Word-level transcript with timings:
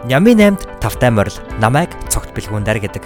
Нями 0.00 0.32
8-д 0.32 0.80
тавтай 0.80 1.12
морил 1.12 1.36
намайг 1.60 1.92
цогт 2.08 2.32
бэлгүүндэр 2.32 2.80
гэдэг. 2.80 3.04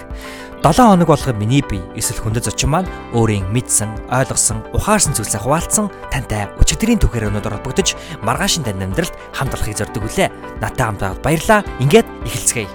7 0.63 0.79
хоног 0.79 1.11
болгоо 1.11 1.35
миний 1.35 1.59
бие 1.59 1.83
эсвэл 1.91 2.23
хүндэт 2.23 2.47
зочин 2.47 2.71
маань 2.71 2.87
өөрийн 3.11 3.51
мэдсэн, 3.51 4.07
ойлгосон, 4.07 4.63
ухаарсан 4.71 5.11
зүйлсээ 5.11 5.43
хуваалцсан 5.43 5.91
тантай 6.07 6.47
өчигдрийн 6.55 6.95
түүхээр 7.03 7.35
өнөдөр 7.35 7.59
холбогдож 7.59 7.99
маргаашин 8.23 8.63
тань 8.63 8.79
амьдралд 8.79 9.11
хамт 9.35 9.53
олохыг 9.59 9.75
зорддог 9.75 10.07
үлээ. 10.07 10.31
Натаа 10.63 10.95
хамт 10.95 11.03
байгаад 11.03 11.19
баярлаа. 11.19 11.59
Ингээд 11.83 12.07
эхэлцгээе. 12.31 12.71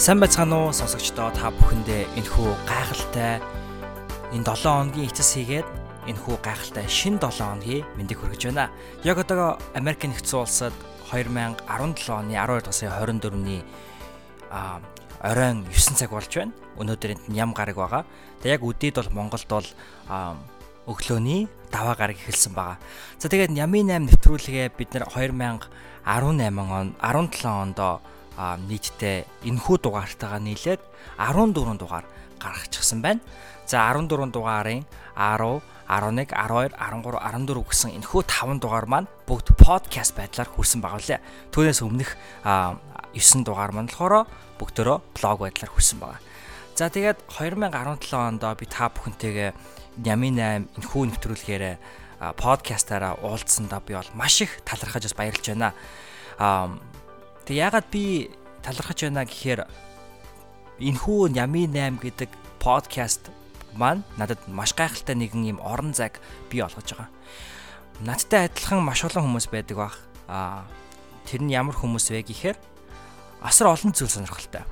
Сайн 0.00 0.18
байцгаана 0.24 0.56
уу 0.56 0.72
сонсогчдоо 0.72 1.30
та 1.36 1.52
бүхэндээ 1.52 2.16
энэхүү 2.16 2.50
гайхалтай 2.64 3.38
энэ 4.32 4.48
7 4.48 4.90
хоногийн 4.90 5.06
эцэс 5.12 5.36
хийгээд 5.36 5.81
энэхүү 6.06 6.36
гайхалтай 6.42 6.88
шин 6.88 7.18
7 7.22 7.30
хоногийн 7.30 7.86
мэндийг 7.96 8.18
хүргэж 8.18 8.50
байна. 8.50 8.70
Яг 9.06 9.18
одоо 9.22 9.58
Америк 9.74 10.02
нэгдсэн 10.02 10.38
улсад 10.42 10.74
2017 11.10 11.68
оны 12.10 12.34
12 12.34 12.72
сарын 12.72 13.20
24-ний 13.20 13.62
а 14.50 14.80
оройн 15.22 15.62
9 15.70 15.94
цаг 15.94 16.10
болж 16.10 16.32
байна. 16.34 16.52
Өнөөдөр 16.78 17.14
энд 17.14 17.24
ням 17.30 17.54
гараг 17.54 17.76
байгаа. 17.76 18.02
Тэгээ 18.42 18.58
яг 18.58 18.62
үдээд 18.66 18.96
бол 18.98 19.14
Монголд 19.14 19.46
бол 19.46 19.68
өглөөний 20.90 21.46
даваа 21.70 21.94
гараг 21.94 22.18
эхэлсэн 22.18 22.52
байгаа. 22.52 22.82
За 23.22 23.30
тэгээд 23.30 23.54
Ямын 23.54 23.86
8 23.86 24.10
нэвтрүүлгээ 24.10 24.74
бид 24.74 24.90
нэр 24.90 25.06
2018 25.06 25.70
он 26.02 26.42
17 26.42 27.46
онд 27.46 27.78
нийтдээ 28.66 29.46
энэхүү 29.46 29.76
дугаартайгаа 29.78 30.40
нийлээд 30.42 30.80
14 31.20 31.78
дугаар 31.78 32.04
гаргачихсан 32.42 32.98
байна. 32.98 33.20
За 33.66 33.86
14 33.86 34.32
дугаарын 34.32 34.82
10 35.16 35.62
11, 35.92 36.32
12, 36.32 36.72
13, 36.78 37.20
14 37.20 37.68
гэсэн 37.68 37.90
энэхүү 38.00 38.22
5 38.24 38.62
дугаар 38.64 38.86
маань 38.88 39.08
бүгд 39.28 39.52
подкаст 39.60 40.16
байдлаар 40.16 40.48
хүрсэн 40.48 40.80
байгаа 40.80 41.20
лээ. 41.20 41.20
Түүнээс 41.52 41.80
өмнөх 41.84 42.16
9 42.46 43.44
дугаар 43.44 43.72
маань 43.76 43.92
болохоор 43.92 44.24
бүгдөө 44.56 44.96
блог 45.12 45.38
байдлаар 45.44 45.72
хүрсэн 45.72 45.98
байгаа. 46.00 46.20
За 46.72 46.88
тэгээд 46.88 47.28
2017 47.28 48.16
онд 48.16 48.44
би 48.56 48.64
та 48.64 48.88
бүхэнтэйгээ 48.88 49.50
Ями 50.08 50.32
8 50.32 50.80
энэхүү 50.80 51.02
нэвтрүүлгээр 51.12 51.64
подкастаараа 52.40 53.20
уулзсандаа 53.20 53.84
би 53.84 53.92
бол 53.92 54.08
маш 54.16 54.40
их 54.40 54.64
талархаж 54.64 55.12
бас 55.12 55.16
баярлж 55.18 55.44
байна. 55.52 55.76
Тэг 57.44 57.56
ягаад 57.60 57.86
би 57.92 58.32
талархаж 58.64 59.04
байна 59.04 59.28
гэхээр 59.28 59.68
энэхүү 60.80 61.36
Ями 61.36 61.68
8 61.68 62.00
гэдэг 62.00 62.30
подкаст 62.62 63.28
маань 63.76 64.04
надад 64.16 64.40
маш 64.48 64.74
гайхалтай 64.76 65.16
нэгэн 65.16 65.56
юм 65.56 65.58
орон 65.60 65.92
зайг 65.96 66.20
бий 66.50 66.62
олгож 66.62 66.92
байгаа. 66.92 67.08
Надтай 68.00 68.48
адилхан 68.48 68.82
маш 68.84 69.04
олон 69.04 69.28
хүмүүс 69.30 69.48
байдаг 69.48 69.76
бах. 69.76 69.96
Аа 70.28 70.64
тэр 71.26 71.42
нь 71.46 71.54
ямар 71.54 71.76
хүмүүс 71.76 72.10
вэ 72.12 72.26
гэхээр 72.26 72.58
асар 73.42 73.70
олон 73.72 73.92
зүйл 73.94 74.10
сонирхолтой. 74.10 74.64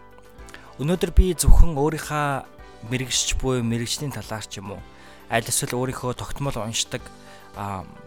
Өнөөдөр 0.81 1.11
би 1.15 1.35
зөвхөн 1.35 1.77
өөрийнхөө 1.77 2.89
мэрэгжч 2.89 3.37
буй 3.43 3.61
мэрэгчлийн 3.61 4.15
талаар 4.15 4.47
ч 4.47 4.59
юм 4.59 4.73
уу 4.75 4.81
аль 5.29 5.45
эсвэл 5.45 5.77
өөрийнхөө 5.77 6.17
тогтмол 6.17 6.57
уншдаг 6.57 7.05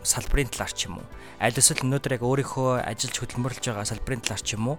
салбарын 0.04 0.50
талаар 0.50 0.74
ч 0.74 0.90
юм 0.90 0.98
уу 0.98 1.08
аль 1.38 1.54
эсвэл 1.54 1.86
өнөөдөр 1.86 2.18
яг 2.18 2.24
өөрийнхөө 2.26 2.82
ажиллаж 2.82 3.16
хөдөлмөрлөж 3.22 3.64
байгаа 3.70 3.86
салбарын 3.86 4.24
талаар 4.26 4.42
ч 4.42 4.58
юм 4.58 4.66
уу 4.74 4.78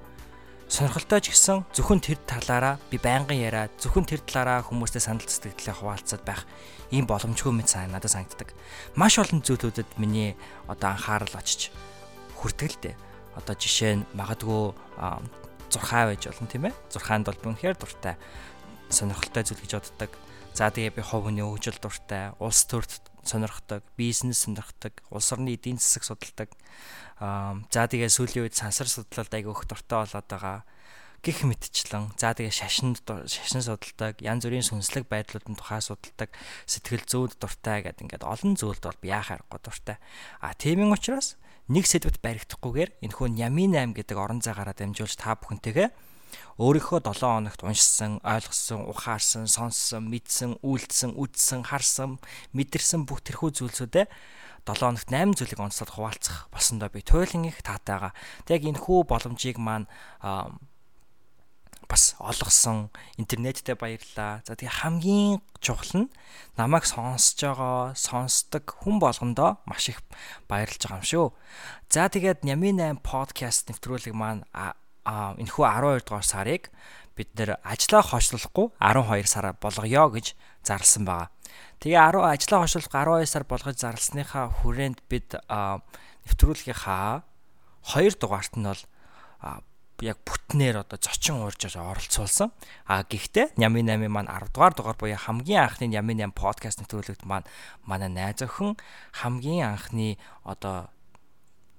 сонирхолтой 0.75 1.23
ч 1.23 1.31
гэсэн 1.31 1.63
зөвхөн 1.71 2.03
тэр 2.03 2.19
талаараа 2.27 2.83
би 2.91 2.99
байнгын 2.99 3.39
яриа 3.39 3.71
зөвхөн 3.79 4.11
тэр 4.11 4.27
талаараа 4.27 4.67
хүмүүстэй 4.67 4.99
санал 4.99 5.23
сэтгэлдээ 5.23 5.71
хуваалцаад 5.71 6.27
байх 6.27 6.43
ийм 6.91 7.07
боломжгүй 7.07 7.55
мэт 7.55 7.71
сайн 7.71 7.95
надад 7.95 8.11
санагддаг. 8.11 8.51
Маш 8.99 9.23
олон 9.23 9.39
зүйлүүдэд 9.39 10.03
миний 10.03 10.35
одоо 10.67 10.99
анхаарал 10.99 11.31
очиж 11.39 11.71
хүртэл 12.35 12.75
дээ. 12.91 12.99
Одоо 13.39 13.55
жишээ 13.55 14.03
нь 14.03 14.07
магадгүй 14.19 14.75
зурхаа 15.71 16.11
байж 16.11 16.27
болно 16.27 16.51
тийм 16.51 16.67
ээ. 16.67 16.75
Зурхаанд 16.91 17.31
бол 17.31 17.55
үнэхээр 17.55 17.79
дуртай 17.79 18.19
сонирхолтой 18.91 19.47
зүйл 19.47 19.63
гэж 19.63 19.79
боддог. 19.79 20.11
За 20.59 20.75
тэгээ 20.75 20.99
би 20.99 21.03
хов 21.07 21.31
хүний 21.31 21.47
хөгжил 21.47 21.79
дуртай, 21.79 22.35
улс 22.43 22.67
төрд 22.67 23.14
сонирхдаг, 23.29 23.83
бизнес 23.97 24.45
сонирхдаг, 24.45 25.03
улс 25.11 25.33
орны 25.33 25.55
эдийн 25.55 25.79
засаг 25.79 26.05
судалдаг. 26.05 26.51
Аа 27.19 27.61
за 27.71 27.89
тэгээ 27.89 28.11
сүүлийн 28.11 28.45
үед 28.49 28.57
сансар 28.57 28.89
судлалд 28.89 29.33
айгүй 29.33 29.53
их 29.53 29.65
дуртай 29.69 30.05
болоод 30.05 30.29
байгаа. 30.29 30.65
Гих 31.25 31.41
мэтчлэн 31.49 32.13
за 32.21 32.37
тэгээ 32.37 32.53
шашинд 32.53 33.01
шашин 33.05 33.65
судалдаг 33.65 34.21
янз 34.21 34.45
бүрийн 34.45 34.67
сүнслэг 34.67 35.09
байдлуудын 35.09 35.57
тухай 35.57 35.81
судалдаг. 35.81 36.29
Сэтгэл 36.69 37.09
зүйд 37.09 37.41
дуртай 37.41 37.81
гэдэг 37.81 38.05
ингээд 38.05 38.29
олон 38.29 38.61
зүйлд 38.61 38.85
бол 38.85 39.01
яах 39.09 39.33
аргагүй 39.33 39.61
дуртай. 39.65 39.97
А 40.45 40.53
тиймийн 40.53 40.93
учраас 40.93 41.41
нэг 41.73 41.89
сэдвт 41.89 42.21
баригдахгүйгээр 42.21 43.01
энэхүү 43.09 43.41
Ямин 43.41 43.73
8 43.73 43.97
гэдэг 43.97 44.17
орон 44.21 44.45
зайгаараа 44.45 44.77
дамжуулж 44.77 45.17
та 45.17 45.33
бүхэнтэйгээ 45.41 45.89
өөрийнхөө 46.59 47.01
7 47.03 47.21
хоногт 47.21 47.61
уншсан, 47.65 48.21
ойлгосон, 48.23 48.87
ухаарсан, 48.89 49.45
сонссон, 49.51 50.09
мэдсэн, 50.11 50.63
үйлдсэн, 50.63 51.19
үдсэн, 51.19 51.61
харсан, 51.67 52.23
мэдэрсэн 52.55 53.07
бүх 53.09 53.21
тэрхүү 53.27 53.51
зүйлсүүдээ 53.59 54.07
7 54.65 54.81
хоногт 54.81 55.09
8 55.13 55.37
зүйлийг 55.37 55.61
онцлог 55.61 55.91
хуваалцах 55.93 56.49
болсондоо 56.49 56.89
би 56.89 57.05
туйлын 57.05 57.53
их 57.53 57.61
таатайгаа. 57.61 58.17
Тэг 58.49 58.65
энэ 58.65 58.81
хүү 58.81 59.05
боломжийг 59.05 59.61
маань 59.61 59.85
бас 61.89 62.17
олгосон 62.19 62.91
интернеттэй 63.21 63.77
баярлаа. 63.77 64.41
За 64.49 64.57
тэгээ 64.57 64.81
хамгийн 64.81 65.45
чухал 65.61 66.09
нь 66.09 66.13
намайг 66.57 66.89
сонсож 66.89 67.39
байгаа, 67.39 67.93
сонсдог 67.93 68.65
хүн 68.83 68.99
болгондоо 68.99 69.61
маш 69.69 69.93
их 69.93 70.01
баярлж 70.49 70.81
байгаа 70.81 71.01
юм 71.01 71.07
шүү. 71.07 71.27
За 71.93 72.09
тэгээд 72.09 72.45
Нямин 72.45 72.81
8 72.81 73.05
подкаст 73.05 73.69
нэвтрүүлэг 73.69 74.17
маань 74.17 74.49
энэхүү 75.05 75.65
12 75.65 76.09
дугаар 76.09 76.27
сарыг 76.27 76.63
бид 77.15 77.31
нэр 77.39 77.61
ажлаа 77.63 78.03
хойшлуулахгүй 78.03 78.67
12 78.81 79.29
сараа 79.31 79.55
болгоё 79.55 80.11
гэж 80.11 80.35
зарласан 80.67 81.05
байгаа. 81.07 81.31
Тэгээ 81.79 82.01
10 82.01 82.25
ажлаа 82.35 82.61
хойшлуулах 82.65 82.91
12 82.91 83.31
сар 83.31 83.45
болгож 83.45 83.77
зарлсныхаа 83.79 84.51
хүрээнд 84.65 84.99
бид 85.07 85.39
нэвтрүүлгийнхаа 86.27 87.23
2 87.95 88.19
дугаарт 88.19 88.57
нь 88.59 88.67
бол 88.67 88.83
яг 90.03 90.19
бүтнээр 90.27 90.83
одоо 90.83 90.99
зочин 90.99 91.39
уурж 91.39 91.71
оролцуулсан. 91.71 92.51
А 92.89 93.05
гэхдээ 93.07 93.55
Нями 93.57 93.87
8 93.87 94.11
маань 94.11 94.27
10 94.27 94.51
дугаар 94.51 94.75
дугаар 94.75 94.99
буюу 94.99 95.17
хамгийн 95.17 95.63
анхны 95.63 95.87
Нями 95.87 96.19
8 96.19 96.35
подкаст 96.35 96.83
нэвтрүүлэгт 96.83 97.23
маань 97.23 97.47
манай 97.87 98.11
найз 98.11 98.43
охин 98.43 98.75
хамгийн 99.13 99.71
анхны 99.71 100.19
одоо 100.43 100.91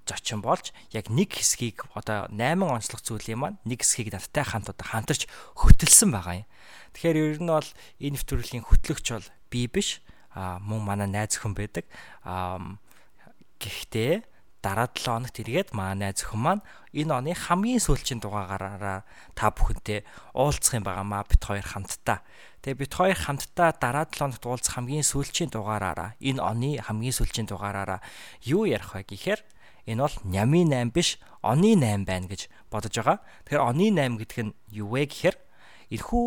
зочин 0.06 0.42
болж 0.42 0.72
яг 0.94 1.10
нэг 1.10 1.34
хэсгийг 1.36 1.86
одоо 1.98 2.30
8 2.30 2.62
онцлог 2.62 3.02
зүйлийн 3.02 3.40
маань 3.42 3.58
нэг 3.66 3.82
хэсгийг 3.82 4.14
надтай 4.14 4.46
хамт 4.46 4.70
одоо 4.70 4.86
хамтарч 4.86 5.28
хөтөлсөн 5.58 6.14
байгаа 6.14 6.46
юм. 6.46 6.50
Тэгэхээр 6.94 7.18
ер 7.20 7.40
нь 7.42 7.50
бол 7.52 7.70
энэ 8.00 8.14
нэвтрүүлгийн 8.16 8.66
хөтлөгч 8.66 9.08
бол 9.12 9.28
би 9.50 9.68
биш 9.68 10.06
а 10.36 10.60
мөн 10.60 10.82
манай 10.84 11.08
найз 11.08 11.40
өхөн 11.40 11.56
байдаг. 11.56 11.86
А 12.24 12.60
гэхдээ 13.60 14.24
дараа 14.66 14.90
7 14.90 15.06
хоногт 15.06 15.38
эргээд 15.40 15.70
манай 15.78 16.10
найз 16.10 16.26
өхөн 16.26 16.42
маань 16.42 16.64
энэ 16.92 17.12
оны 17.14 17.32
хамгийн 17.38 17.80
сүүлчийн 17.80 18.20
дугаараараа 18.20 19.06
та 19.38 19.54
бүхэнтэй 19.54 20.02
уулзах 20.34 20.74
юм 20.76 20.84
байнамаа 20.84 21.24
бит 21.30 21.44
хоёр 21.46 21.64
хамтдаа. 21.64 22.26
Тэгээ 22.66 22.82
бит 22.82 22.94
хоёр 22.98 23.14
хамтдаа 23.14 23.70
дараа 23.78 24.06
7 24.10 24.26
хоногт 24.26 24.44
уулзах 24.44 24.74
хамгийн 24.76 25.06
сүүлчийн 25.06 25.54
дугаараараа 25.54 26.18
энэ 26.18 26.42
оны 26.42 26.70
хамгийн 26.82 27.14
сүүлчийн 27.14 27.46
дугаараараа 27.46 28.02
юу 28.42 28.66
ярих 28.66 28.98
вэ 28.98 29.06
гэхээр 29.06 29.42
энэ 29.86 30.02
бол 30.02 30.16
нями 30.26 30.66
8 30.66 30.92
биш 30.92 31.18
оны 31.42 31.78
8 31.78 32.06
байна 32.06 32.28
гэж 32.28 32.50
бодож 32.70 32.94
байгаа. 32.98 33.18
Тэгэхээр 33.46 33.68
оны 33.70 33.86
8 33.94 34.18
гэдэг 34.18 34.40
нь 34.46 34.56
юу 34.74 34.90
вэ 34.98 35.06
гэхээр 35.06 35.38
энэхүү 35.94 36.26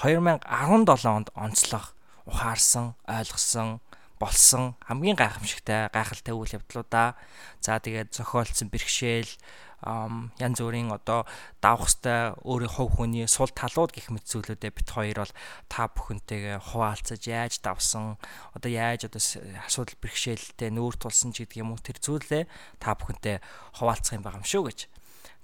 2017 0.00 1.06
онд 1.10 1.28
онцлог 1.34 1.84
ухаарсан, 2.26 2.94
ойлгосон, 3.10 3.82
болсон 4.20 4.76
хамгийн 4.84 5.16
гайхамшигтай, 5.16 5.88
гайхалтай 5.90 6.34
үйл 6.36 6.54
явдлуудаа 6.60 7.16
за 7.58 7.80
тэгээд 7.80 8.12
зохиолцсон 8.12 8.68
бэрхшээл 8.68 9.32
янз 9.80 10.58
бүрийн 10.60 10.92
одоо 10.92 11.24
хэвээр 11.64 12.36
өөрийн 12.44 12.72
хувь 12.72 12.92
хүний 13.00 13.24
сул 13.24 13.48
талууд 13.48 13.96
гих 13.96 14.12
мэт 14.12 14.28
зүйлүүдээ 14.28 14.72
бит 14.76 14.88
хоёр 14.92 15.24
бол 15.24 15.34
та 15.72 15.88
бүхэнтэйгээ 15.88 16.56
хуваалцаж 16.60 17.22
яаж 17.24 17.64
давсан 17.64 18.20
одоо 18.52 18.70
яаж 18.70 19.08
одоо 19.08 19.22
асуудал 19.64 19.96
бэрхшээлтэй 20.04 20.68
нүүр 20.68 21.00
тулсан 21.00 21.32
ч 21.32 21.48
гэдэг 21.48 21.64
юм 21.64 21.72
уу 21.72 21.80
тэр 21.80 21.96
зүйлээ 21.96 22.44
та 22.76 22.92
бүхэнтэй 22.92 23.40
хуваалцах 23.80 24.20
юм 24.20 24.24
байгаа 24.24 24.44
юм 24.44 24.48
шүү 24.48 24.64
гэж. 24.68 24.78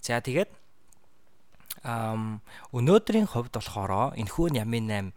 За 0.05 0.21
тэгээд 0.21 0.53
өнөөдрийн 1.87 3.29
хувьд 3.31 3.57
болохоор 3.57 4.19
энэхүү 4.21 4.47
Ямин 4.59 5.15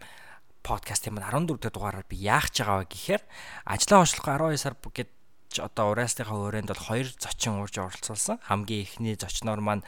подкастын 0.62 1.16
маань 1.16 1.44
14 1.48 1.60
дэх 1.60 1.72
дугаараар 1.72 2.06
би 2.08 2.16
яах 2.20 2.52
гэж 2.52 2.64
байгаа 2.64 2.78
вэ 2.84 2.92
гэхээр 2.92 3.22
ажлаа 3.64 4.00
ошлох 4.04 4.26
12 4.28 4.60
сар 4.60 4.74
гэд 4.76 5.10
одоо 5.58 5.90
урайсныхаа 5.90 6.36
хүрээнд 6.38 6.70
бол 6.70 6.86
хоёр 6.86 7.08
зочин 7.18 7.58
уурж 7.58 7.74
оролцуулсан. 7.82 8.38
Хамгийн 8.46 8.86
эхний 8.86 9.18
зочноор 9.18 9.58
маань 9.58 9.82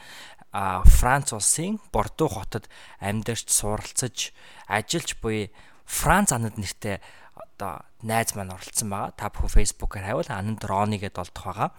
Франц 0.51 1.31
улсын 1.31 1.79
Бордо 1.95 2.27
хотод 2.27 2.67
амьдарч 2.99 3.47
суралцаж 3.47 4.35
ажиллаж 4.67 5.15
буй 5.23 5.55
Франц 5.87 6.35
анад 6.35 6.59
нэртэй 6.59 6.99
одоо 7.33 7.87
найз 8.03 8.35
маань 8.35 8.51
оролцсон 8.51 8.89
байгаа. 8.91 9.15
Та 9.15 9.31
бүхэн 9.31 9.55
Facebook-аар 9.63 10.05
хайвал 10.11 10.29
Ананд 10.29 10.61
Рони 10.67 10.99
гэдээ 10.99 11.23
олдох 11.23 11.45
байгаа. 11.47 11.69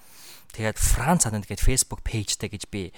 Тэгээд 0.56 0.78
Франц 0.80 1.28
Ананд 1.28 1.44
гэдэг 1.44 1.62
Facebook 1.62 2.00
пэйжтэй 2.02 2.48
гэж 2.48 2.64
би 2.72 2.90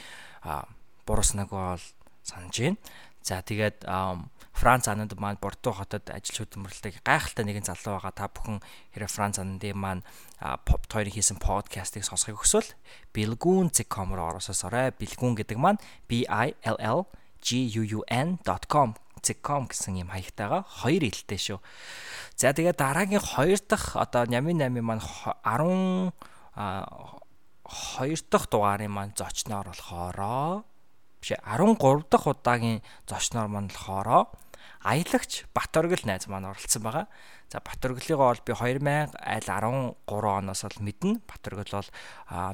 бурууснааг 1.04 1.50
бол 1.50 1.82
санаж 2.22 2.54
байна. 2.56 2.78
За 3.26 3.42
тэгээд 3.42 3.82
Франц 4.54 4.86
Ананд 4.86 5.18
маань 5.18 5.42
Бордо 5.42 5.74
хотод 5.74 6.06
ажил 6.14 6.46
хөдөлмөрлөдөг 6.46 7.02
гайхалтай 7.02 7.42
нэгэн 7.42 7.66
залуу 7.66 7.98
байгаа. 7.98 8.14
Та 8.14 8.30
бүхэн 8.30 8.62
хэрэг 8.94 9.10
Франц 9.10 9.42
Анандын 9.42 9.74
маань 9.74 10.06
pop 10.62 10.86
тойрны 10.86 11.10
хийсэн 11.10 11.42
подкастыг 11.42 12.06
сонсохыг 12.06 12.38
хүсвэл 12.38 12.78
bilgun.com 13.10 14.14
руу 14.14 14.30
оросоосорой. 14.30 14.94
Bilgun 14.94 15.34
гэдэг 15.34 15.58
маань 15.58 15.82
B 16.06 16.22
I 16.22 16.54
L 16.62 16.78
L 16.78 17.10
G 17.42 17.66
U 17.66 17.82
U 17.98 18.00
N.com 18.06 18.94
com 19.42 19.66
гэсэн 19.66 19.98
юм 20.06 20.14
хаягтайгаа 20.14 20.62
хоёр 20.62 21.02
илтэй 21.02 21.40
шүү. 21.42 21.58
За 22.38 22.54
тэгээд 22.54 22.78
дараагийн 22.78 23.18
хоёр 23.18 23.58
дахь 23.58 23.98
одоо 23.98 24.22
Нямын 24.30 24.70
8 24.70 24.78
маань 24.86 25.02
10 25.02 26.14
хоёр 27.66 28.20
дахь 28.30 28.46
дугаарын 28.46 28.94
маань 28.94 29.18
зочноор 29.18 29.66
болохоро 29.74 30.62
биш 31.26 31.34
13 31.42 32.06
дахь 32.06 32.26
удаагийн 32.30 32.82
зочноор 33.10 33.50
маань 33.50 33.66
болохоро 33.74 34.30
аялагч 34.86 35.50
Батөргөл 35.50 36.06
найз 36.06 36.30
маань 36.30 36.46
оролцсон 36.46 36.86
байгаа. 36.86 37.06
За 37.50 37.58
Батөргөлийгоо 37.58 38.30
бол 38.30 38.42
би 38.46 38.54
2013 38.54 39.98
оноос 40.06 40.62
бол 40.62 40.78
мэднэ. 40.86 41.18
Батөргөл 41.26 41.82
бол 41.82 41.90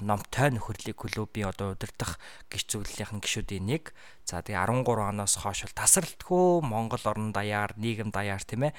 номтой 0.01 0.49
нөхөрлөлийн 0.57 0.97
клубийн 0.97 1.53
одоо 1.53 1.77
удирдах 1.77 2.17
гиш 2.49 2.65
зүйлийнх 2.73 3.13
нь 3.13 3.21
гишүүдийн 3.21 3.69
нэг. 3.69 3.93
За 4.25 4.41
тэгээ 4.41 4.65
13 4.65 4.89
оноос 4.89 5.37
хойш 5.37 5.69
бол 5.69 5.77
тасралтгүй 5.77 6.65
Монгол 6.65 7.05
орн 7.05 7.37
даяар, 7.37 7.77
нийгэм 7.77 8.09
даяар 8.09 8.41
тийм 8.41 8.73
ээ 8.73 8.77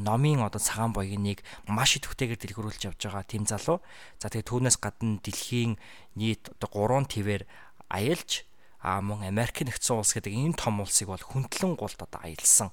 номын 0.00 0.48
одоо 0.48 0.60
цагаан 0.60 0.96
боёгийн 0.96 1.20
нэг 1.20 1.44
маш 1.68 2.00
идэвхтэйгээр 2.00 2.40
дэлгэрүүлж 2.40 2.88
явж 2.88 3.00
байгаа 3.04 3.28
тийм 3.28 3.44
залуу. 3.44 3.84
За 4.16 4.32
тэгээ 4.32 4.48
түүнээс 4.48 4.80
гадна 4.80 5.20
дэлхийн 5.20 5.76
нийт 6.16 6.48
одоо 6.56 6.88
3 6.88 7.04
твээр 7.12 7.44
аялж 7.92 8.48
а 8.78 9.02
мөн 9.02 9.26
Америк 9.26 9.62
нэгдсэн 9.66 9.98
улс 9.98 10.14
гэдэг 10.14 10.32
энэ 10.32 10.54
том 10.54 10.78
улсыг 10.80 11.10
бол 11.10 11.18
хүндлэн 11.18 11.74
гулд 11.74 11.98
одоо 11.98 12.20
аялсан 12.22 12.70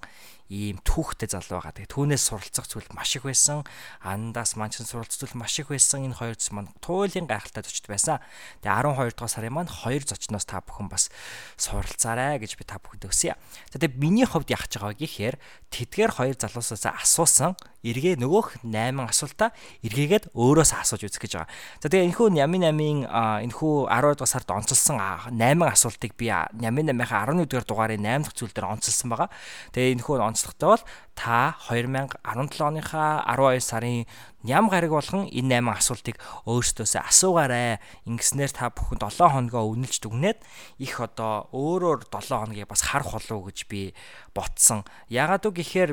ийм 0.50 0.78
түүхтэй 0.86 1.26
залуу 1.26 1.58
байгаа. 1.58 1.74
Тэгээ 1.74 1.90
түүнээс 1.90 2.24
суралцах 2.30 2.70
зүйл 2.70 2.90
маш 2.94 3.18
их 3.18 3.26
байсан. 3.26 3.66
Андаас 4.06 4.54
манчин 4.54 4.86
суралцах 4.86 5.26
зүйл 5.26 5.42
маш 5.42 5.58
их 5.58 5.74
байсан. 5.74 6.06
Энэ 6.06 6.22
хоёр 6.22 6.38
зүйл 6.38 6.54
маань 6.54 6.72
туйлын 6.86 7.26
гайхалтай 7.26 7.66
зочд 7.66 7.90
байсан. 7.90 8.22
Тэгээ 8.62 8.94
12 8.94 9.18
дугаар 9.18 9.32
сарын 9.34 9.54
маань 9.58 9.72
хоёр 9.74 10.06
зочноос 10.06 10.46
та 10.46 10.62
бүхэн 10.62 10.86
бас 10.86 11.10
суралцаарай 11.58 12.38
гэж 12.38 12.62
би 12.62 12.64
та 12.70 12.78
бүхэнд 12.78 13.10
өсөе. 13.10 13.34
За 13.74 13.82
тэгээ 13.82 13.98
миний 13.98 14.30
хувьд 14.30 14.54
яах 14.54 14.70
гэж 14.70 14.78
байгаа 14.78 14.94
гэхээр 14.94 15.36
тэдгээр 15.74 16.12
хоёр 16.14 16.36
залуусаас 16.38 16.86
асуусан 16.94 17.58
эргээ 17.86 18.18
нөгөөх 18.18 18.66
8 18.66 18.98
асуултаа 18.98 19.54
эргээгээд 19.86 20.34
өөрөөс 20.34 20.72
асууж 20.74 21.06
үзэх 21.06 21.22
гэж 21.22 21.34
байгаа. 21.38 21.50
За 21.82 21.88
тэгээ 21.90 22.10
энэхүү 22.10 22.28
Нямын 22.34 22.64
8-ын 22.74 23.06
энэхүү 23.46 23.74
12 23.94 24.18
дугаар 24.18 24.32
сард 24.34 24.50
онцолсон 24.50 24.98
8 24.98 25.38
асуултыг 25.70 26.18
би 26.18 26.34
Нямын 26.34 26.90
8-ын 26.90 27.46
11 27.46 27.46
дугаар 27.46 27.66
дугаарын 27.70 28.02
8 28.02 28.26
дахь 28.26 28.34
зүйл 28.34 28.54
дээр 28.58 28.74
онцолсон 28.74 29.10
байгаа. 29.14 29.30
Тэгээ 29.78 30.02
энэхүү 30.02 30.16
онцлогтой 30.36 30.76
бол 30.76 30.84
та 31.16 31.56
2017 31.72 32.20
оныхаа 32.60 33.24
12 33.24 33.64
сарын 33.64 34.06
ням 34.44 34.68
гараг 34.68 34.92
болгон 34.92 35.32
энэ 35.32 35.64
8 35.64 35.80
асуултыг 35.80 36.20
өөрсдөөсөө 36.44 37.02
асуугаарай. 37.08 37.80
Ингэснээр 38.04 38.52
та 38.52 38.70
бүхэн 38.76 39.00
7 39.00 39.32
хоногоо 39.32 39.72
үнэлж 39.72 40.04
дүгнээд 40.04 40.40
их 40.84 41.00
одоо 41.00 41.48
өөрөөр 41.56 42.12
7 42.12 42.36
хоногийг 42.36 42.68
бас 42.68 42.84
харах 42.84 43.16
болов 43.16 43.48
гэж 43.48 43.66
би 43.72 43.96
ботсон. 44.36 44.84
Ягаад 45.08 45.48
үг 45.48 45.64
гэхээр 45.64 45.92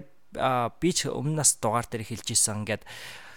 би 0.83 0.91
ч 0.91 1.06
өмнөөс 1.06 1.62
дугаар 1.62 1.87
дээр 1.87 2.03
хэлж 2.03 2.29
исэн 2.35 2.67
ингээд 2.67 2.83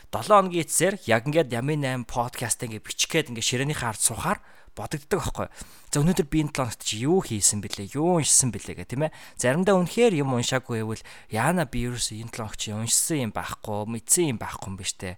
7 0.10 0.32
хоногийн 0.34 0.66
эцсээр 0.66 0.96
яг 1.06 1.30
ингээд 1.30 1.54
Ямын 1.54 2.08
8 2.10 2.10
подкаст 2.10 2.66
ингээд 2.66 2.88
бичгээд 2.88 3.30
ингээд 3.30 3.50
ширээнийхээ 3.54 3.90
ард 3.94 4.02
сухаар 4.02 4.40
бодогддог 4.76 5.20
байхгүй. 5.24 5.48
За 5.90 6.04
өнөөдөр 6.04 6.28
би 6.28 6.44
энэ 6.44 6.52
7 6.52 6.60
хоногт 6.60 6.82
чи 6.84 6.96
юу 7.08 7.24
хийсэн 7.24 7.64
бэлээ? 7.64 7.96
Юу 7.96 8.20
уншсан 8.20 8.52
бэлээ 8.52 8.84
гэх 8.84 8.92
тийм 8.92 9.08
ээ. 9.08 9.16
Заримдаа 9.40 9.80
үнэхээр 9.80 10.20
юм 10.20 10.36
уншаагүй 10.36 10.84
байвал 10.84 11.04
яана 11.32 11.64
би 11.64 11.88
ерөөсөө 11.88 12.20
энэ 12.20 12.36
7 12.36 12.44
хоногт 12.44 12.60
чи 12.60 12.70
уншсан 12.76 13.18
юм 13.26 13.32
байхгүй, 13.32 13.88
мэдсэн 13.88 14.36
юм 14.36 14.40
байхгүй 14.44 14.68
юм 14.70 14.76
биш 14.76 14.94
үү? 15.00 15.16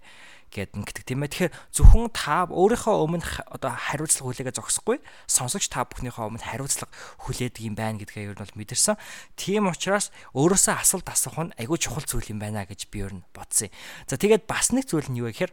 гэд 0.48 0.72
ингэдэг 0.72 1.04
тийм 1.04 1.24
ээ. 1.24 1.52
Тэгэхээр 1.52 1.54
зөвхөн 1.76 2.08
та 2.12 2.48
өөрийнхөө 2.48 2.94
өмнө 3.04 3.24
одоо 3.52 3.72
хариуцлага 3.72 4.32
хүлээгээ 4.32 4.56
зогсохгүй 4.56 4.96
сонсогч 5.28 5.68
та 5.68 5.84
бүхнийхээ 5.84 6.24
өмнө 6.24 6.40
хариуцлага 6.40 6.92
хүлээдэг 7.20 7.62
юм 7.68 7.76
байна 7.76 8.00
гэдгээ 8.00 8.32
ер 8.32 8.36
нь 8.36 8.42
бол 8.42 8.56
мэдэрсэн. 8.56 8.96
Тийм 9.36 9.68
учраас 9.68 10.08
өөрөөсөө 10.32 10.74
асуулт 10.80 11.08
асуух 11.12 11.52
нь 11.52 11.56
айгүй 11.60 11.76
чухал 11.76 12.04
зүйл 12.08 12.32
юм 12.32 12.40
байна 12.40 12.64
гэж 12.64 12.88
би 12.88 13.04
ер 13.04 13.12
нь 13.12 13.24
бодсон. 13.36 13.68
За 14.08 14.16
тэгээд 14.16 14.48
бас 14.48 14.72
нэг 14.72 14.88
зүйл 14.88 15.08
нь 15.12 15.20
юу 15.20 15.28
вэ 15.28 15.36
гэхээр 15.36 15.52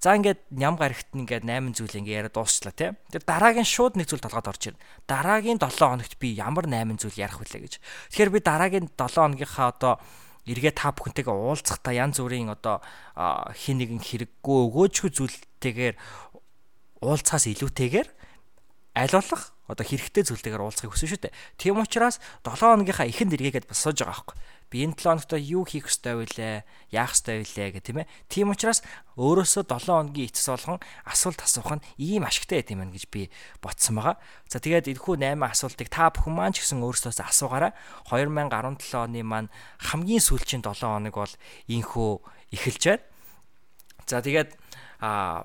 За 0.00 0.16
ингээд 0.16 0.40
ням 0.52 0.76
гарагт 0.76 1.08
ингээд 1.16 1.44
8 1.48 1.74
зүйл 1.76 1.98
ингээд 2.04 2.18
яриа 2.28 2.32
дуусчлаа 2.32 2.74
тий. 2.76 2.92
Тэр 3.08 3.22
дараагийн 3.24 3.64
шууд 3.64 3.96
нэг 3.96 4.08
зүйл 4.10 4.20
толгойд 4.20 4.50
орж 4.52 4.62
ирнэ. 4.72 4.82
Дараагийн 5.08 5.58
7 5.58 5.70
хоногт 5.74 6.14
би 6.20 6.36
ямар 6.36 6.68
8 6.68 7.00
зүйл 7.00 7.16
ярих 7.16 7.40
вүлээ 7.40 7.62
гэж. 7.64 7.74
Тэгэхээр 8.12 8.30
би 8.34 8.40
дараагийн 8.44 8.86
7 8.92 9.16
хоногийнхаа 9.16 9.72
одоо 9.72 9.94
эргээ 10.44 10.76
та 10.76 10.92
бүхэнтэйгээ 10.92 11.32
уулзахдаа 11.32 11.94
янз 11.96 12.20
бүрийн 12.20 12.52
одоо 12.52 12.84
хин 13.56 13.80
нэгэн 13.80 14.00
хэрэггүй 14.04 14.58
өгөөжгүй 14.68 15.10
зүйлтэйгээр 15.16 15.96
уулзахаас 17.00 17.48
илүүтэйгээр 17.48 18.08
аль 19.00 19.16
болох 19.16 19.42
одоо 19.64 19.84
хэрэгтэй 19.88 20.24
зүйлтэйгээр 20.28 20.60
уулзахыг 20.60 20.92
хүсэн 20.92 21.08
шүү 21.16 21.20
дээ. 21.24 21.36
Тийм 21.56 21.80
учраас 21.80 22.20
7 22.44 22.60
хоногийнхаа 22.60 23.08
ихэнд 23.08 23.32
эргээгээд 23.40 23.68
бас 23.72 23.80
сууж 23.80 24.04
байгаа 24.04 24.12
байхгүй. 24.20 24.36
Би 24.72 24.84
энэ 24.84 24.96
7 24.98 25.22
хоногт 25.22 25.32
юу 25.38 25.62
хийх 25.64 25.86
ёстой 25.86 26.14
вүлээ, 26.18 26.64
яах 26.90 27.14
ёстой 27.14 27.42
вүлээ 27.44 27.68
гэх 27.78 27.84
тийм 27.84 28.02
ээ. 28.02 28.10
Тийм 28.26 28.50
учраас 28.50 28.82
өөрөөсөө 29.14 29.64
7 29.70 29.86
хоногийн 29.86 30.28
эцэс 30.28 30.48
болгон 30.50 30.80
асуулт 31.06 31.40
асуух 31.42 31.78
нь 31.78 31.86
ийм 32.00 32.26
ашигтай 32.26 32.60
байт 32.64 32.72
юм 32.74 32.80
байна 32.82 32.94
гэж 32.96 33.04
би 33.12 33.30
ботсон 33.62 34.02
байгаа. 34.02 34.16
За 34.50 34.58
тэгээд 34.58 34.90
энэхүү 34.90 35.14
8 35.20 35.38
асуултыг 35.40 35.88
та 35.92 36.10
бүхэн 36.10 36.34
маань 36.34 36.54
ч 36.56 36.66
гэсэн 36.66 36.82
өөрсдөөс 36.82 37.22
асуугаарай. 37.22 37.72
2017 38.10 38.98
оны 38.98 39.22
маань 39.22 39.52
хамгийн 39.78 40.22
сүүлчийн 40.24 40.64
7 40.66 40.82
хоног 40.82 41.14
бол 41.14 41.34
ийхүү 41.70 42.10
эхэлж 42.50 42.82
байна. 42.88 43.04
За 44.10 44.20
тэгээд 44.20 44.50
а 45.00 45.44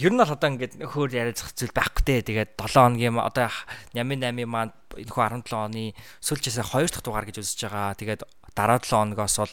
Ер 0.00 0.08
нь 0.08 0.16
бол 0.16 0.32
одоо 0.32 0.48
ингээд 0.48 0.80
хөөр 0.80 1.10
яриад 1.12 1.36
зах 1.36 1.52
зүйл 1.52 1.76
байхгүй 1.76 2.24
дээ. 2.24 2.24
Тэгээд 2.24 2.50
7 2.56 2.96
хоногийн 2.96 3.20
одоо 3.20 3.52
Нямын 3.92 4.24
8-ын 4.24 4.48
маань 4.48 4.72
энэ 4.96 5.12
хүү 5.12 5.44
17 5.44 5.52
оны 5.52 5.92
сүүлчээсээ 6.24 6.64
2 6.64 6.88
дахь 6.88 7.04
дугаар 7.04 7.28
гэж 7.28 7.44
үзэж 7.44 7.68
байгаа. 7.68 7.92
Тэгээд 8.00 8.24
дараа 8.56 8.80
7 8.80 8.88
хоногоос 8.88 9.36
бол 9.36 9.52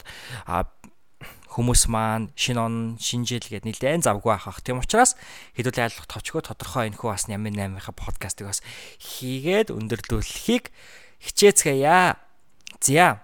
хүмүүс 1.50 1.90
маань 1.90 2.30
шинэ 2.38 2.56
он 2.56 2.74
шинэ 2.96 3.26
жил 3.26 3.44
гээд 3.44 3.68
нэлээд 3.68 4.06
завгүй 4.06 4.32
ахах. 4.32 4.64
Тийм 4.64 4.80
учраас 4.80 5.18
хэдүүл 5.58 5.82
айлах 5.82 6.08
товчгоо 6.08 6.40
тодорхой 6.40 6.88
энэ 6.88 6.96
хүү 6.96 7.10
бас 7.10 7.28
Нямын 7.28 7.76
8-ынхаа 7.76 7.92
подкастыг 7.92 8.48
бас 8.48 8.64
хийгээд 8.96 9.74
өндөрлүүлэхийг 9.74 10.72
хичээцгээе. 11.20 12.16
За. 12.80 13.20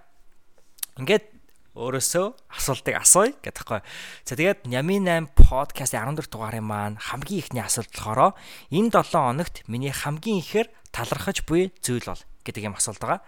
Ингээд 1.01 1.36
өөрөөсөө 1.77 2.27
асуултыг 2.57 2.97
асууя 2.97 3.37
гэдэгхгүй. 3.45 3.81
За 4.25 4.33
тэгээд 4.33 4.65
Нямын 4.65 5.29
8 5.29 5.37
подкастын 5.37 6.09
14 6.17 6.33
дугаарын 6.33 6.65
маань 6.65 6.97
хамгийн 6.97 7.45
ихний 7.45 7.61
асуулт 7.61 7.93
болохоор 7.93 8.33
энэ 8.73 8.91
7 8.91 9.13
хоногт 9.13 9.63
миний 9.69 9.93
хамгийн 9.93 10.41
ихээр 10.41 10.73
талархаж 10.91 11.45
буй 11.45 11.69
зүйл 11.85 12.09
бол 12.09 12.23
гэдэг 12.49 12.65
юм 12.65 12.75
асуулт 12.81 12.99
байгаа. 13.05 13.21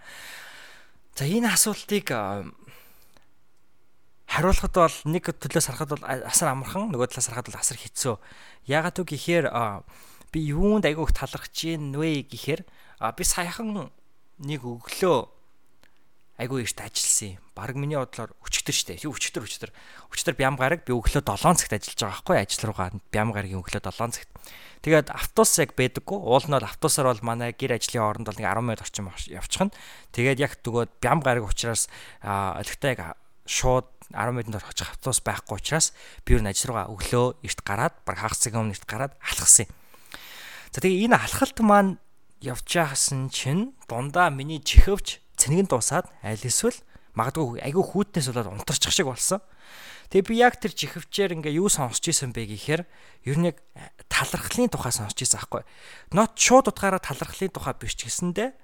За 1.13 1.29
энэ 1.29 1.53
асуултыг 1.53 2.09
хариулахад 4.29 4.73
бол 4.73 4.97
нэг 5.09 5.25
төлөөс 5.29 5.67
харахад 5.69 5.93
бол 5.93 6.05
асар 6.05 6.53
амархан, 6.53 6.89
нөгөө 6.93 7.13
талаас 7.13 7.29
харахад 7.29 7.49
бол 7.49 7.61
асар 7.61 7.77
хэцүү. 7.77 8.15
Яагаад 8.69 9.01
үг 9.01 9.09
гэхээр 9.13 9.45
би 10.33 10.39
юунд 10.53 10.85
айгүйх 10.85 11.13
талархаж 11.13 11.53
гин 11.53 11.97
вэ 11.97 12.29
гэхээр 12.29 12.61
би 13.13 13.23
саяхан 13.25 13.89
нэг 14.37 14.61
өглөө 14.61 15.38
айгүй 16.39 16.63
ихт 16.63 16.79
ажилласан 16.79 17.35
юм. 17.35 17.43
Бараг 17.51 17.75
миний 17.75 17.99
бодлоор 17.99 18.31
өчтөр 18.47 18.71
штэ. 18.71 19.03
Юу 19.03 19.11
өчтөр 19.11 19.43
өчтөр. 19.43 19.71
Өчтөр 20.07 20.35
бям 20.39 20.55
гараг 20.55 20.87
би 20.87 20.95
өглөө 20.95 21.19
7 21.19 21.59
цагт 21.59 21.75
ажиллаж 21.75 21.99
байгаа 21.99 22.15
байхгүй 22.15 22.37
ажил 22.39 22.63
руугаа 22.71 22.89
бям 23.11 23.35
гарагийн 23.35 23.59
өглөө 23.59 23.83
7 23.83 24.15
цагт. 24.15 24.31
Тэгээд 24.79 25.11
автобус 25.11 25.59
яг 25.59 25.75
байдаггүй. 25.75 26.15
Уул 26.15 26.47
нь 26.47 26.55
бол 26.55 26.63
автобусаар 26.63 27.11
бол 27.11 27.27
манай 27.27 27.51
гэр 27.51 27.75
ажлын 27.75 27.99
хооронд 27.99 28.27
бол 28.31 28.39
нэг 28.39 28.47
10 28.47 28.63
минут 28.63 28.83
орчим 28.87 29.11
явчихна. 29.11 29.75
Тэгээд 30.15 30.39
яг 30.39 30.53
төгөөд 30.63 30.91
бям 31.03 31.19
гараг 31.19 31.43
учраас 31.43 31.91
олигтой 32.23 32.95
яг 32.95 33.19
шууд 33.43 33.91
10 34.15 34.31
минутанд 34.31 34.63
очих 34.63 34.87
автобус 34.87 35.19
байхгүй 35.19 35.59
учраас 35.59 35.91
би 36.23 36.39
юу 36.39 36.41
ажил 36.47 36.71
руугаа 36.71 36.87
өглөө 36.87 37.43
эрт 37.43 37.59
гараад 37.67 37.95
баг 38.07 38.17
хагас 38.23 38.39
цагийн 38.39 38.63
өмнө 38.63 38.79
эрт 38.79 38.87
гараад 38.87 39.13
алхсан 39.19 39.67
юм. 39.67 39.75
За 40.71 40.79
тэгээ 40.79 41.09
энэ 41.09 41.17
алхалт 41.17 41.59
маань 41.65 41.97
явж 42.39 42.69
яасан 42.77 43.27
чинь 43.33 43.73
дундаа 43.89 44.29
миний 44.29 44.61
чихөвч 45.39 45.47
цэнэгэн 45.47 45.71
дуусаад 45.71 46.07
аль 46.19 46.43
эсвэл 46.43 46.75
магадгүй 47.15 47.63
айгүй 47.63 47.83
хүүтнээс 47.83 48.27
болоод 48.35 48.59
унтарчих 48.59 48.91
шиг 48.91 49.07
болсон. 49.07 49.39
Тэгээ 50.11 50.27
би 50.27 50.35
яг 50.41 50.59
тэр 50.59 50.73
чихвчээр 50.75 51.39
ингээ 51.39 51.59
юу 51.61 51.69
сонсч 51.69 52.11
ийсэн 52.11 52.33
бэ 52.35 52.49
гэхээр 52.49 52.81
ер 53.29 53.37
нь 53.39 53.47
яг 53.53 53.61
талархлын 54.09 54.67
тухай 54.67 54.91
сонсч 54.91 55.23
ийсэн 55.23 55.39
аахгүй. 55.39 55.63
Нот 56.11 56.35
шууд 56.35 56.73
утгаараа 56.73 56.99
талархлын 56.99 57.53
тухай 57.53 57.73
биш 57.77 57.95
гэсэндэ 57.95 58.57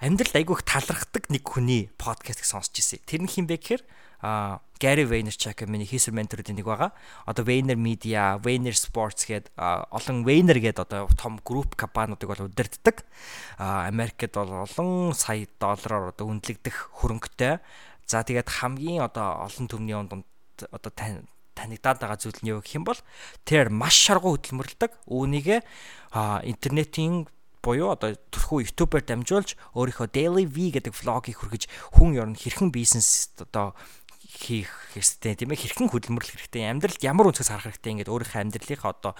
амьдралд 0.00 0.36
айгүй 0.40 0.56
их 0.56 0.64
талархдаг 0.64 1.28
нэг 1.28 1.44
хүний 1.44 1.92
подкастыг 2.00 2.48
сонсч 2.48 2.72
ийсэн. 2.80 3.04
Тэр 3.04 3.28
нь 3.28 3.30
хин 3.30 3.44
бэ 3.44 3.60
гэхээр 3.60 3.82
а 4.22 4.60
Gary 4.80 5.04
Vaynerchuk 5.04 5.68
миний 5.68 5.84
хийсэр 5.84 6.16
менторуудын 6.16 6.56
нэг 6.56 6.64
байгаа. 6.64 6.96
Одоо 7.28 7.44
Vayner 7.44 7.76
Media, 7.76 8.40
Vayner 8.40 8.72
Sports 8.72 9.28
гээд 9.28 9.52
олон 9.56 10.24
Vayner 10.24 10.56
гээд 10.56 10.80
одоо 10.80 11.04
том 11.20 11.36
групп 11.44 11.76
компаниудыг 11.76 12.28
бол 12.28 12.48
удирддаг. 12.48 13.04
А 13.60 13.84
Америкт 13.88 14.32
бол 14.32 14.64
олон 14.64 15.12
сая 15.12 15.44
доллараар 15.60 16.16
одоо 16.16 16.32
үнэлэгдэх 16.32 16.96
хөрөнгөтэй. 16.96 17.60
За 18.08 18.24
тэгээд 18.24 18.48
хамгийн 18.48 19.04
одоо 19.04 19.44
олон 19.44 19.68
төмний 19.68 19.94
онд 19.94 20.16
одоо 20.72 20.92
танигдаад 21.52 22.00
байгаа 22.00 22.16
зүйл 22.16 22.40
нь 22.40 22.50
юу 22.56 22.64
гэх 22.64 22.80
юм 22.80 22.88
бол 22.88 23.00
тэр 23.44 23.68
маш 23.68 24.00
шаргуу 24.00 24.40
хөдөлмөрлөдөг. 24.40 24.96
Үүнийг 25.12 25.60
интернетийн 26.48 27.28
буюу 27.60 27.92
одоо 27.92 28.16
төрхөө 28.32 28.64
YouTube-аар 28.64 29.04
дамжуулж 29.04 29.52
өөрийнхөө 29.76 30.08
Daily 30.08 30.48
V 30.48 30.72
гэдэг 30.72 30.96
влогийг 30.96 31.36
хүргэж 31.44 31.68
хүн 31.92 32.16
ер 32.16 32.28
нь 32.32 32.40
хэрхэн 32.40 32.72
бизнес 32.72 33.28
одоо 33.36 33.76
хийх 34.30 34.70
хэрэгтэй 34.94 35.34
тийм 35.34 35.50
ээ 35.50 35.60
хэрхэн 35.66 35.90
хөдөлмөрлөх 35.90 36.38
хэрэгтэй 36.38 36.70
амьдралд 36.70 37.02
ямар 37.02 37.34
өнцгөөс 37.34 37.50
харах 37.50 37.66
хэрэгтэй 37.74 37.92
ингээд 37.98 38.12
өөрийнхөө 38.14 38.42
амьдралынхаа 38.46 38.94
одоо 38.94 39.12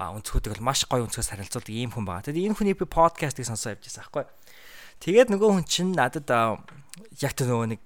өнцгүүдийг 0.00 0.52
бол 0.56 0.68
маш 0.72 0.88
гоё 0.88 1.04
өнцгөөс 1.04 1.28
харилцуулдаг 1.28 1.72
ийм 1.76 1.92
хүн 1.92 2.08
байгаа. 2.08 2.24
Тэгээд 2.32 2.48
энэ 2.50 2.56
хүний 2.56 2.76
би 2.76 2.88
подкастыг 2.88 3.44
сонсоо 3.44 3.76
явж 3.76 3.84
байсан 3.84 4.02
байхгүй. 4.08 4.24
Тэгээд 5.04 5.28
нөгөө 5.28 5.48
хүн 5.60 5.66
чинь 5.68 5.92
надад 5.92 6.28
яг 7.20 7.32
тэр 7.36 7.52
нөгөө 7.52 7.68
нэг 7.76 7.80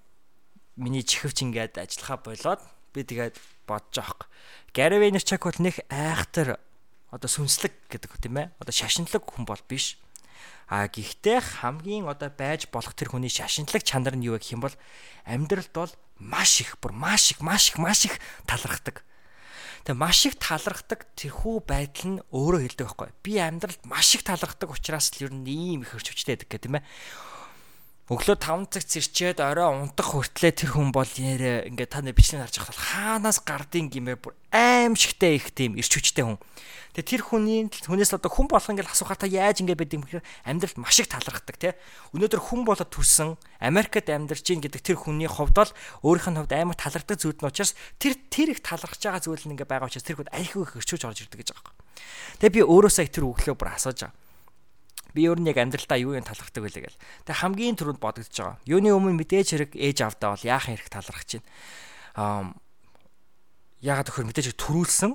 миний 0.78 1.02
чихвч 1.02 1.42
ингээд 1.42 1.82
ажиллахаа 1.82 2.18
болоод 2.22 2.62
би 2.94 3.02
тэгээд 3.02 3.34
бодож 3.66 3.94
байгаа. 3.98 4.26
Gary 4.70 4.98
Vaynerchuk 5.02 5.42
бол 5.42 5.58
нэг 5.58 5.82
айхтар 5.90 6.62
одоо 7.10 7.30
сүнслэг 7.30 7.74
гэдэг 7.90 8.10
тийм 8.22 8.38
ээ. 8.38 8.54
Одоо 8.62 8.74
шашинлаг 8.74 9.26
хүн 9.26 9.46
бол 9.46 9.62
биш. 9.66 9.98
А 10.70 10.86
гэхдээ 10.86 11.58
хамгийн 11.62 12.06
одоо 12.06 12.30
байж 12.30 12.70
болох 12.70 12.94
тэр 12.94 13.10
хүний 13.10 13.30
шашинлаг 13.30 13.82
чанар 13.82 14.14
нь 14.14 14.26
юу 14.30 14.38
гэх 14.38 14.54
юм 14.54 14.62
бол 14.62 14.74
амьдралд 15.26 15.74
бол 15.74 15.90
маш 16.20 16.60
их 16.60 16.76
бүр 16.78 16.92
маш 16.92 17.32
их 17.32 17.40
маш 17.40 17.72
их 17.72 17.78
маш 17.80 18.04
их 18.04 18.20
талархдаг. 18.44 19.02
Тэгээ 19.88 19.96
маш 19.96 20.28
их 20.28 20.36
талархдаг 20.36 21.08
тэрхүү 21.16 21.56
байдал 21.64 22.20
нь 22.20 22.22
өөрөө 22.28 22.60
хэлдэг 22.60 22.86
байхгүй. 22.86 23.10
Би 23.24 23.40
амьдралд 23.40 23.80
маш 23.88 24.12
их 24.12 24.22
талархдаг 24.22 24.68
учраас 24.68 25.08
л 25.16 25.24
ер 25.24 25.32
нь 25.32 25.48
ийм 25.48 25.80
их 25.82 25.96
хөрч 25.96 26.12
хүчтэй 26.12 26.36
гэдэг 26.36 26.60
тийм 26.60 26.76
ээ 26.78 26.84
өглөө 28.10 28.42
5 28.42 28.74
цаг 28.74 28.84
цэрчээд 28.90 29.38
орой 29.38 29.70
унтах 29.70 30.10
хүртлээр 30.10 30.50
тэр 30.58 30.74
хүн 30.74 30.90
бол 30.90 31.06
ярэ 31.06 31.70
ингээд 31.70 31.94
та 31.94 32.02
нар 32.02 32.10
бичлэг 32.10 32.42
харж 32.42 32.58
байхад 32.58 32.74
хаанаас 32.74 33.38
гардыг 33.38 33.86
гимээр 33.86 34.18
бүр 34.18 34.34
аимшигтай 34.50 35.38
их 35.38 35.54
тийм 35.54 35.78
ирч 35.78 35.94
хүчтэй 35.94 36.26
хүн. 36.26 36.42
Тэгээ 36.90 37.06
тэр 37.06 37.22
хүний 37.22 37.70
хүнээс 37.70 38.18
одоо 38.18 38.26
хүн 38.26 38.50
болох 38.50 38.66
ингээд 38.66 38.90
асуухаар 38.90 39.14
та 39.14 39.30
яаж 39.30 39.62
ингээд 39.62 39.78
байд 39.78 39.94
юм 39.94 40.02
гэхээр 40.02 40.26
амьдралд 40.42 40.82
маш 40.82 40.98
их 40.98 41.06
талархдаг 41.06 41.54
тий. 41.54 41.70
Өнөөдөр 42.10 42.42
хүн 42.50 42.66
болоод 42.66 42.90
төрсэн 42.90 43.38
Америкт 43.62 44.10
амьдарч 44.10 44.46
ийн 44.50 44.58
гэдэг 44.58 44.82
тэр 44.82 44.98
хүний 44.98 45.30
хувьд 45.30 45.54
бол 45.54 45.70
өөрийнх 46.02 46.34
нь 46.34 46.38
хувьд 46.42 46.50
амар 46.58 46.74
талархдаг 46.74 47.14
зүйл 47.14 47.38
нь 47.38 47.46
учраас 47.46 47.78
тэр 48.02 48.18
тэр 48.26 48.58
их 48.58 48.66
талархаж 48.66 49.06
байгаа 49.06 49.22
зүйл 49.22 49.46
нь 49.46 49.54
ингээд 49.54 49.70
байгаа 49.70 49.86
учраас 49.86 50.02
тэр 50.02 50.18
хүн 50.18 50.34
айхуу 50.34 50.66
их 50.66 50.74
өрчөж 50.82 51.06
орж 51.06 51.30
ирдэг 51.30 51.46
гэж 51.46 51.54
байгаа 51.54 51.62
юм. 51.62 51.78
Тэгээ 52.42 52.54
би 52.58 52.66
өөрөөсөө 52.66 53.06
тэр 53.06 53.30
өглөө 53.30 53.54
бүр 53.54 53.70
асууж 53.70 54.02
байгаа 54.02 54.18
би 55.14 55.26
өөр 55.28 55.40
нэг 55.42 55.56
амьдралтаа 55.58 55.98
юу 55.98 56.14
юм 56.14 56.24
талархдаг 56.24 56.62
байлаа 56.64 56.82
гэл. 56.86 57.00
Тэг 57.26 57.36
хамгийн 57.40 57.76
түрүүнд 57.78 58.00
бодогдож 58.00 58.36
байгаа. 58.36 58.58
Юуны 58.66 58.90
өмнө 58.94 59.18
мэдээж 59.20 59.48
хэрэг 59.54 59.72
ээж 59.76 59.98
авдаа 60.06 60.34
бол 60.36 60.46
яахан 60.46 60.74
хэрэг 60.76 60.90
талархаж 60.90 61.30
байна. 61.38 61.48
Аа 62.16 62.42
ягаад 63.80 64.08
гэхээр 64.08 64.28
мэдээж 64.30 64.56
төрүүлсэн 64.56 65.12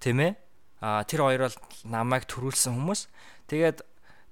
тийм 0.00 0.18
ээ. 0.20 0.32
Аа 0.80 1.04
тэр 1.04 1.20
хоёр 1.24 1.48
бол 1.48 1.58
намайг 1.86 2.24
төрүүлсэн 2.26 2.74
хүмүүс. 2.74 3.00
Тэгээд 3.48 3.84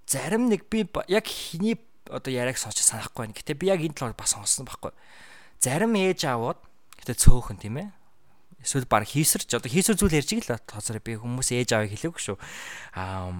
зарим 0.08 0.48
нэг 0.48 0.66
би 0.72 0.88
яг 1.08 1.26
хиний 1.28 1.76
одоо 2.08 2.32
яриаг 2.32 2.56
сонсч 2.56 2.82
санахгүй 2.82 3.28
байна. 3.28 3.36
Гэтэ 3.36 3.58
би 3.58 3.68
яг 3.68 3.84
энэ 3.84 3.94
талаар 3.94 4.16
бас 4.16 4.32
сонссон 4.32 4.64
байхгүй. 4.64 4.92
Зарим 5.60 5.92
ээж 5.94 6.24
аавууд 6.24 6.58
гэтэ 7.04 7.20
цөөхөн 7.20 7.60
тийм 7.60 7.76
ээ 7.82 7.88
эсвэл 8.62 8.86
баг 8.90 9.06
хийсэрч 9.06 9.54
одоо 9.54 9.70
хийсэр 9.70 9.94
зүйл 9.94 10.18
ярьж 10.18 10.34
иг 10.34 10.42
л 10.42 10.58
тоосоор 10.66 10.98
би 10.98 11.14
хүмүүс 11.14 11.54
ээж 11.54 11.78
аавыг 11.78 11.94
хэлээгүй 11.94 12.22
шүү. 12.22 12.38
Аа 12.98 13.32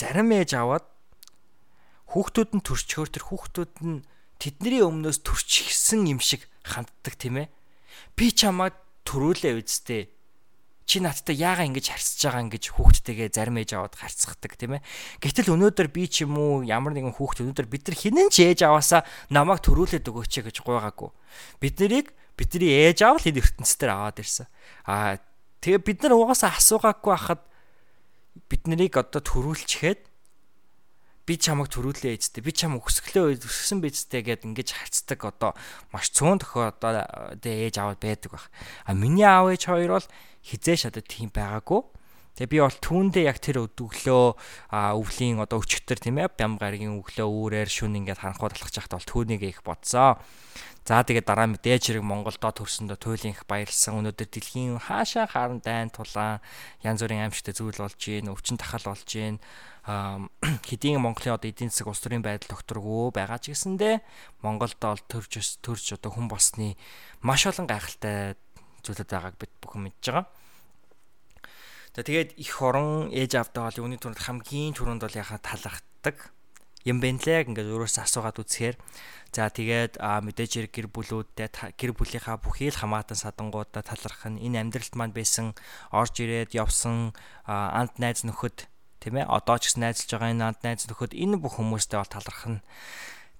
зарим 0.00 0.32
ээж 0.32 0.56
аваад 0.56 0.88
хүүхдүүд 2.10 2.50
нь 2.56 2.64
төрчхөөр 2.64 3.10
тэр 3.12 3.24
хүүхдүүд 3.28 3.74
нь 3.84 4.00
тэдний 4.40 4.80
өмнөөс 4.80 5.20
төрчихсэн 5.20 6.08
юм 6.08 6.20
шиг 6.24 6.48
ханддаг 6.64 7.14
тийм 7.20 7.44
ээ. 7.44 7.48
Би 8.16 8.32
чамайг 8.32 8.74
төрүүлээ 9.04 9.60
үсттэй. 9.60 10.08
Чи 10.88 10.98
надтай 10.98 11.38
яага 11.38 11.62
ингэж 11.68 11.86
харьцаж 11.92 12.18
байгаа 12.26 12.42
ингэж 12.50 12.64
хүүхдтэйгээ 12.74 13.30
зарим 13.30 13.60
ээж 13.62 13.78
аваад 13.78 13.94
харьцахдаг 13.94 14.58
тийм 14.58 14.80
ээ. 14.80 14.82
Гэтэл 15.22 15.54
өнөөдөр 15.54 15.88
би 15.92 16.10
ч 16.10 16.26
юм 16.26 16.34
уу 16.34 16.66
ямар 16.66 16.96
нэгэн 16.96 17.14
хүүхд 17.14 17.46
өнөөдөр 17.46 17.68
бид 17.70 17.84
нар 17.86 17.94
хинэн 18.00 18.28
ч 18.32 18.42
ээж 18.42 18.66
аваасаа 18.66 19.06
намайг 19.30 19.62
төрүүлээд 19.62 20.10
өгөөч 20.10 20.50
гэж 20.50 20.56
гуйгаагүй. 20.66 21.14
Бид 21.62 21.76
нарыг 21.78 22.10
бидний 22.34 22.74
ээж 22.90 23.06
аав 23.06 23.22
л 23.22 23.28
энэ 23.30 23.38
ертөнцийн 23.38 23.86
аваад 23.86 24.18
ирсэн. 24.18 24.50
Аа 24.82 25.22
тэгээ 25.62 25.78
бид 25.78 25.98
нар 26.02 26.18
угаасаа 26.18 26.58
асуугаагүй 26.58 27.14
хахад 27.14 27.46
бид 28.50 28.66
нарыг 28.66 28.98
одоо 28.98 29.22
төрүүлчихэд 29.22 30.10
би 31.30 31.38
чамайг 31.38 31.70
төрүүлээ 31.70 32.18
эцтэй 32.18 32.42
би 32.42 32.50
чам 32.50 32.74
өсгөлөө 32.82 33.38
өсгсөн 33.38 33.78
бидтэй 33.78 34.26
гэд 34.26 34.50
ингэж 34.50 34.74
харцдаг 34.74 35.22
одоо 35.22 35.54
маш 35.94 36.10
цөөн 36.10 36.42
тохио 36.42 36.74
одоо 36.74 37.06
ээж 37.38 37.78
аваад 37.78 38.02
байдаг 38.02 38.34
баг. 38.34 38.50
А 38.82 38.98
миний 38.98 39.22
аав 39.22 39.54
ээж 39.54 39.70
хоёр 39.70 40.02
бол 40.02 40.08
хизээш 40.42 40.90
одоо 40.90 41.06
тийм 41.06 41.30
байгаагүй. 41.30 41.86
Тэгээ 42.38 42.50
би 42.50 42.58
бол 42.62 42.78
түүндээ 42.78 43.24
яг 43.26 43.38
тэр 43.42 43.66
өглөө 43.66 44.24
өвлийн 44.70 45.42
одоо 45.42 45.58
өчтөр 45.60 45.98
тийм 45.98 46.22
ээ 46.22 46.34
бям 46.34 46.56
гаргийн 46.56 47.00
өглөө 47.02 47.28
үүрээр 47.28 47.70
шүн 47.70 47.98
ингээд 48.00 48.22
харанхуй 48.22 48.54
талхаж 48.54 48.74
байхад 48.76 48.94
бол 48.96 49.10
түүнийг 49.10 49.42
их 49.44 49.60
бодсоо. 49.66 50.22
За 50.90 51.04
тэгээд 51.04 51.28
дараа 51.28 51.46
мэдээж 51.46 51.92
хэрэг 51.92 52.02
Монголдо 52.02 52.50
төрсөндөө 52.50 52.98
туйлын 52.98 53.36
их 53.36 53.44
баярлсан. 53.46 54.00
Өнөөдөр 54.00 54.26
дэлхийн 54.26 54.80
хаашаа 54.80 55.28
харан 55.28 55.60
дайн 55.62 55.92
тулаан 55.92 56.42
янз 56.82 57.04
бүрийн 57.04 57.30
аимшигтай 57.30 57.54
зүйл 57.54 57.78
болж 57.78 57.94
гин, 58.00 58.32
өвчин 58.32 58.58
тахал 58.58 58.88
болж 58.88 59.06
гин. 59.06 59.38
хэдийн 60.66 60.98
Монголын 60.98 61.36
одоо 61.36 61.46
эдийн 61.46 61.70
засаг 61.70 61.92
улс 61.92 62.02
төрийн 62.02 62.24
байдал 62.24 62.52
докторгүй 62.52 63.14
байгаа 63.14 63.38
ч 63.38 63.54
гэсэндэ 63.54 64.00
Монголд 64.44 64.76
бол 64.80 65.00
төрж 65.08 65.60
төрж 65.62 65.86
одоо 65.96 66.10
хүн 66.10 66.28
болсны 66.28 66.76
маш 67.24 67.46
олон 67.48 67.64
гайхалтай 67.64 68.36
зүйлүүд 68.84 69.08
байгааг 69.08 69.36
бид 69.40 69.52
бүхэн 69.62 69.84
мэдж 69.88 70.04
байгаа. 70.10 70.26
За 71.90 72.06
тэгээд 72.06 72.38
их 72.38 72.54
орон 72.62 73.10
ээж 73.10 73.34
авдаа 73.34 73.66
бол 73.66 73.90
үүний 73.90 73.98
түрүүнд 73.98 74.22
хамгийн 74.22 74.74
түрүүнд 74.78 75.02
бол 75.02 75.18
яхаа 75.18 75.42
талархдаг. 75.42 76.30
Юм 76.86 77.02
байна 77.02 77.18
лээ 77.18 77.50
ингээд 77.50 77.66
өөрөөсөө 77.66 78.02
асуугаад 78.06 78.38
үзэхээр. 78.38 78.76
За 79.34 79.50
тэгээд 79.50 79.98
мэдээж 79.98 80.70
хэрэг 80.70 80.72
гэр 80.72 80.88
бүлүүдтэй 80.88 81.50
гэр 81.74 81.92
бүлийнхаа 81.98 82.38
бүхий 82.38 82.70
л 82.70 82.78
хамаатан 82.78 83.18
садангуудаа 83.18 83.82
талархах 83.82 84.30
нь 84.30 84.38
энэ 84.38 84.62
амьдралд 84.62 84.94
маань 84.94 85.12
байсан 85.14 85.58
орж 85.90 86.14
ирээд 86.22 86.54
явсан 86.54 87.10
анд 87.44 87.94
найз 87.98 88.22
нөхөд 88.22 88.70
тийм 89.02 89.20
ээ 89.20 89.26
одоо 89.26 89.58
ч 89.58 89.74
гэсэн 89.74 89.82
найзлж 89.82 90.08
байгаа 90.14 90.30
энэ 90.30 90.46
анд 90.46 90.60
найз 90.62 90.86
нөхөд 90.86 91.12
энэ 91.14 91.42
бүх 91.42 91.58
хүмүүстэй 91.58 91.98
бол 91.98 92.10
талархах 92.10 92.48
нь. 92.58 92.64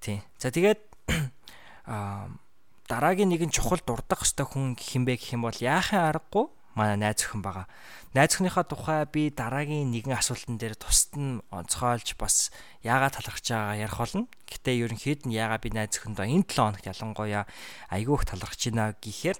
Тийм. 0.03 0.21
За 0.43 0.51
тэгээд 0.51 0.81
дараагийн 2.91 3.31
нэгэн 3.31 3.55
чухал 3.55 3.81
дурдах 3.83 4.27
ёстой 4.27 4.47
хүн 4.47 4.75
хинбэ 4.75 5.17
гэх 5.17 5.39
юм 5.39 5.47
бол 5.47 5.59
яахын 5.59 6.03
аргагүй 6.07 6.51
манай 6.75 6.97
найз 6.97 7.27
өхөн 7.27 7.43
байгаа. 7.43 7.67
Найз 8.15 8.35
өхнийхаа 8.35 8.67
тухай 8.67 9.07
би 9.07 9.31
дараагийн 9.31 9.91
нэгэн 9.91 10.15
асуултан 10.19 10.59
дээр 10.59 10.75
тусад 10.75 11.15
нь 11.19 11.43
онцгойлж 11.51 12.15
бас 12.19 12.51
яагаад 12.83 13.19
талархаж 13.19 13.47
байгаа 13.51 13.77
ярих 13.87 13.99
болно. 13.99 14.27
Гэтэ 14.47 14.71
ерөнхийд 14.83 15.27
нь 15.27 15.35
яагаад 15.35 15.63
би 15.63 15.71
найз 15.75 15.99
өхөндөө 15.99 16.27
энэ 16.27 16.47
7 16.47 16.59
хоногт 16.59 16.87
ялангуяа 16.87 17.45
айгүй 17.91 18.15
их 18.19 18.25
талархаж 18.27 18.63
байна 18.71 18.95
гэхээр 18.99 19.39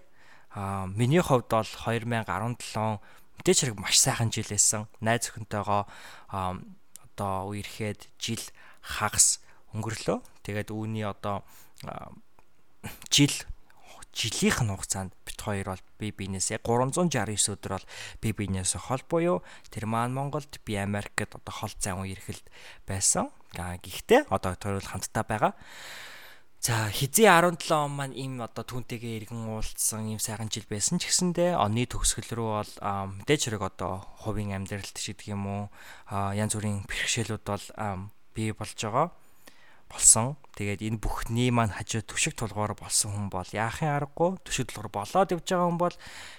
аа 0.55 0.87
миний 0.91 1.23
хувьд 1.23 1.51
бол 1.51 1.67
2017 1.67 2.99
мэдээж 3.39 3.59
хэрэг 3.63 3.79
маш 3.79 3.97
сайхан 3.99 4.31
жил 4.35 4.51
байсан. 4.51 4.87
Найз 5.01 5.31
өхөнтэйгоо 5.31 5.87
одоо 6.31 7.33
үерхэд 7.51 8.11
жил 8.19 8.43
хагас 8.83 9.41
өнгөрлөө. 9.75 10.19
Тэгээд 10.43 10.71
үүний 10.75 11.07
одоо 11.07 11.47
жил 13.11 13.33
жилийнх 14.15 14.61
нь 14.63 14.73
хугацаанд 14.75 15.13
бит 15.23 15.39
хоёр 15.41 15.75
бол 15.75 15.85
би 15.99 16.11
биенээсээ 16.11 16.63
369 16.63 17.55
өдөр 17.55 17.73
бол 17.79 17.87
би 18.21 18.29
биенээсээ 18.35 18.81
хол 18.91 19.03
буюу 19.07 19.39
тэр 19.71 19.87
маань 19.87 20.15
Монголд 20.15 20.59
би 20.67 20.75
Америкт 20.77 21.35
одоо 21.35 21.55
хол 21.55 21.75
зам 21.79 22.03
үерхэлд 22.03 22.47
байсан. 22.87 23.31
Гэхдээ 23.55 24.31
одоо 24.31 24.55
төрөл 24.59 24.87
хамтдаа 24.87 25.25
байгаа. 25.27 25.55
За 26.61 26.93
хизээ 26.93 27.25
17 27.25 27.73
он 27.73 27.97
маань 27.97 28.13
им 28.13 28.45
одоо 28.45 28.61
түүнтэйгээ 28.69 29.25
иргэн 29.25 29.49
уулзсан 29.49 30.13
юм 30.13 30.21
сайхан 30.21 30.53
жил 30.53 30.69
байсан 30.69 31.01
ч 31.01 31.09
гэсэндээ 31.09 31.57
оны 31.57 31.89
төгсгөл 31.89 32.37
рүү 32.37 32.51
бол 32.53 32.73
мэдээж 33.17 33.49
хэрэг 33.49 33.65
одоо 33.65 34.05
хувийн 34.21 34.53
амьдралт 34.53 34.93
шиг 35.01 35.25
гэх 35.25 35.33
юм 35.33 35.49
уу 35.49 35.63
янз 36.13 36.53
бүрийн 36.53 36.85
бэрхшээлүүд 36.85 37.45
бол 37.49 37.65
бий 38.37 38.53
болж 38.53 38.77
байгаа 38.77 39.09
болсон. 39.91 40.39
Тэгээд 40.55 40.87
энэ 40.87 41.03
бүхний 41.03 41.51
маань 41.51 41.75
хажуу 41.75 42.07
төшиг 42.07 42.39
тулгуур 42.39 42.79
болсон 42.79 43.11
хүн 43.11 43.29
бол 43.29 43.49
яахын 43.51 43.91
аргагүй 43.99 44.39
төшиг 44.47 44.71
тулгуур 44.71 44.95
болоод 44.95 45.35
явж 45.35 45.45
байгаа 45.51 45.67
хүн 45.67 45.81
бол 45.83 45.97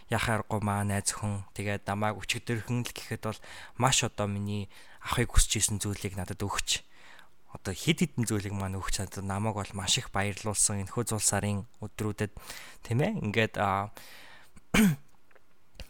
яахын 0.08 0.36
аргагүй 0.40 0.62
маа 0.64 0.82
найз 0.88 1.12
хүн. 1.12 1.44
Тэгээд 1.54 1.84
намайг 1.86 2.16
өчигдөрхөн 2.24 2.88
л 2.88 2.96
гэхэд 2.96 3.24
бол 3.28 3.40
маш 3.76 4.08
одоо 4.08 4.28
миний 4.32 4.72
авахыг 5.04 5.36
хүсэж 5.36 5.52
исэн 5.60 5.78
зүйлийг 5.84 6.16
надад 6.16 6.40
өгч 6.40 6.88
одоо 7.52 7.74
хид 7.76 8.00
хідэн 8.00 8.24
зүйлийг 8.24 8.56
маань 8.56 8.80
өгч 8.80 9.04
чадсан 9.04 9.28
намайг 9.28 9.56
бол 9.60 9.72
маш 9.76 10.00
их 10.00 10.08
баярлуулсан 10.16 10.88
энэхүү 10.88 11.04
зул 11.12 11.20
сарын 11.20 11.68
өдрүүдэд 11.84 12.32
тийм 12.88 13.00
ээ 13.04 13.12
ингээд 13.20 13.60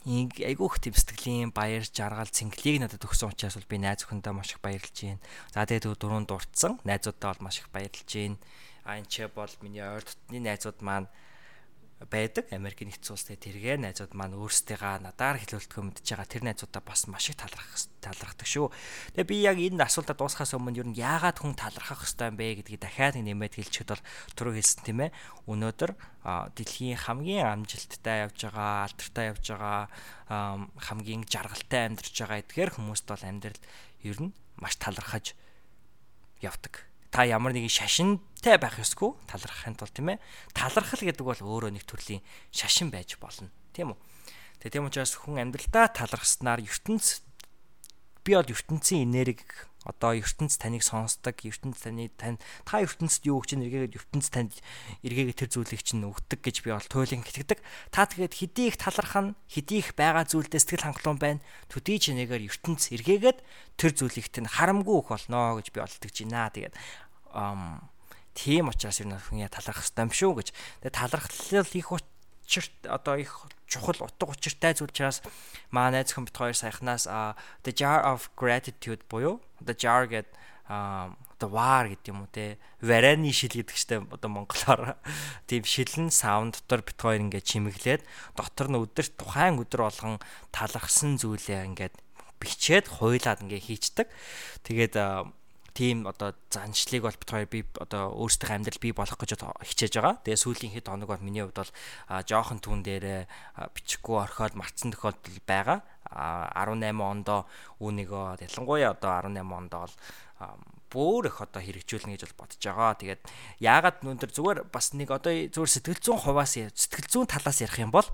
айгүйх 0.05 0.81
тийм 0.81 0.97
сэтгэлийн 0.97 1.53
баяр 1.53 1.85
жаргал 1.85 2.25
цэнгэлийг 2.25 2.81
надад 2.81 3.05
өгсөн 3.05 3.29
учраас 3.29 3.53
бол 3.53 3.69
би 3.69 3.77
найз 3.77 4.01
өхөндөө 4.01 4.33
маш 4.33 4.57
их 4.57 4.61
баярлж 4.65 4.97
байна. 4.97 5.21
За 5.53 5.61
тэгээд 5.61 5.93
дөрөв 6.01 6.25
дурдсан 6.25 6.81
найзуудаа 6.81 7.37
бол 7.37 7.45
маш 7.45 7.61
их 7.61 7.69
баярлж 7.69 8.09
байна. 8.09 8.41
А 8.81 8.97
энэ 8.97 9.05
ч 9.05 9.29
бол 9.29 9.53
миний 9.61 9.85
ойр 9.85 10.01
дотны 10.01 10.41
найзууд 10.41 10.81
маань 10.81 11.05
байдаг. 12.09 12.49
Америкийн 12.49 12.89
нэгдсэн 12.89 13.13
улстай 13.13 13.37
тэргээ 13.37 13.77
найзууд 13.77 14.17
маань 14.17 14.33
өөрсдийгаа 14.33 15.03
надаар 15.03 15.37
хэлүүлдэг 15.37 15.77
мэдж 15.77 16.05
байгаа 16.07 16.27
тэр 16.29 16.43
найзуудаа 16.47 16.81
бас 16.81 17.05
маш 17.05 17.29
их 17.29 17.37
талархах 17.37 17.77
талархдаг 18.01 18.47
шүү. 18.47 18.73
Тэгээ 19.13 19.29
би 19.29 19.35
яг 19.45 19.57
энэ 19.61 19.85
асуултаа 19.85 20.17
дуусахаас 20.17 20.57
өмнө 20.57 20.81
ер 20.81 20.87
нь 20.89 20.97
яагаад 20.97 21.37
хүн 21.37 21.53
талархах 21.53 22.01
хэвээр 22.01 22.31
юм 22.33 22.37
бэ 22.41 22.47
гэдгийг 22.65 22.81
дахиад 22.81 23.15
нэмээд 23.21 23.53
хэлчихэд 23.59 23.89
бол 23.93 24.03
түрүү 24.33 24.53
хэлсэн 24.57 24.81
тийм 24.81 24.99
ээ. 25.05 25.11
Өнөөдөр 25.45 25.91
дэлхийн 26.57 26.97
хамгийн 26.97 27.45
амжилттай 27.45 28.25
явж 28.25 28.39
байгаа, 28.49 28.89
алдартай 28.89 29.25
явж 29.29 29.45
байгаа, 29.45 29.79
хамгийн 30.81 31.27
жаргалтай 31.29 31.81
амьдарч 31.91 32.15
байгаа 32.17 32.41
эдгээр 32.41 32.71
хүмүүст 32.77 33.05
бол 33.05 33.23
амьдрал 33.27 33.61
ер 34.01 34.17
нь 34.17 34.33
маш 34.57 34.77
талархаж 34.81 35.37
явдаг 36.41 36.91
та 37.11 37.27
ямар 37.27 37.51
нэгэн 37.51 37.67
шашинтай 38.41 38.57
байх 38.57 38.81
ёсгүй 38.81 39.13
талархахын 39.29 39.77
тулд 39.77 39.93
тийм 39.93 40.17
ээ. 40.17 40.21
Талархал 40.57 41.05
гэдэг 41.05 41.21
бол 41.21 41.37
өөрөө 41.37 41.77
нэг 41.77 41.85
төрлийн 41.85 42.25
шашин 42.49 42.89
байж 42.89 43.21
болно. 43.21 43.53
Тийм 43.69 43.93
үү? 43.93 43.97
Тэгээ 44.65 44.81
тийм 44.81 44.89
учраас 44.89 45.13
хүн 45.13 45.45
амьдралдаа 45.45 45.93
талархснаар 45.93 46.65
ертөнц 46.65 47.21
би 48.25 48.33
бол 48.33 48.49
ертөнцийн 48.49 49.05
энерги 49.05 49.45
одоо 49.85 50.17
ертөнц 50.17 50.57
таныг 50.57 50.81
сонсдог 50.81 51.37
ертөнц 51.37 51.85
таны 51.85 52.09
тань 52.17 52.41
та 52.65 52.81
ертөнцид 52.81 53.29
юу 53.29 53.45
гэж 53.45 53.61
нэргээд 53.61 53.97
ертөнц 53.97 54.33
танд 54.33 54.57
эргээгээ 55.05 55.37
тэр 55.37 55.49
зүйлийг 55.49 55.81
чинь 55.85 56.05
өгдөг 56.05 56.41
гэж 56.41 56.65
би 56.65 56.73
бол 56.73 56.85
туйлын 56.85 57.25
итгэдэг 57.25 57.61
та 57.89 58.05
тэгээд 58.05 58.33
хэдий 58.37 58.69
их 58.69 58.77
талархна 58.77 59.33
хэдий 59.49 59.81
их 59.81 59.97
байгаа 59.97 60.29
зүйлдээ 60.29 60.61
сэтгэл 60.61 60.85
хангалуун 60.85 61.17
байна 61.17 61.41
төдий 61.65 61.97
ч 61.97 62.13
нэгээр 62.13 62.45
ертөнц 62.45 62.93
эргээгээд 62.93 63.39
тэр 63.81 63.91
зүйлийг 63.97 64.29
тань 64.29 64.45
харамгүй 64.45 64.93
өгөх 65.01 65.17
болно 65.17 65.57
гэж 65.57 65.73
би 65.73 65.81
олддог 65.81 66.13
байна 66.13 66.53
тэгээд 66.53 66.77
ам 67.33 67.89
тийм 68.33 68.69
учраас 68.69 68.99
юу 69.01 69.11
нэг 69.11 69.21
талархах 69.51 69.83
хэрэгтэй 69.85 70.05
юм 70.05 70.11
шүү 70.11 70.31
гэж. 70.39 70.47
Тэгээд 70.81 70.97
талархлал 70.97 71.71
их 71.73 71.91
учир 71.91 72.65
одоо 72.87 73.15
их 73.15 73.47
чухал 73.67 73.95
утга 74.03 74.27
учиртай 74.27 74.75
зүйл 74.75 74.91
учраас 74.91 75.23
маа 75.71 75.91
найз 75.91 76.11
хүн 76.11 76.27
бит 76.27 76.35
хоёр 76.35 76.55
саяхнаас 76.55 77.07
the 77.63 77.71
jar 77.71 78.03
of 78.03 78.27
gratitude 78.35 78.99
буюу 79.07 79.39
the 79.63 79.71
jar 79.71 80.07
гэд 80.11 80.27
одоо 80.67 81.49
вар 81.49 81.87
гэдэг 81.87 82.11
юм 82.11 82.27
уу 82.27 82.29
те 82.31 82.59
вараны 82.83 83.31
шил 83.31 83.55
гэдэг 83.55 83.75
чтэй 83.75 83.99
одоо 84.03 84.29
монголоор 84.29 84.99
тийм 85.47 85.63
шилэн 85.63 86.11
саунд 86.11 86.59
дотор 86.67 86.83
бит 86.83 86.99
хоёр 86.99 87.23
ингээд 87.23 87.47
чимэглээд 87.47 88.03
дотор 88.35 88.67
нь 88.67 88.79
өдөр 88.83 89.07
тухайн 89.15 89.55
өдөр 89.63 89.87
болгон 89.87 90.19
талархсан 90.51 91.15
зүйлээ 91.15 91.71
ингээд 91.71 91.95
бичээд 92.43 92.91
хуйлаад 92.91 93.47
ингээд 93.47 93.67
хийцдэг 93.67 94.07
тэгээд 94.67 94.95
тийм 95.73 96.07
одоо 96.07 96.35
заншлыг 96.51 97.03
бол 97.07 97.15
бит 97.15 97.31
хоёр 97.31 97.47
би 97.47 97.63
одоо 97.79 98.11
өөрсдийнхөө 98.15 98.55
амьдрал 98.55 98.81
бий 98.83 98.93
болох 98.93 99.17
гэж 99.17 99.39
хичээж 99.63 99.93
байгаа. 99.97 100.19
Тэгээ 100.23 100.43
сүүлийн 100.43 100.73
хэд 100.75 100.87
хоног 100.91 101.09
бол 101.09 101.23
миний 101.23 101.43
хувьд 101.43 101.59
бол 101.63 101.71
жоохон 102.27 102.59
түн 102.59 102.83
дээр 102.83 103.27
бичихгүй 103.55 104.17
орхиод 104.19 104.55
марцсан 104.59 104.91
тохиолдол 104.91 105.39
байгаа. 105.47 105.79
18 106.11 106.83
ондоо 106.99 107.47
үүнийгөө 107.79 108.43
ялангуяа 108.43 108.91
одоо 108.91 109.11
18 109.23 109.47
ондоо 109.47 109.87
бол 109.87 109.95
бүр 110.91 111.31
их 111.31 111.39
одоо 111.39 111.63
хэрэгжүүлнэ 111.63 112.19
гэж 112.19 112.27
бол 112.27 112.43
бодож 112.43 112.59
байгаа. 112.59 112.99
Тэгээд 112.99 113.21
яагаад 113.63 114.03
өнөөдөр 114.03 114.31
зүгээр 114.35 114.59
бас 114.67 114.91
нэг 114.91 115.07
одоо 115.07 115.31
зүгээр 115.31 115.71
сэтгэл 115.71 116.03
зүйн 116.03 116.19
хуваас 116.19 116.59
сэтгэл 116.59 117.07
зүйн 117.07 117.31
талаас 117.31 117.63
ярих 117.63 117.79
юм 117.79 117.95
бол 117.95 118.07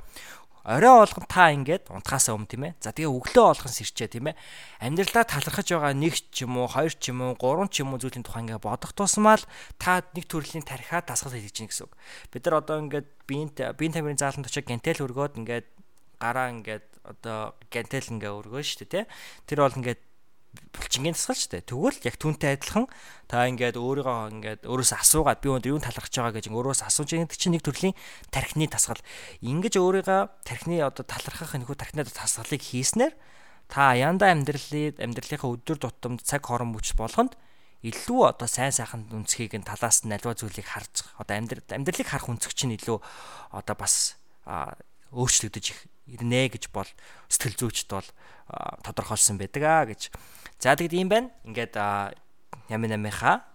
орой 0.68 1.08
олгон 1.08 1.24
та 1.32 1.48
ингээд 1.56 1.88
унтахаас 1.88 2.28
өмнө 2.28 2.52
тийм 2.52 2.64
ээ. 2.68 2.74
За 2.84 2.92
тэгээ 2.92 3.08
өглөө 3.08 3.46
олгон 3.56 3.72
сэрчээ 3.72 4.12
тийм 4.12 4.36
ээ. 4.36 4.40
Амьдралаа 4.84 5.24
талархаж 5.24 5.68
байгаа 5.72 5.96
нэг 5.96 6.20
ч 6.20 6.44
юм 6.44 6.60
уу, 6.60 6.68
хоёр 6.68 6.92
ч 6.92 7.16
юм 7.16 7.24
уу, 7.24 7.40
гурван 7.40 7.72
ч 7.72 7.88
юм 7.88 7.96
уу 7.96 8.02
зүйлийн 8.04 8.28
тухай 8.28 8.44
ингээд 8.44 8.68
бодох 8.68 8.92
тусмаа 8.92 9.40
л 9.40 9.48
та 9.80 10.04
нэг 10.12 10.28
төрлийн 10.28 10.68
тархиа 10.68 11.00
дасгал 11.08 11.32
хийж 11.32 11.56
чинь 11.56 11.72
гэсэн 11.72 11.88
үг. 11.88 11.96
Бид 12.36 12.44
нар 12.44 12.60
одоо 12.60 12.84
ингээд 12.84 13.08
биеийн 13.24 13.50
биеийн 13.56 13.96
тамирын 13.96 14.20
зааланд 14.20 14.52
очиж 14.52 14.68
гентел 14.68 15.08
өргөөд 15.08 15.40
ингээд 15.40 15.68
гараа 16.20 16.52
ингээд 16.52 16.86
одоо 17.08 17.56
гентел 17.72 18.12
ингээ 18.12 18.32
өргөө 18.36 18.62
шүү 18.68 18.92
дээ 18.92 18.92
тий. 18.92 19.04
Тэр 19.48 19.64
бол 19.64 19.80
ингээд 19.80 20.02
булчингийн 20.74 21.16
тасгал 21.18 21.38
шүү 21.38 21.52
дээ. 21.58 21.70
Тэгвэл 21.70 22.00
яг 22.08 22.16
түүнтэй 22.22 22.52
адилхан 22.58 22.86
та 23.30 23.48
ингээд 23.48 23.78
өөрийгөө 23.78 24.18
ингээд 24.38 24.62
өөрөөс 24.68 24.92
асуугаад 24.98 25.42
би 25.42 25.50
өндөр 25.52 25.72
юу 25.74 25.82
талархаж 25.82 26.14
байгаа 26.14 26.36
гэж 26.38 26.46
өөрөөс 26.52 26.82
асууж 26.86 27.10
байгаа 27.14 27.38
чинь 27.38 27.56
нэг 27.58 27.64
төрлийн 27.66 27.96
тархины 28.30 28.68
тасгал. 28.68 29.02
Ингиж 29.42 29.76
өөрийгөө 29.78 30.22
тархины 30.48 30.82
одоо 30.82 31.04
талархах 31.06 31.56
энэхүү 31.58 31.76
тархины 31.76 32.04
тасгалыг 32.08 32.62
хийснээр 32.62 33.14
та 33.68 33.92
аяндаа 33.94 34.32
амьдралын 34.32 34.96
амьдралынхаа 34.98 35.52
өдөр 35.52 35.78
тутамд 35.78 36.24
цаг 36.24 36.48
хорон 36.48 36.72
мөч 36.72 36.96
болгонд 36.96 37.36
илүү 37.84 38.22
одоо 38.34 38.48
сайн 38.50 38.74
сайхан 38.74 39.06
үнцгийг 39.14 39.54
нь 39.54 39.68
талаас 39.68 40.02
нь 40.08 40.12
аливаа 40.16 40.34
зүйлийг 40.34 40.66
харж 40.66 41.06
одоо 41.22 41.36
амьдрал 41.38 41.68
амьдралыг 41.70 42.08
харах 42.08 42.32
үнцэг 42.32 42.56
чинь 42.58 42.74
илүү 42.74 42.98
одоо 43.54 43.76
бас 43.78 44.18
өөрчлөгдөж 45.14 45.66
ирнэ 46.08 46.50
гэж 46.52 46.72
бол 46.72 46.88
сэтгэл 47.30 47.60
зүйчд 47.60 47.88
бол 47.92 48.08
тодорхойлсон 48.82 49.38
байдаг 49.38 49.64
аа 49.64 49.84
гэж 49.86 50.10
За 50.60 50.74
тэгэд 50.74 50.94
юм 50.98 51.10
байна. 51.10 51.30
Ингээд 51.46 51.78
ями 52.70 52.88
намынхаа 52.90 53.46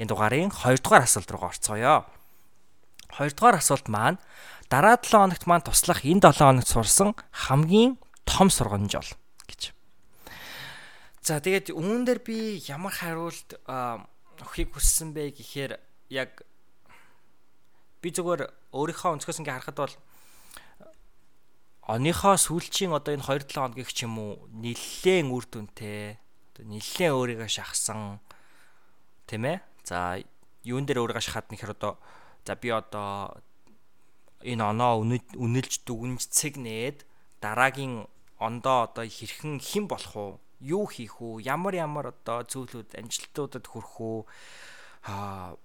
энэ 0.00 0.10
дугаарын 0.10 0.50
2 0.50 0.82
дугаар 0.82 1.06
асуулт 1.06 1.30
руу 1.30 1.46
орцгоё. 1.46 2.02
2 3.14 3.38
дугаар 3.38 3.62
асуулт 3.62 3.86
маань 3.86 4.18
дараа 4.66 4.98
7 4.98 5.14
хоногт 5.14 5.44
маань 5.46 5.62
туслах 5.62 6.02
энэ 6.02 6.26
7 6.26 6.42
хоногт 6.42 6.66
сурсан 6.66 7.14
хамгийн 7.30 7.98
том 8.26 8.50
сургамж 8.50 8.98
бол 8.98 9.12
гэж. 9.46 9.70
За 11.22 11.38
тэгээд 11.38 11.70
үүн 11.70 12.02
дээр 12.02 12.20
би 12.24 12.58
ямар 12.66 12.90
хариулт 12.90 13.54
өхийг 14.42 14.74
хүссэн 14.74 15.14
бэ 15.14 15.36
гэхээр 15.38 15.78
яг 16.10 16.42
би 18.02 18.08
зүгээр 18.10 18.48
өөрийнхөө 18.74 19.10
өнцгөөс 19.20 19.38
ингээ 19.38 19.54
харахад 19.54 19.78
бол 19.78 19.94
оныхоо 21.86 22.34
сүүлчийн 22.34 22.96
одоо 22.96 23.14
энэ 23.14 23.26
2 23.26 23.46
7 23.46 23.54
хоногийн 23.54 23.86
ч 23.86 24.08
юм 24.08 24.18
уу 24.18 24.48
нэлээд 24.50 25.28
үр 25.28 25.44
дүнтэй 25.44 26.16
нэлээд 26.66 27.14
өөрийгөө 27.14 27.50
шахсан 27.50 28.20
тийм 29.26 29.44
ээ. 29.46 29.58
За 29.84 30.20
юун 30.64 30.84
дээр 30.84 31.02
өөрийгөө 31.04 31.24
шахаад 31.24 31.48
нэхэр 31.50 31.74
одоо 31.76 31.96
за 32.44 32.54
би 32.56 32.68
одоо 32.70 33.36
энэ 34.44 34.64
оноо 34.64 35.04
үнэлж 35.36 35.84
дүгнж 35.84 36.28
цэг 36.32 36.56
нээд 36.56 37.04
дараагийн 37.40 38.08
ондоо 38.40 38.88
одоо 38.88 39.04
хэрхэн 39.04 39.60
хэн 39.60 39.84
болох 39.88 40.16
уу? 40.16 40.32
Юу 40.60 40.84
хийх 40.88 41.20
үү? 41.20 41.44
Ямар 41.44 41.74
ямар 41.76 42.12
одоо 42.12 42.44
зүйлүүд 42.44 42.96
амжилтуудад 42.96 43.64
хүрэх 43.68 43.96
үү? 44.00 44.18
Аа 45.08 45.56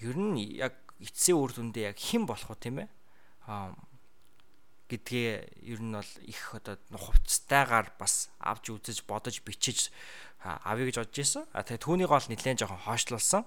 ер 0.00 0.16
нь 0.16 0.40
яг 0.56 0.76
эцсийн 1.00 1.36
үр 1.40 1.52
дүндээ 1.52 1.92
яг 1.92 1.98
хэн 2.00 2.24
болох 2.28 2.48
уу 2.52 2.60
тийм 2.60 2.84
ээ? 2.84 2.88
Аа 3.48 3.72
гэдгээ 4.90 5.62
ер 5.70 5.80
нь 5.80 5.94
бол 5.94 6.12
их 6.26 6.40
одоо 6.50 6.76
нухавцтайгаар 6.90 7.94
бас 7.94 8.28
авч 8.42 8.74
үзэж 8.74 9.06
бодож 9.06 9.38
бичиж 9.46 9.94
авъя 10.42 10.90
гэж 10.90 10.96
бодож 10.98 11.18
исэн. 11.22 11.46
А 11.54 11.62
тэгээ 11.62 11.86
түүнийг 11.86 12.10
бол 12.10 12.26
нэлээд 12.26 12.66
жоохон 12.66 12.82
хоошлуулсан. 12.84 13.46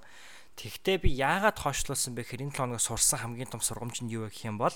Тэгвэл 0.56 1.04
би 1.04 1.10
яагаад 1.12 1.58
хоошлуулсан 1.60 2.16
бэ 2.16 2.24
гэхээр 2.24 2.46
энэ 2.48 2.56
7 2.56 2.78
хоног 2.78 2.82
сурсан 2.82 3.20
хамгийн 3.20 3.50
том 3.52 3.60
сургамж 3.60 4.06
нь 4.06 4.14
юу 4.14 4.30
гэх 4.30 4.46
юм 4.46 4.62
бол 4.62 4.74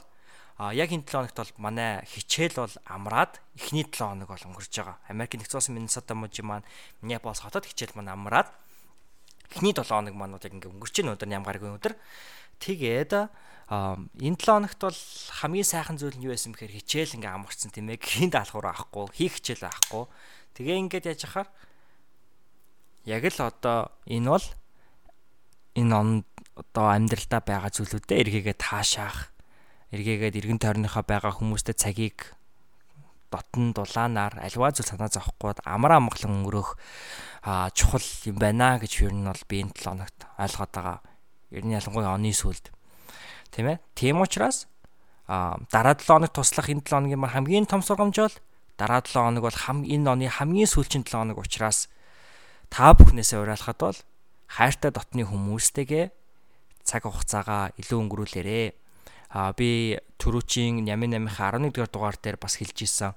а 0.57 0.73
яг 0.73 0.89
энэ 0.89 1.05
7 1.05 1.29
хоногт 1.29 1.37
бол 1.37 1.53
манай 1.61 2.01
хичээл 2.09 2.57
бол 2.57 2.75
амраад 2.89 3.37
эхний 3.53 3.85
7 3.85 3.93
хоног 4.01 4.27
бол 4.27 4.47
өнгөрч 4.49 4.73
байгаа. 4.73 4.97
Америк 5.05 5.37
нэгдсэн 5.37 5.57
улсын 5.61 5.75
Миннесота 5.77 6.17
мужи 6.17 6.41
маань 6.41 6.65
Миннеаполис 7.05 7.45
хотод 7.45 7.69
хичээл 7.69 7.93
маань 7.93 8.09
амраад 8.09 8.49
эхний 9.53 9.77
7 9.77 9.85
хоног 9.85 10.17
маань 10.17 10.33
яг 10.33 10.49
ингээ 10.49 10.73
өнгөрч 10.73 10.95
ийн 10.97 11.13
өдөр 11.13 11.29
ямгаргийн 11.29 11.77
өдөр. 11.77 11.93
Тэгээд 12.57 13.29
энэ 13.67 14.39
7 14.39 14.47
хоногт 14.47 14.79
бол 14.79 15.01
хамгийн 15.43 15.67
сайхан 15.67 15.99
зүйл 15.99 16.15
нь 16.15 16.23
юу 16.23 16.31
байсан 16.31 16.55
бэхээр 16.55 16.79
хичээл 16.79 17.19
ингээ 17.19 17.35
амарсан 17.35 17.71
тийм 17.71 17.91
ээ. 17.91 17.99
Гинт 17.99 18.39
алхуур 18.39 18.71
авахгүй, 18.71 19.11
хийх 19.11 19.43
хичээл 19.43 19.67
авахгүй. 19.67 20.07
Тэгээ 20.55 20.79
ингээд 20.87 21.09
яаж 21.11 21.21
яхаар 21.27 21.49
яг 23.03 23.23
л 23.27 23.39
одоо 23.43 23.91
энэ 24.07 24.29
бол 24.31 24.45
энэ 25.75 25.93
он 25.95 26.09
одоо 26.55 26.85
амьдралдаа 26.95 27.41
байгаа 27.43 27.71
зүйлүүдээ 27.75 28.17
эргээгээ 28.23 28.55
таашаах 28.55 29.35
эргээгээд 29.91 30.39
эргэн 30.39 30.59
тойрныхоо 30.63 31.03
байгаа 31.03 31.35
хүмүүстэй 31.35 31.75
цагийг 31.75 32.35
дотн 33.31 33.75
дулаанаар 33.75 34.39
альва 34.39 34.71
зүйл 34.71 34.87
санаа 34.87 35.11
зовхгүй 35.11 35.59
амар 35.67 35.99
амгалан 35.99 36.39
өнгөрөх 36.39 36.79
чухал 37.75 38.07
юм 38.27 38.37
байна 38.39 38.79
гэж 38.79 39.03
юу 39.03 39.11
нь 39.11 39.27
бол 39.27 39.43
би 39.47 39.63
энэ 39.63 39.75
7 39.75 39.91
хоногт 39.91 40.19
ойлгоод 40.39 40.71
байгаа. 40.71 40.99
Ер 41.51 41.63
нь 41.63 41.75
ялангуяа 41.75 42.15
оны 42.15 42.31
сүлд. 42.31 42.71
Тийм 43.51 43.67
ээ. 43.73 43.77
Тийм 43.95 44.21
учраас 44.21 44.67
а 45.27 45.59
дараа 45.71 45.95
7 45.95 46.07
хоног 46.07 46.31
туслах 46.31 46.69
энэ 46.71 46.81
7 46.81 46.87
хоногийн 46.87 47.23
хамгийн 47.27 47.65
том 47.67 47.81
сургамж 47.83 48.15
бол 48.15 48.35
дараа 48.79 49.01
7 49.03 49.19
хоног 49.19 49.43
бол 49.43 49.57
хам 49.57 49.83
энэ 49.83 50.07
оны 50.07 50.27
хамгийн 50.31 50.69
сүүлчийн 50.71 51.03
7 51.03 51.19
хоног 51.19 51.37
учраас 51.43 51.89
та 52.69 52.95
бүхнээсээ 52.95 53.43
уриалахад 53.43 53.79
бол 53.79 53.97
хайртай 54.47 54.91
дотны 54.91 55.27
хүмүүстэйгээ 55.27 56.05
цаг 56.87 57.03
хугацаагаа 57.03 57.75
илүү 57.75 57.99
өнгөрүүлээрэ. 58.07 58.71
А 59.35 59.51
би 59.51 59.99
түрүүчийн 60.23 60.87
Нямын 60.87 61.19
8-ын 61.19 61.27
11 61.27 61.75
дугаар 61.75 61.91
дугаар 61.91 62.15
дээр 62.15 62.37
бас 62.39 62.55
хэлж 62.55 62.87
ирсэн. 62.87 63.11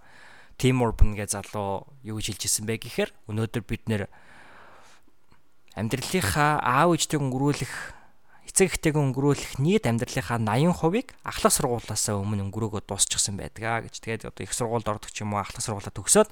Тим 0.59 0.83
Урбан 0.83 1.15
гэ 1.15 1.31
залуу 1.31 1.87
юу 2.03 2.19
гэж 2.19 2.35
хэлж 2.35 2.43
ирсэн 2.51 2.67
бэ 2.67 2.83
гэхээр 2.83 3.11
өнөөдөр 3.31 3.63
бид 3.63 3.87
нэр 3.87 4.11
амьдралынхаа 5.79 6.59
аав 6.59 6.99
ээжтэйг 6.99 7.23
өнгөрүүлэх 7.23 7.75
эцэг 8.51 8.67
эхтэйг 8.75 8.99
өнгөрүүлэх 8.99 9.63
нийт 9.63 9.87
амьдралынхаа 9.87 10.43
80%-ыг 10.43 11.15
ахлах 11.23 11.55
сургуулиасаа 11.55 12.19
өмнө 12.19 12.51
өнгөрөөгөө 12.51 12.83
дуусчихсан 12.83 13.39
байдаг 13.39 13.87
гэж. 13.87 13.95
Тэгээд 14.03 14.27
одоо 14.27 14.43
их 14.43 14.51
сургуульд 14.51 14.91
ордог 14.91 15.15
ч 15.15 15.23
юм 15.23 15.39
уу 15.39 15.41
ахлах 15.41 15.63
сургуулаа 15.63 15.95
төгсөөд 15.95 16.29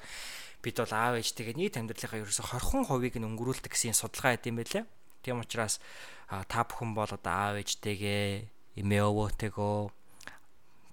бид 0.66 0.76
бол 0.83 0.94
аав 0.98 1.14
ээжтэйгээ 1.22 1.54
нийт 1.54 1.78
амьдралынхаа 1.78 2.18
ерөөсө 2.18 2.42
20%-ыг 2.42 3.14
нь 3.22 3.28
өнгөрүүлдэг 3.31 3.70
гэсэн 3.70 3.94
судалгаа 3.94 4.35
хийдэм 4.35 4.59
байлээ. 4.59 4.85
Тийм 5.22 5.38
учраас 5.38 5.78
та 6.26 6.66
бүхэн 6.66 6.98
бол 6.98 7.07
одоо 7.07 7.31
аав 7.31 7.54
ээжтэйгээ 7.62 8.83
эмээ 8.83 9.02
өвөөтэйгөө 9.07 9.78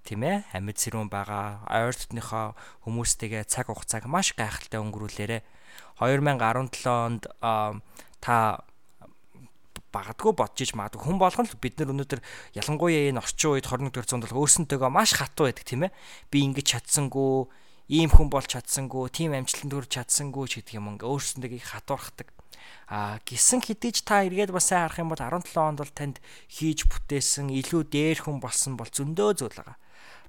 тийм 0.05 0.21
ээ 0.21 0.37
амьд 0.53 0.77
сэрүүн 0.77 1.09
байгаа 1.09 1.65
ойр 1.65 1.97
дотныхоо 1.97 2.53
хүмүүстэйгээ 2.85 3.49
цаг 3.49 3.73
хугацааг 3.73 4.05
маш 4.05 4.37
гайхалтай 4.37 4.77
өнгөрүүлээрэ 4.77 5.41
2017 5.97 6.85
онд 6.85 7.25
та 8.21 8.61
багадгүй 9.95 10.35
бодож 10.35 10.59
иж 10.59 10.75
магадгүй. 10.75 10.99
Хүн 11.07 11.19
болгон 11.23 11.47
л 11.47 11.55
бид 11.63 11.79
нар 11.79 11.95
өнөөдөр 11.95 12.19
ялангуяа 12.59 13.15
энэ 13.15 13.23
орчин 13.23 13.55
үед 13.55 13.67
21 13.71 13.95
дугаар 13.95 14.09
зуунд 14.11 14.25
бол 14.27 14.39
өөрсөнтэйгөө 14.43 14.91
маш 14.91 15.15
хатуу 15.15 15.47
байдаг 15.47 15.63
тийм 15.63 15.87
ээ. 15.87 15.95
Би 16.27 16.37
ингэж 16.43 16.67
чадсангүй 16.75 17.47
ийм 17.87 18.09
хүн 18.11 18.27
болж 18.33 18.49
чадсангүй 18.51 19.07
тийм 19.13 19.31
амжилтанд 19.37 19.71
хүрч 19.71 19.91
чадсангүй 19.95 20.45
ч 20.51 20.53
гэдэг 20.59 20.75
юм 20.75 20.91
ингээ 20.97 21.07
өөрсөнтэйг 21.07 21.63
хатуурхдаг. 21.63 22.27
А 22.89 23.21
гисэн 23.25 23.61
хэдий 23.61 23.93
ч 23.93 24.01
та 24.01 24.25
эргээд 24.25 24.49
бас 24.49 24.69
сайн 24.73 24.89
харах 24.89 25.01
юм 25.01 25.09
бол 25.13 25.21
17 25.21 25.53
онд 25.57 25.79
бол 25.81 25.93
танд 25.93 26.17
хийж 26.49 26.89
бүтээсэн 26.89 27.53
илүү 27.53 27.81
дээр 27.89 28.19
хүн 28.25 28.41
болсон 28.41 28.73
бол 28.77 28.89
зөндөө 28.89 29.29
зүйл 29.37 29.57
байгаа. 29.57 29.77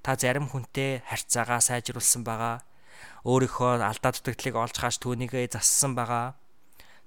Та 0.04 0.16
зарим 0.20 0.48
хүнтэй 0.48 1.00
харьцаагаа 1.08 1.60
сайжруулсан 1.64 2.22
байгаа. 2.24 2.60
Өөрийнхөө 3.24 3.80
алдаа 3.80 4.12
дутагдлыг 4.12 4.56
олж 4.56 4.76
хааж 4.76 4.96
түүнийгээ 5.00 5.52
зассан 5.52 5.96
байгаа 5.96 6.36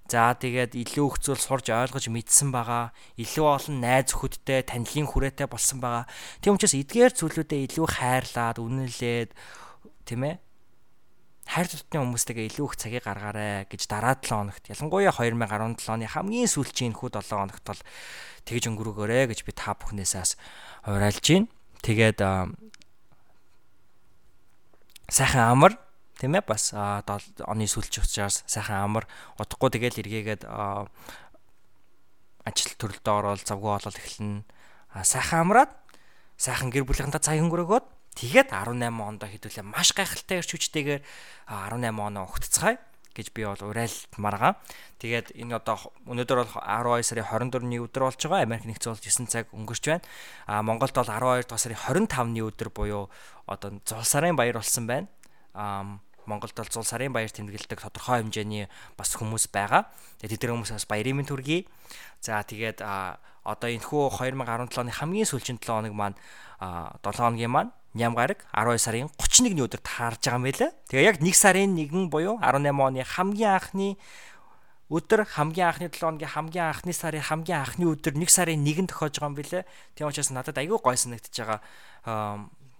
За 0.10 0.34
тэгээд 0.34 0.74
илүү 0.74 1.06
их 1.06 1.17
зүйл 1.22 1.38
сурж 1.38 1.69
ойлгож 1.69 2.10
мэдсэн 2.10 2.50
байгаа. 2.50 2.89
Илүү 3.22 3.45
олон 3.45 3.78
найз 3.78 4.10
өхөдтэй 4.17 4.65
танилын 4.65 5.06
хүрээтэй 5.06 5.45
болсон 5.45 5.78
байгаа. 5.78 6.10
Тийм 6.41 6.58
учраас 6.58 6.74
эдгээр 6.74 7.13
зүйлүүдэд 7.13 7.65
илүү 7.69 7.88
хайрлаад, 7.93 8.58
үнэлээд 8.58 9.38
тийм 10.10 10.22
ээ 10.26 10.36
хайр 11.50 11.65
тутны 11.65 11.98
хүмүүстэйгээ 12.02 12.50
илүү 12.54 12.65
их 12.69 12.78
цагийг 12.78 13.06
гаргаарай 13.10 13.65
гэж 13.65 13.89
дараа 13.89 14.13
7 14.22 14.54
хоногт 14.54 14.69
ялангуяа 14.69 15.13
2017 15.13 15.89
оны 15.89 16.06
хамгийн 16.06 16.45
сүүлчийн 16.45 16.93
хүү 16.93 17.10
7 17.10 17.41
хоногт 17.41 17.65
бол 17.65 17.82
тэгж 18.45 18.69
өнгөрөөгөөрэй 18.69 19.34
гэж 19.34 19.39
би 19.50 19.54
та 19.58 19.74
бүхнээсээс 19.74 20.38
уриалж 20.86 21.26
байна. 21.26 21.50
Тэгээд 21.82 22.22
сайхан 25.10 25.58
амар 25.58 25.74
тийм 26.19 26.36
ээ 26.36 26.43
бас 26.43 26.75
оны 26.75 27.65
сүүлч 27.65 28.03
учраас 28.03 28.43
сайхан 28.43 28.84
амар 28.84 29.08
удахгүй 29.39 29.71
тэгэл 29.71 30.03
эргээгээд 30.03 30.43
ажил 32.43 32.73
төрөлдөө 32.75 33.13
ороод 33.15 33.43
завгүй 33.47 33.71
болол 33.71 33.97
эхэлнэ. 33.97 34.43
Сайхан 35.03 35.47
амраад 35.47 35.71
сайхан 36.36 36.69
гэр 36.69 36.84
бүлийнхэнтэй 36.84 37.23
цаг 37.23 37.39
өнгөрөөгөөд 37.39 37.86
тэгээд 38.19 38.49
18 38.51 38.84
онд 38.99 39.21
хэдүүлээ 39.23 39.63
маш 39.63 39.95
гайхалтай 39.95 40.43
ирч 40.43 40.51
хүчтэйгээр 40.55 41.01
18 41.47 41.95
оноо 41.95 42.25
огтцгаая 42.27 42.79
гэж 43.19 43.27
би 43.36 43.43
бол 43.43 43.60
уриалмаар 43.60 44.36
байгаа. 44.39 44.53
Тэгээд 45.03 45.27
энэ 45.36 45.60
одоо 45.60 45.91
өнөөдөр 46.08 46.38
бол 46.39 46.53
12 46.55 47.03
сарын 47.03 47.27
24-ний 47.27 47.79
өдөр 47.84 48.03
болж 48.08 48.21
байгаа. 48.23 48.45
Америк 48.47 48.65
нэгдсэн 48.69 48.91
улс 48.95 49.03
9 49.03 49.27
цаг 49.27 49.45
өнгөрч 49.51 49.84
байна. 49.91 50.05
А 50.47 50.63
Монголд 50.63 50.95
бол 50.95 51.10
12 51.10 51.49
дугаар 51.49 51.60
сарын 51.60 52.08
25-ны 52.08 52.41
өдөр 52.47 52.69
буюу 52.71 53.10
одоо 53.49 53.75
зул 53.84 54.05
сарын 54.08 54.39
баяр 54.39 54.62
болсон 54.62 54.88
байна. 54.88 55.08
А 55.53 55.99
Монголд 56.25 56.55
бол 56.55 56.71
зул 56.71 56.84
сарын 56.84 57.13
баяр 57.13 57.32
тэмдэглэдэг 57.32 57.79
тодорхой 57.79 58.19
хэмжээний 58.23 58.67
бас 58.97 59.15
хүмүүс 59.15 59.47
байгаа. 59.53 59.88
Тэгээд 60.19 60.39
тэдгээр 60.39 60.53
хүмүүсээс 60.55 60.89
баярын 60.89 61.21
мэнд 61.21 61.32
хүргэе. 61.32 61.67
За 62.19 62.43
тэгээд 62.43 62.84
одоо 62.84 63.69
энэ 63.69 63.86
хүү 63.86 64.13
2017 64.13 64.82
оны 64.84 64.91
хамгийн 64.91 65.29
сүүлчийн 65.29 65.58
7 65.58 65.69
хоног 65.69 65.93
маань 65.95 66.17
7 66.60 67.01
хоногийн 67.01 67.51
маань 67.51 67.71
ням 67.93 68.13
гараг 68.13 68.45
12 68.53 68.77
сарын 68.77 69.10
31-ний 69.17 69.65
өдөр 69.65 69.82
таарж 69.82 70.21
байгаа 70.21 70.43
байлаа. 70.43 70.71
Тэгээ 70.91 71.10
яг 71.10 71.17
1 71.23 71.34
сарын 71.34 71.73
1 71.73 72.13
буюу 72.13 72.38
18 72.38 72.69
оны 72.69 73.01
хамгийн 73.01 73.58
анхны 73.58 73.97
өдөр 74.89 75.25
хамгийн 75.25 75.69
анхны 75.69 75.89
7 75.89 75.97
хоногийн 75.97 76.29
хамгийн 76.29 76.65
анхны 76.69 76.93
сарын 76.93 77.25
хамгийн 77.25 77.62
анхны 77.65 77.86
өдөр 77.89 78.13
1 78.13 78.29
сарын 78.29 78.62
1-нд 78.62 78.89
тохиож 78.93 79.17
байгаа 79.17 79.29
юм 79.34 79.38
билээ. 79.38 79.63
Тийм 79.97 80.08
учраас 80.10 80.29
надад 80.29 80.58
айгүй 80.58 80.77
гой 80.77 80.97
санагдаж 80.97 81.34
байгаа 81.34 81.60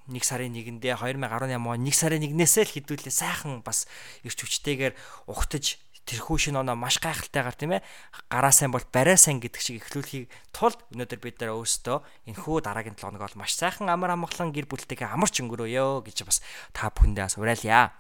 1 0.10 0.26
сарын 0.26 0.54
1-ндээ 0.58 0.98
2018 0.98 1.56
он 1.56 1.86
1 1.86 1.93
сарын 1.93 2.26
1-ээс 2.26 2.56
л 2.65 2.74
хідүүлээ 2.74 3.13
сайхан 3.13 3.62
бас 3.62 3.86
ирч 4.26 4.41
хүчтэйгээр 4.41 4.93
ухтаж 5.30 5.78
тэрхүү 6.10 6.38
шин 6.41 6.58
оноо 6.58 6.74
маш 6.74 6.98
гайхалтайгаар 6.98 7.54
тийм 7.54 7.78
ээ 7.78 7.86
гараа 8.34 8.50
сайн 8.50 8.74
бол 8.74 8.82
барай 8.89 9.13
сайн 9.13 9.38
гэдэг 9.38 9.62
шиг 9.62 9.78
эхлүүлэхийг 9.86 10.26
тулд 10.50 10.82
өнөөдөр 10.89 11.19
бид 11.22 11.38
нар 11.38 11.54
өөрсдөө 11.54 11.98
энэ 12.34 12.41
хүү 12.41 12.58
дараагийн 12.65 12.98
7 12.98 13.13
хоног 13.13 13.22
бол 13.30 13.38
маш 13.38 13.54
сайхан 13.54 13.93
амар 13.93 14.17
амгалан 14.17 14.50
гэр 14.50 14.65
бүлтэйгээ 14.65 15.06
амарч 15.06 15.38
өнгөрөөё 15.45 16.02
гэж 16.02 16.17
бас 16.26 16.41
та 16.74 16.89
бүхэндээ 16.89 17.38
уриалъя. 17.38 17.93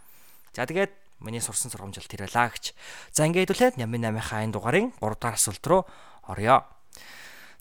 За 0.57 0.65
тэгээд 0.65 0.89
миний 1.21 1.43
сурсан 1.43 1.69
сургамжил 1.69 2.09
тэр 2.09 2.25
байлаа 2.25 2.49
гэж. 2.49 2.73
За 3.13 3.29
ингээд 3.29 3.53
үлээд 3.53 3.75
нямын 3.77 4.09
8-ийнхаа 4.09 4.41
энэ 4.41 4.55
дугаарын 4.57 4.89
3 4.97 5.21
дахь 5.21 5.37
асуулт 5.37 5.65
руу 5.69 5.85
орё. 6.25 6.65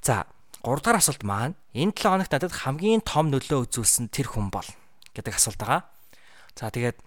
За 0.00 0.24
3 0.68 0.84
дахь 0.84 1.00
асуулт 1.00 1.24
маань 1.24 1.56
энэ 1.72 1.96
7 1.96 2.12
хоногт 2.12 2.32
надад 2.32 2.52
хамгийн 2.52 3.00
том 3.00 3.32
нөлөө 3.32 3.64
үзүүлсэн 3.64 4.12
тэр 4.12 4.28
хүн 4.28 4.52
бол 4.52 4.68
гэдэг 5.16 5.40
асуулт 5.40 5.56
байгаа. 5.56 5.88
За 6.52 6.68
тэгээд 6.68 7.00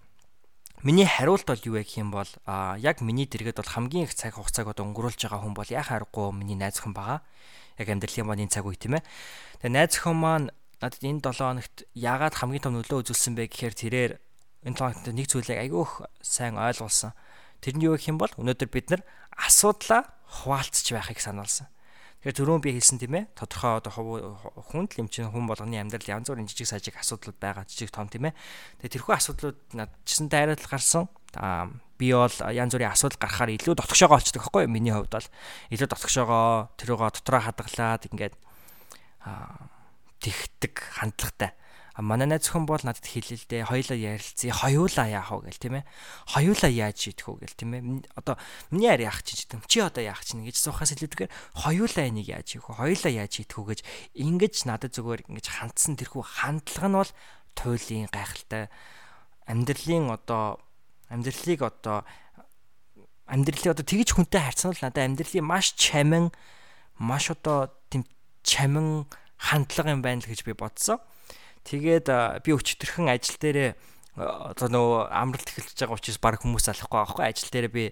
миний 0.81 1.05
хариулт 1.05 1.45
бол 1.45 1.61
юу 1.61 1.77
вэ 1.77 1.85
гэх 1.85 2.01
юм 2.01 2.09
бол 2.09 2.25
а 2.49 2.73
яг 2.81 3.05
миний 3.05 3.29
дэргэд 3.29 3.61
бол 3.61 3.69
хамгийн 3.69 4.09
их 4.09 4.17
цаг 4.17 4.33
хугацааг 4.33 4.73
одоо 4.73 4.89
өнгөрүүлж 4.89 5.29
байгаа 5.29 5.45
хүн 5.45 5.53
бол 5.53 5.69
яхаа 5.69 6.01
аргагүй 6.01 6.33
миний 6.33 6.57
найз 6.57 6.81
охин 6.81 6.97
байгаа. 6.97 7.21
Яг 7.77 7.85
амьдралын 7.85 8.25
маань 8.25 8.49
энэ 8.49 8.53
цаг 8.57 8.65
үе 8.65 8.81
тийм 8.81 8.97
ээ. 8.97 9.05
Тэгээ 9.61 9.77
найз 9.77 9.93
охин 9.93 10.17
маань 10.17 10.49
надад 10.81 11.05
энэ 11.05 11.21
7 11.21 11.37
хоногт 11.37 11.75
яагаад 11.93 12.33
хамгийн 12.41 12.65
том 12.65 12.73
нөлөө 12.81 13.05
үзүүлсэн 13.05 13.37
бэ 13.37 13.45
гэхээр 13.45 13.75
тэрээр 13.77 14.11
энэ 14.65 14.73
7 14.73 15.05
хоногт 15.05 15.05
нэг 15.13 15.27
зүйлийг 15.29 15.61
айгүйх 15.61 16.09
сайн 16.25 16.57
ойлгуулсан. 16.57 17.13
Тэр 17.61 17.77
нь 17.77 17.85
юу 17.85 17.93
гэх 17.93 18.09
юм 18.09 18.17
бол 18.17 18.33
өнөөдөр 18.41 18.69
бид 18.73 18.89
нар 18.89 19.05
асуудлаа 19.37 20.09
хуваалцж 20.25 20.97
байхыг 20.97 21.21
сануулсан. 21.21 21.69
Тэгэхээр 22.21 22.37
түрүүн 22.37 22.61
би 22.61 22.71
хэлсэн 22.77 23.01
тийм 23.01 23.17
ээ. 23.17 23.25
Тодорхой 23.33 23.81
одоо 23.81 24.37
хүнд 24.69 24.93
лэмчин 24.93 25.33
хүн 25.33 25.49
болгоны 25.49 25.81
амьдрал 25.81 26.21
янз 26.21 26.29
бүрийн 26.29 26.45
жижиг 26.45 26.69
сажиг 26.69 26.93
асуудлууд 27.01 27.41
байгаа 27.41 27.65
жижиг 27.65 27.89
том 27.89 28.05
тийм 28.13 28.29
ээ. 28.29 28.37
Тэгээ 28.77 28.93
тэрхүү 29.01 29.13
асуудлууд 29.17 29.59
надчсантай 29.73 30.45
хариулт 30.45 30.69
гарсан. 30.69 31.09
Аа 31.33 31.73
би 31.97 32.13
бол 32.13 32.37
янз 32.53 32.77
бүрийн 32.77 32.93
асуудал 32.93 33.17
гарахаар 33.17 33.57
илүү 33.57 33.73
дотгошоогоо 33.73 34.21
байхгүй 34.21 34.61
юу? 34.65 34.69
Миний 34.69 34.93
хувьд 34.93 35.17
бол 35.17 35.29
илүү 35.73 35.89
дотгошоогоо 35.89 36.69
тэрүүгөө 36.77 37.09
дотроо 37.09 37.41
хадгалаад 37.41 38.05
ингээд 38.13 38.37
аа 39.25 39.65
тэгдэг 40.21 40.77
хандлагатай 41.01 41.57
манай 41.99 42.27
найз 42.27 42.47
зөвхөн 42.47 42.63
бол 42.63 42.79
надад 42.79 43.03
хэлээ 43.03 43.35
л 43.35 43.47
дээ 43.51 43.63
хоёулаа 43.67 43.99
ярилцъя 43.99 44.53
хоёулаа 44.55 45.07
яах 45.11 45.31
вэ 45.35 45.51
гэл 45.51 45.59
тийм 45.59 45.75
ээ. 45.83 45.85
Хоёулаа 46.31 46.71
яаж 46.71 46.97
шийдэх 47.03 47.27
вэ 47.27 47.39
гэл 47.43 47.59
тийм 47.59 47.71
ээ. 47.75 47.83
Одоо 48.15 48.35
миний 48.71 48.87
ари 48.87 49.03
яах 49.03 49.19
чинь 49.27 49.43
гэдэг 49.43 49.67
чи 49.67 49.83
одоо 49.83 49.99
яах 49.99 50.23
чинь 50.23 50.47
гэж 50.47 50.55
суухаас 50.55 50.95
илүүтэйгээр 50.95 51.31
хоёулаа 51.67 52.05
энийг 52.07 52.31
яаж 52.31 52.47
хийх 52.47 52.71
вэ? 52.71 52.79
Хоёулаа 52.79 53.11
яаж 53.11 53.31
шийдэх 53.35 53.59
вэ 53.59 53.67
гэж 53.75 53.79
ингэж 54.15 54.55
надад 54.71 54.91
зүгээр 54.95 55.21
ингэж 55.27 55.47
хандсан 55.51 55.99
тэрхүү 55.99 56.23
хандлага 56.23 56.87
нь 56.87 56.95
бол 56.95 57.11
туйлын 57.59 58.07
гайхалтай. 58.07 58.71
Амьдралын 59.51 60.07
одоо 60.15 60.63
амьдралыг 61.11 61.59
одоо 61.59 62.07
амьдралыг 63.27 63.75
одоо 63.75 63.83
тэгж 63.83 64.15
хүнтэй 64.15 64.39
харьцсан 64.39 64.71
л 64.71 64.79
надад 64.79 65.11
амьдралын 65.11 65.43
маш 65.43 65.75
чамин 65.75 66.31
маш 66.95 67.27
одоо 67.35 67.67
тийм 67.91 68.07
чамин 68.47 69.11
хандлага 69.35 69.91
юм 69.91 69.99
байна 69.99 70.23
л 70.23 70.31
гэж 70.31 70.47
би 70.47 70.55
бодсон. 70.55 71.03
Тэгээд 71.67 72.07
би 72.41 72.49
өчтөрхөн 72.55 73.11
ажил 73.13 73.37
дээрээ 73.37 73.71
одоо 74.17 74.67
нөгөө 74.67 75.01
амралт 75.07 75.47
эхэлж 75.47 75.77
байгаа 75.77 75.95
учраас 75.95 76.19
баг 76.19 76.41
хүмүүс 76.43 76.67
алахгүй 76.67 76.99
аахгүй 76.99 77.25
ажил 77.31 77.51
дээрээ 77.53 77.71
би 77.71 77.85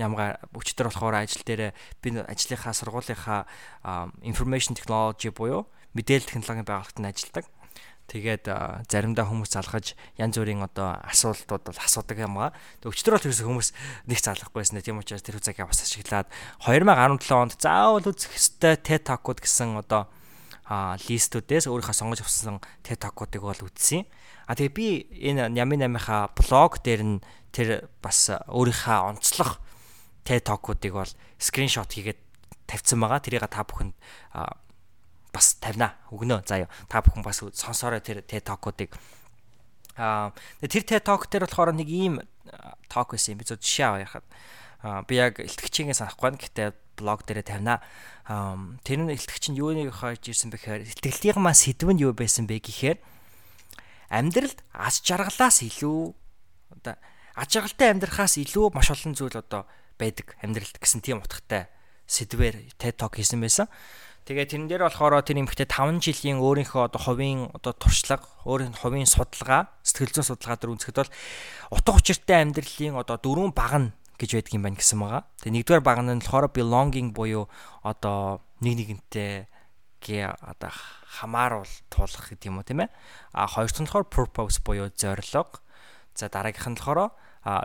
ямгаа 0.00 0.40
өчтөр 0.56 0.88
болохоор 0.88 1.20
ажил 1.20 1.44
дээрээ 1.44 1.72
би 2.00 2.08
ажлынхаа 2.16 2.72
сургуулийнхаа 2.72 3.44
information 4.24 4.72
technology 4.72 5.28
буюу 5.28 5.68
мэдээлэл 5.92 6.32
технологийн 6.32 6.64
байгууллагт 6.64 6.96
ажилладаг. 6.96 7.46
Тэгээд 8.08 8.44
заримдаа 8.88 9.24
хүмүүс 9.28 9.52
залгаж 9.52 9.94
янз 10.16 10.36
бүрийн 10.36 10.64
одоо 10.64 11.00
асуултууд 11.06 11.64
бол 11.68 11.80
асуудаг 11.80 12.18
юм 12.18 12.40
аа. 12.40 12.52
Өчтөр 12.84 13.16
бол 13.16 13.24
тэрс 13.24 13.40
хүмүүс 13.44 13.68
нэг 14.08 14.18
залгахгүйсэн. 14.20 14.80
Тийм 14.84 15.00
учраас 15.00 15.24
тэр 15.24 15.40
цагийг 15.40 15.68
бас 15.68 15.80
ашиглаад 15.80 16.28
2017 16.60 17.32
онд 17.32 17.56
заавал 17.56 18.04
үзэх 18.04 18.36
ёстой 18.36 18.76
TED 18.80 19.06
Talk-уд 19.06 19.40
гэсэн 19.40 19.80
одоо 19.80 20.12
листүүдээс 20.96 21.68
өөрийнхөө 21.68 21.96
сонгож 21.96 22.20
авсан 22.24 22.60
TED 22.82 23.02
Talk-уудыг 23.02 23.42
бол 23.42 23.62
үзсэн. 23.66 24.06
А 24.48 24.56
тэгээ 24.56 24.72
би 24.76 24.88
энэ 25.32 25.52
Нямын 25.52 25.84
8-ийнхаа 25.86 26.32
блог 26.32 26.80
дээр 26.80 27.02
нь 27.04 27.16
тэр 27.52 27.88
бас 28.00 28.30
өөрийнхөө 28.30 28.98
онцлог 29.12 29.60
TED 30.24 30.48
Talk-уудыг 30.48 30.92
бол 30.92 31.12
скриншот 31.36 31.92
хийгээд 31.92 32.20
тавьсан 32.66 32.98
байгаа. 33.00 33.20
Тэрийг 33.20 33.46
та 33.52 33.66
бүхэнд 33.66 33.94
бас 35.32 35.46
тавина. 35.60 35.98
Өгнө. 36.08 36.40
Юу. 36.40 36.70
Та 36.88 37.04
бүхэн 37.04 37.24
бас 37.24 37.44
сонсороо 37.52 38.00
тэр 38.00 38.24
TED 38.24 38.48
Talk-уудыг 38.48 38.96
Аа 39.96 40.32
тэр 40.64 40.84
TED 40.88 41.04
Talk 41.04 41.28
дээр 41.28 41.44
болохоор 41.44 41.76
нэг 41.76 41.88
ийм 41.88 42.24
talk 42.88 43.12
байсан 43.12 43.36
юм. 43.36 43.44
Би 43.44 43.44
зөв 43.44 43.60
жишээ 43.60 43.86
аваа 43.92 44.00
яхад. 44.00 44.24
Аа 44.80 45.04
би 45.04 45.20
яг 45.20 45.36
илтгэгчийн 45.36 45.92
санахгүй 45.92 46.32
байна. 46.32 46.40
Гэтэ 46.40 46.72
блог 46.96 47.24
дээрээ 47.26 47.46
тавина. 47.46 47.80
Тэр 48.84 48.98
нь 49.04 49.12
илтгэгч 49.12 49.52
нь 49.52 49.58
юуныг 49.58 49.92
хойж 49.92 50.30
ирсэн 50.30 50.52
бэ 50.52 50.58
гэхээр 50.60 50.82
илтгэлтийн 50.86 51.40
маа 51.40 51.56
сэдв 51.56 51.88
нь 51.92 52.02
юу 52.02 52.12
байсан 52.14 52.46
бэ 52.46 52.62
гэхээр 52.62 52.98
амьдралд 54.12 54.60
аз 54.76 55.00
жаргалаас 55.00 55.64
илүү 55.64 56.12
одоо 56.78 56.94
аз 57.34 57.46
жаргалтай 57.48 57.88
амьдрахаас 57.92 58.36
илүү 58.36 58.76
маш 58.76 58.92
олон 58.92 59.16
зүйл 59.16 59.40
одоо 59.40 59.64
байдаг 59.96 60.36
амьдралд 60.44 60.76
гэсэн 60.76 61.00
тийм 61.00 61.24
утгатай 61.24 61.72
сэдвээр 62.04 62.76
TED 62.76 63.00
Talk 63.00 63.16
хийсэн 63.16 63.40
байсан. 63.40 63.72
Тэгээ 64.22 64.54
тэрэн 64.54 64.68
дээр 64.70 64.86
болохоор 64.86 65.18
тэр 65.26 65.42
эмэгтэй 65.42 65.66
5 65.66 65.98
жилийн 65.98 66.38
өөрийнхөө 66.38 66.94
одоо 66.94 67.00
хувийн 67.02 67.50
одоо 67.58 67.74
туршлага, 67.74 68.22
өөрийн 68.46 68.70
хувийн 68.70 69.08
судалгаа, 69.10 69.74
сэтгэл 69.82 70.14
зүйн 70.14 70.28
судалгаа 70.30 70.58
дээр 70.62 70.74
үзэхэд 70.78 70.98
бол 71.02 71.10
утга 71.74 71.90
учиртай 71.98 72.38
амьдралын 72.46 73.02
одоо 73.02 73.18
дөрвөн 73.18 73.50
баг 73.50 73.74
нь 73.82 73.90
гэж 74.22 74.38
байдаг 74.38 74.54
юм 74.54 74.62
байна 74.62 74.78
гэсэн 74.78 74.98
байгаа. 75.02 75.22
Тэгээ 75.42 75.54
нэгдүгээр 75.58 75.82
баг 75.82 75.98
нь 76.06 76.22
болохоор 76.22 76.46
belonging 76.54 77.10
буюу 77.10 77.50
одоо 77.82 78.38
нэг 78.62 78.78
нэгнтэй 78.78 79.50
гээ 79.98 80.30
одоо 80.38 80.70
хамааруул 81.18 81.72
туулах 81.90 82.30
гэдэг 82.30 82.46
юм 82.46 82.62
уу 82.62 82.66
тийм 82.66 82.86
ээ. 82.86 82.90
А 83.34 83.50
хоёр 83.50 83.66
дахь 83.66 83.82
нь 83.82 83.88
болохоор 83.90 84.06
purpose 84.06 84.62
буюу 84.62 84.94
зорилго. 84.94 85.58
За 86.14 86.30
дараагийнх 86.30 86.70
нь 86.70 86.78
болохоор 86.78 87.10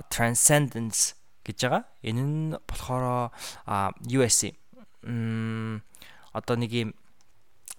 transcendence 0.10 1.14
гэж 1.46 1.58
байгаа. 1.70 1.84
Энэ 2.02 2.22
нь 2.26 2.58
болохоор 2.66 3.30
USC 4.10 4.58
м 5.06 5.86
одоо 6.34 6.56
нэг 6.58 6.74
юм 6.74 6.90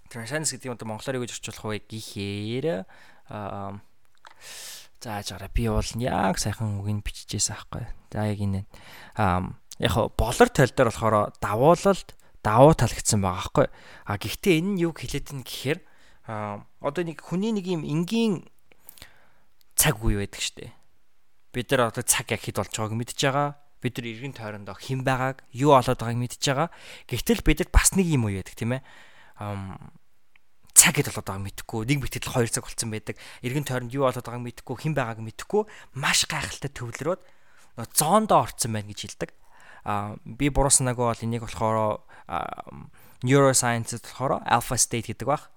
transcendence 0.06 0.54
гэдэг 0.54 0.70
юм 0.70 0.76
одоо 0.78 0.86
монголоор 0.86 1.18
юу 1.18 1.26
гэж 1.26 1.42
орчуулах 1.42 1.66
вэ 1.66 1.82
гэхээр 1.90 2.86
аа 3.28 3.82
зааж 5.00 5.32
гараа 5.32 5.50
би 5.54 5.68
бол 5.68 5.90
яг 6.02 6.36
сайхан 6.38 6.82
үгийг 6.82 7.06
биччихээс 7.06 7.54
аахгүй. 7.54 7.84
За 8.10 8.26
яг 8.26 8.40
энэ 8.42 8.66
аа 9.14 9.54
яг 9.78 9.94
болор 10.18 10.48
тал 10.50 10.70
дээр 10.70 10.90
болохоор 10.90 11.34
давуулалд 11.38 12.08
давуу 12.42 12.74
талагдсан 12.74 13.22
байгаа 13.22 13.38
аахгүй. 13.38 13.66
А 14.06 14.18
гэхдээ 14.18 14.58
энэ 14.58 14.70
нь 14.74 14.82
юу 14.82 14.92
хэлээд 14.92 15.30
байна 15.30 15.46
гэхээр 15.46 15.78
аа 16.26 16.66
одоо 16.82 17.02
нэг 17.06 17.22
хүний 17.22 17.54
нэг 17.54 17.66
юм 17.66 17.82
энгийн 17.86 18.50
цаг 19.78 20.02
үе 20.02 20.18
байдаг 20.18 20.42
штэ. 20.42 20.74
Бид 21.54 21.70
нар 21.70 21.94
одоо 21.94 22.02
цаг 22.02 22.34
яг 22.34 22.42
хэд 22.42 22.58
болж 22.58 22.74
байгааг 22.74 22.98
мэдж 22.98 23.18
байгаа 23.22 23.48
бид 23.78 23.94
нар 23.98 24.06
эргэн 24.10 24.34
тойрондоо 24.34 24.74
хэн 24.74 25.06
байгааг 25.06 25.46
юу 25.54 25.70
олоод 25.78 25.98
байгааг 26.02 26.18
мэдж 26.18 26.42
байгаа. 26.42 26.68
Гэвтэл 27.06 27.46
бидэд 27.46 27.70
бас 27.70 27.94
нэг 27.94 28.06
юм 28.10 28.26
уу 28.26 28.34
яадаг 28.34 28.54
тийм 28.58 28.74
ээ. 28.74 28.82
Ам 29.38 29.94
цаг 30.78 30.94
гэдэл 30.94 31.18
болоод 31.18 31.26
байгааг 31.26 31.46
мэдэхгүй, 31.50 31.80
нэг 31.90 31.98
битгэл 32.06 32.46
2 32.46 32.54
цаг 32.54 32.62
болцсон 32.62 32.90
байдаг. 32.94 33.18
Эргэн 33.42 33.66
тойронд 33.66 33.90
юу 33.90 34.06
болоод 34.06 34.22
байгааг 34.22 34.46
мэдэхгүй, 34.46 34.76
хэн 34.78 34.94
байгааг 34.94 35.18
мэдэхгүй, 35.18 35.62
маш 35.98 36.30
гайхалтай 36.30 36.70
төвлөрөөд 36.70 37.22
зоондоо 37.98 38.46
орцсон 38.46 38.78
байна 38.78 38.94
гэж 38.94 39.00
хэлдэг. 39.10 39.30
А 39.82 40.14
би 40.22 40.50
буруу 40.54 40.70
санаагүй 40.70 41.06
бол 41.10 41.24
энийг 41.26 41.42
болохоор 41.42 42.02
neuroscience 43.26 43.98
болохоор 43.98 44.42
alpha 44.46 44.78
state 44.78 45.10
гэдэг 45.10 45.26
баг 45.26 45.50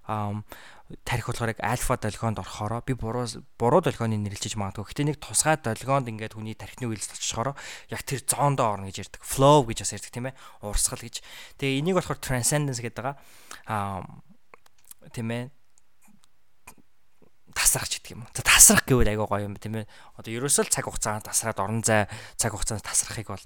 тарих 1.06 1.28
болохоор 1.28 1.54
яг 1.56 1.60
альфа 1.64 1.98
долгионд 1.98 2.40
орохороо 2.40 2.82
би 2.86 2.94
буруу 2.94 3.28
буруу 3.58 3.82
долгионы 3.82 4.18
нэрлэж 4.18 4.56
магадгүй. 4.60 4.92
Гэтэ 4.92 5.04
нэг 5.08 5.18
тусгай 5.24 5.56
долгионд 5.56 6.10
ингээд 6.12 6.36
хүний 6.36 6.56
тархины 6.56 6.92
үйлс 6.92 7.16
болчихохороо 7.16 7.56
яг 7.90 8.02
тэр 8.04 8.24
зоондоо 8.28 8.76
орно 8.76 8.92
гэж 8.92 9.08
ярьдаг. 9.08 9.22
Flow 9.24 9.64
гэж 9.64 9.88
бас 9.88 9.94
ярьдаг 9.96 10.12
тийм 10.12 10.28
ээ. 10.28 10.36
Урсгал 10.68 11.00
гэж. 11.00 11.24
Тэгээ 11.60 11.80
энийг 11.80 11.96
болохоор 11.96 12.20
transcendence 12.20 12.84
гэдэг 12.84 13.00
байгаа. 13.00 13.16
Аа 13.72 14.04
тийм 15.10 15.34
ээ 15.34 15.44
тасрах 17.58 17.90
гэдэг 17.90 18.12
юм. 18.14 18.24
За 18.32 18.46
тасрах 18.46 18.86
гэвэл 18.86 19.12
айгаа 19.12 19.28
гоё 19.28 19.48
юм 19.50 19.58
тийм 19.58 19.82
ээ. 19.82 19.90
Одоо 20.16 20.32
ерөөсөө 20.32 20.70
цаг 20.70 20.86
хугацаанд 20.88 21.26
тасраад 21.28 21.60
орон 21.60 21.82
зай 21.84 22.08
цаг 22.38 22.54
хугацаанд 22.54 22.86
тасрахыг 22.86 23.34
бол 23.34 23.46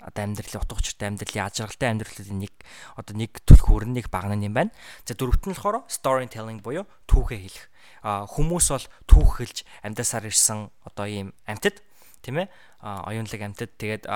одоо 0.00 0.22
амьдралын 0.24 0.60
утга 0.64 0.80
учиртай 0.80 1.08
амьдралын 1.12 1.44
ажиргалтай 1.44 1.88
амьдралын 1.92 2.40
нэг 2.40 2.54
одоо 2.96 3.14
нэг 3.16 3.32
өрн 3.68 3.92
нэг 3.92 4.08
багнан 4.08 4.40
юм 4.40 4.54
байна. 4.56 4.72
За 5.04 5.12
дөрөвт 5.12 5.44
нь 5.44 5.52
болохоор 5.52 5.84
storytelling 5.92 6.64
буюу 6.64 6.88
түүхээ 7.04 7.40
хэлэх. 7.44 7.66
А 8.00 8.24
хүмүүс 8.24 8.66
бол 8.72 8.86
түүх 9.04 9.30
хэлж 9.44 9.58
амьдасаар 9.84 10.30
ирсэн 10.30 10.72
одоо 10.88 11.06
ийм 11.06 11.36
амьтад 11.44 11.84
тийм 12.24 12.44
ээ 12.44 12.48
оюунлаг 12.80 13.40
амьтад 13.44 13.76
тэгээд 13.76 14.08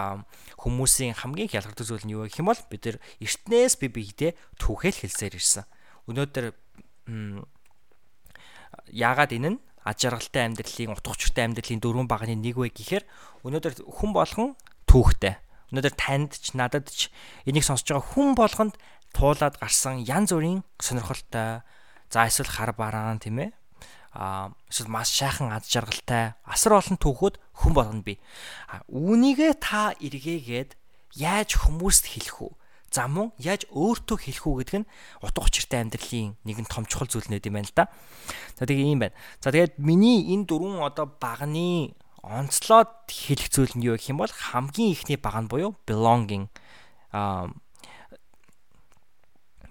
хүмүүсийн 0.56 1.20
хамгийн 1.20 1.52
хялгардаг 1.52 1.84
зүйл 1.84 2.04
нь 2.08 2.16
юу 2.16 2.24
гэх 2.24 2.40
юм 2.40 2.48
бол 2.48 2.62
бид 2.72 2.84
нар 2.88 2.98
эртнээс 3.20 3.76
би 3.76 3.88
биедээ 3.92 4.32
түүхэл 4.56 5.04
хэлсээр 5.04 5.36
ирсэн. 5.36 5.68
Өнөөдөр 6.10 6.52
яагаад 8.92 9.32
энэ 9.32 9.50
нь 9.56 9.58
аж 9.84 9.98
аргалтай 10.08 10.48
амьдралын 10.48 10.96
утга 10.96 11.12
учиртай 11.12 11.44
амьдралын 11.44 11.80
дөрвөн 11.80 12.08
багны 12.08 12.34
нэг 12.36 12.56
вэ 12.56 12.72
гэхээр 12.72 13.04
өнөөдөр 13.44 13.84
хүн 13.84 14.10
болгон 14.16 14.56
түүхтэй 14.88 15.36
өнөөдөр 15.72 15.94
танд 15.96 16.32
ч 16.40 16.56
надад 16.56 16.88
ч 16.88 17.12
энийг 17.44 17.64
сонсож 17.64 17.92
байгаа 17.92 18.08
хүн 18.16 18.32
болгонд 18.32 18.74
туулаад 19.12 19.60
гарсан 19.60 20.00
янз 20.00 20.32
бүрийн 20.32 20.64
сонирхолтой 20.80 21.60
за 22.08 22.18
эсвэл 22.24 22.48
хар 22.48 22.72
бараан 22.72 23.20
тийм 23.20 23.44
ээ 23.44 23.50
а 24.14 24.54
эсвэл 24.70 24.88
маш 24.88 25.10
шайхан 25.10 25.50
аз 25.50 25.66
жаргалтай 25.66 26.38
асар 26.46 26.78
олон 26.78 26.96
түүхүүд 27.02 27.34
хүн 27.60 27.72
болгонд 27.74 28.04
бий. 28.06 28.22
Үүнийгээ 28.86 29.52
та 29.58 29.98
эргээгээд 29.98 30.78
яаж 31.18 31.58
хүмүүст 31.58 32.14
хэлэх 32.14 32.38
үү? 32.46 32.52
За 32.94 33.10
мөн 33.10 33.34
яаж 33.42 33.66
өөртөө 33.74 34.18
хэлэх 34.22 34.46
үү 34.46 34.56
гэдэг 34.62 34.78
нь 34.86 34.90
утга 35.18 35.42
учиртай 35.42 35.82
амьдралын 35.82 36.38
нэгэн 36.46 36.70
том 36.70 36.86
чухал 36.86 37.10
зүйл 37.10 37.26
нэт 37.26 37.42
юм 37.50 37.58
байна 37.58 37.66
л 37.66 37.74
да. 37.74 37.90
За 38.54 38.70
тэгээ 38.70 38.86
ийм 38.86 39.02
байна. 39.02 39.18
За 39.42 39.50
тэгээд 39.50 39.82
миний 39.82 40.30
энэ 40.30 40.46
дөрвөн 40.46 40.78
одоо 40.78 41.10
багны 41.10 41.98
онцлоод 42.22 43.10
хэлэх 43.10 43.50
зүйл 43.50 43.74
нь 43.74 43.82
юу 43.82 43.98
гэх 43.98 44.14
юм 44.14 44.22
бол 44.22 44.30
хамгийн 44.30 44.94
ихний 44.94 45.18
баг 45.18 45.42
нь 45.42 45.50
буюу 45.50 45.74
belonging 45.90 46.46
аа 47.10 47.50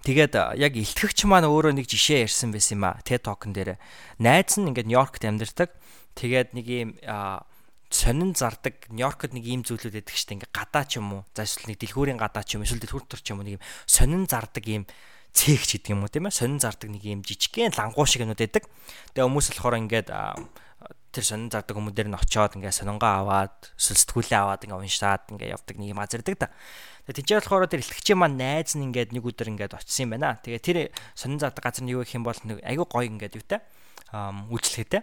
Тэгээд 0.04 0.36
яг 0.60 0.76
илтгэгч 0.76 1.24
маань 1.24 1.48
өөрөө 1.48 1.80
нэг 1.80 1.88
жишээ 1.88 2.28
ярьсан 2.28 2.52
байсан 2.52 2.76
юм 2.76 2.92
а 2.92 3.00
TED 3.08 3.24
Talk-н 3.24 3.56
дээр. 3.56 3.80
Найз 4.20 4.60
нь 4.60 4.68
ингээд 4.68 4.84
Нью-Йоркт 4.84 5.24
амьдардаг. 5.24 5.72
Тэгээд 6.12 6.52
нэг 6.52 6.66
юм 6.68 6.90
сонин 7.94 8.34
зардаг 8.34 8.90
Нью-Йоркод 8.90 9.38
нэг 9.38 9.46
ийм 9.46 9.62
зүйлүүд 9.62 9.94
байдаг 9.94 10.18
шүү 10.18 10.26
дээ. 10.34 10.36
Ингээд 10.42 10.50
гадаа 10.50 10.84
ч 10.84 10.98
юм 10.98 11.14
уу. 11.14 11.22
За 11.30 11.46
эсвэл 11.46 11.70
нэг 11.70 11.78
дэлгүүрийн 11.78 12.18
гадаа 12.18 12.42
ч 12.42 12.58
юм 12.58 12.66
эсвэл 12.66 12.82
дэлгүүр 12.82 13.06
төр 13.06 13.22
ч 13.22 13.30
юм 13.30 13.38
уу 13.38 13.46
нэг 13.46 13.54
юм 13.56 13.64
сонин 13.86 14.26
зардаг 14.26 14.66
ийм 14.66 14.82
цэгч 15.30 15.78
гэдэг 15.78 15.94
юм 15.94 16.02
уу 16.02 16.10
тийм 16.10 16.26
ээ. 16.26 16.34
Сонин 16.34 16.58
зардаг 16.58 16.90
нэг 16.90 17.06
ийм 17.06 17.22
жижигхэн 17.22 17.78
лангуу 17.78 18.02
шиг 18.02 18.26
юмуд 18.26 18.42
байдаг. 18.42 18.66
Тэгээд 19.14 19.26
хүмүүс 19.30 19.46
болохоор 19.54 19.78
ингээд 19.86 20.08
тэр 21.14 21.22
сонин 21.22 21.46
зардаг 21.54 21.74
хүмүүс 21.78 21.94
дээр 21.94 22.10
нь 22.10 22.18
очиод 22.18 22.58
ингээ 22.58 22.74
сонингоо 22.74 23.10
аваад 23.22 23.54
сэтгүүлээ 23.78 24.38
аваад 24.42 24.66
ингээ 24.66 24.82
уншаад 24.82 25.22
ингээ 25.30 25.54
явдаг 25.54 25.76
нэг 25.78 25.88
юм 25.94 26.02
азэрдэг 26.02 26.34
да. 26.42 26.50
Тэгээ 27.06 27.18
тийч 27.22 27.30
болохоор 27.46 27.70
тэр 27.70 27.82
илтгэгчийн 27.86 28.18
маань 28.18 28.34
найз 28.34 28.74
нь 28.74 28.82
ингээд 28.90 29.14
нэг 29.14 29.22
өдөр 29.22 29.54
ингээд 29.54 29.78
очисон 29.78 30.10
юм 30.10 30.12
байна. 30.18 30.42
Тэгээ 30.42 30.62
тэр 30.66 30.78
сонин 31.14 31.38
зардаг 31.38 31.62
газар 31.62 31.86
нь 31.86 31.94
юу 31.94 32.02
гэх 32.02 32.18
юм 32.18 32.26
бол 32.26 32.38
нэг 32.42 32.58
айгүй 32.66 32.86
гоё 32.90 33.06
ингээд 33.06 33.38
юутай 33.38 33.62
үйлчлэгээтэй. 34.50 35.02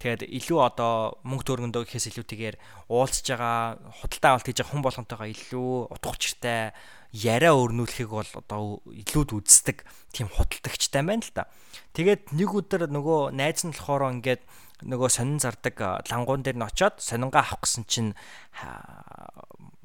Тэгээд 0.00 0.32
илүү 0.32 0.58
одоо 0.64 1.20
мөнгө 1.28 1.44
төгрөгөндөө 1.44 1.84
гэхээс 1.84 2.08
илүүтэйгээр 2.08 2.56
уулзж 2.88 3.26
байгаа 3.36 3.76
худалдаа 4.00 4.30
авалт 4.32 4.46
хийж 4.48 4.58
байгаа 4.64 4.72
хүн 4.72 4.84
болгонтойгоо 4.88 5.28
илүү 5.28 5.72
утга 5.92 6.16
учиртай 6.16 6.72
яриа 7.12 7.52
өрнүүлэхийг 7.52 8.08
бол 8.08 8.32
одоо 8.40 8.80
илүүд 8.88 9.30
үздэг 9.36 9.84
тийм 10.16 10.32
худалдагчтай 10.32 11.04
байна 11.04 11.20
л 11.20 11.32
да. 11.36 11.52
Тэгээд 11.92 12.32
нэг 12.32 12.48
өдөр 12.48 12.88
нөгөө 12.88 13.36
найз 13.36 13.60
нь 13.68 13.76
болохоор 13.76 14.08
ингээд 14.16 14.42
нөгөө 14.88 15.08
сонин 15.12 15.36
зардаг 15.36 15.76
лангуун 16.08 16.48
дээр 16.48 16.56
нь 16.56 16.64
очиод 16.64 16.96
сонингаа 16.96 17.44
авах 17.44 17.68
гэсэн 17.68 17.84
чинь 17.84 18.16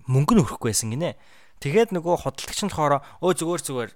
мөнгө 0.08 0.32
нь 0.32 0.44
өрөхгүй 0.48 0.72
байсан 0.72 0.96
гинэ. 0.96 1.20
Тэгээд 1.60 1.92
нөгөө 1.92 2.24
худалдагч 2.24 2.64
нь 2.64 2.72
болохоор 2.72 3.04
өө 3.20 3.32
зүгээр 3.36 3.62
зүгээр 3.68 3.92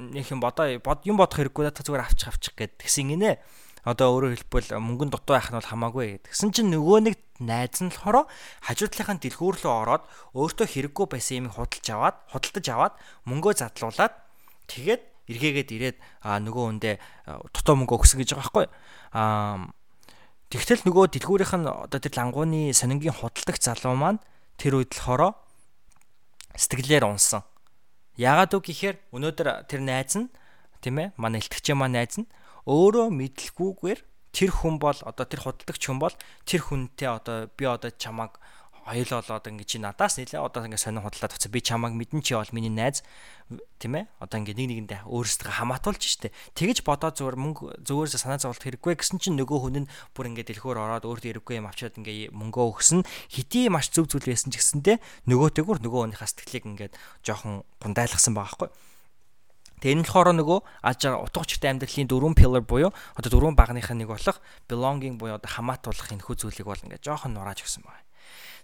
нэг 0.00 0.26
юм 0.32 0.40
бодоо 0.40 0.80
юм 1.04 1.16
бодох 1.20 1.36
хэрэггүй 1.36 1.68
та 1.68 1.84
зүгээр 1.84 2.06
авчих 2.08 2.32
авчих 2.32 2.56
гэд 2.56 2.80
тэгсэн 2.80 3.12
гинэ. 3.12 3.36
Одоо 3.84 4.06
өөрөөр 4.12 4.36
хэлбэл 4.36 4.76
мөнгөн 4.76 5.10
дутуу 5.10 5.34
байх 5.36 5.48
нь 5.48 5.56
бол 5.56 5.70
хамаагүй. 5.70 6.20
Тэгсэн 6.28 6.52
чинь 6.52 6.72
нөгөө 6.74 6.98
нэг 7.08 7.16
найз 7.40 7.80
нь 7.80 7.88
болохоор 7.88 8.28
хажуу 8.64 8.88
талынхаа 8.92 9.16
дэлгүүр 9.16 9.56
рүү 9.60 9.72
ороод 9.72 10.04
өөртөө 10.36 10.66
хэрэггүй 10.68 11.06
байсан 11.08 11.36
юм 11.40 11.46
худалж 11.54 11.86
аваад 11.88 12.16
худалдаж 12.28 12.66
аваад 12.68 12.94
мөнгөө 13.24 13.52
задлуулад 13.56 14.14
тэгээд 14.68 15.02
эргээгээд 15.32 15.70
ирээд 15.72 15.96
нөгөө 16.26 16.64
хүндээ 16.68 16.94
дутуу 17.56 17.74
мөнгө 17.80 17.96
өгсөн 17.96 18.20
гэж 18.20 18.36
байгаа 18.36 18.44
байхгүй. 18.44 18.66
Аа 19.16 19.72
Тэгтэл 20.50 20.82
нөгөө 20.82 21.14
дэлгүүрийнх 21.14 21.54
нь 21.62 21.70
одоо 21.70 22.00
тэр 22.02 22.10
лангууны 22.18 22.74
сонингийн 22.74 23.14
худалдах 23.14 23.62
залуу 23.62 23.94
маань 23.94 24.18
тэр 24.58 24.82
үед 24.82 24.90
болохоор 24.90 25.38
сэтгэлээр 26.58 27.06
унсан. 27.06 27.46
Яагаад 28.18 28.58
үг 28.58 28.66
гэхээр 28.66 28.98
өнөөдөр 29.14 29.70
тэр 29.70 29.80
найз 29.86 30.18
нь 30.18 30.26
тийм 30.82 30.98
ээ 30.98 31.14
манай 31.14 31.38
илтгэгчээ 31.38 31.78
маань 31.78 31.94
найз 31.94 32.18
нь 32.18 32.26
өөрөө 32.66 33.08
мэдлгүйгээр 33.14 34.00
тэр 34.30 34.50
хүн 34.50 34.78
бол 34.78 34.98
одоо 35.02 35.26
тэр 35.26 35.42
худалдагч 35.42 35.82
хүн 35.86 35.98
бол 35.98 36.14
тэр 36.46 36.60
хүнтэй 36.62 37.08
одоо 37.10 37.50
би 37.56 37.64
одоо 37.66 37.90
чамайг 37.90 38.38
хоёул 38.90 39.22
болоод 39.22 39.46
ингээ 39.46 39.68
чи 39.68 39.78
надаас 39.78 40.18
нэлээ 40.18 40.40
одоо 40.40 40.66
ингээ 40.66 40.80
сонир 40.80 41.04
худлаад 41.04 41.34
буцаа 41.36 41.52
би 41.52 41.60
чамайг 41.60 41.94
мэдэн 41.94 42.22
чи 42.24 42.34
бол 42.34 42.48
миний 42.50 42.72
найз 42.72 43.04
тийм 43.78 43.94
ээ? 43.94 44.10
Одоо 44.18 44.40
ингээ 44.40 44.56
нэг 44.56 44.68
нэгэндээ 44.88 45.00
өөрсдөө 45.06 45.52
хамаатуулж 45.52 46.02
штэ. 46.02 46.34
Тэгэж 46.58 46.82
бодоод 46.82 47.14
зүгээр 47.18 47.38
мөнгө 47.38 47.86
зөөрөөс 47.86 48.18
санаа 48.18 48.40
зовлт 48.40 48.62
хэрэггүй 48.62 48.98
гэсэн 48.98 49.20
чинь 49.20 49.38
нөгөө 49.38 49.58
хүн 49.62 49.76
нь 49.84 49.90
бүр 50.16 50.32
ингээ 50.34 50.48
дэлгүүр 50.48 50.80
ороод 50.80 51.06
өөртөө 51.06 51.28
хэрэггүй 51.38 51.54
юм 51.60 51.68
авчиад 51.68 51.98
ингээ 52.00 52.34
мөнгөө 52.34 52.66
өгсөн. 52.80 53.06
Хэдий 53.30 53.68
маш 53.70 53.92
зөв 53.94 54.10
зүйл 54.10 54.26
байсан 54.26 54.50
ч 54.50 54.58
гэсэндээ 54.58 54.96
нөгөөтэйгүр 55.28 55.78
нөгөө 55.84 56.00
хүнийхээ 56.10 56.30
сэтгэлийг 56.30 56.64
ингээ 56.66 56.90
жоохон 57.22 57.62
гундайлгсан 57.78 58.34
байгаа 58.34 58.70
байхгүй 58.70 58.89
Тэгээ 59.80 59.96
энэ 59.96 60.04
болохоор 60.04 60.30
нөгөө 60.36 60.60
ажаар 60.84 61.24
утга 61.24 61.40
учиртай 61.40 61.72
амьдралын 61.72 62.08
дөрвөн 62.08 62.36
pillar 62.36 62.62
буюу 62.64 62.92
одоо 63.16 63.30
дөрвөн 63.32 63.56
багныхаа 63.56 63.96
нэг 63.96 64.12
болох 64.12 64.38
belonging 64.68 65.16
буюу 65.16 65.40
одоо 65.40 65.48
хамаатуулах 65.48 66.12
энэ 66.12 66.24
хүү 66.24 66.36
зүйлийг 66.36 66.68
бол 66.68 66.84
ингээд 66.84 67.04
жоохон 67.04 67.32
нурааж 67.32 67.64
өгсөн 67.64 67.84
байна. 67.88 68.04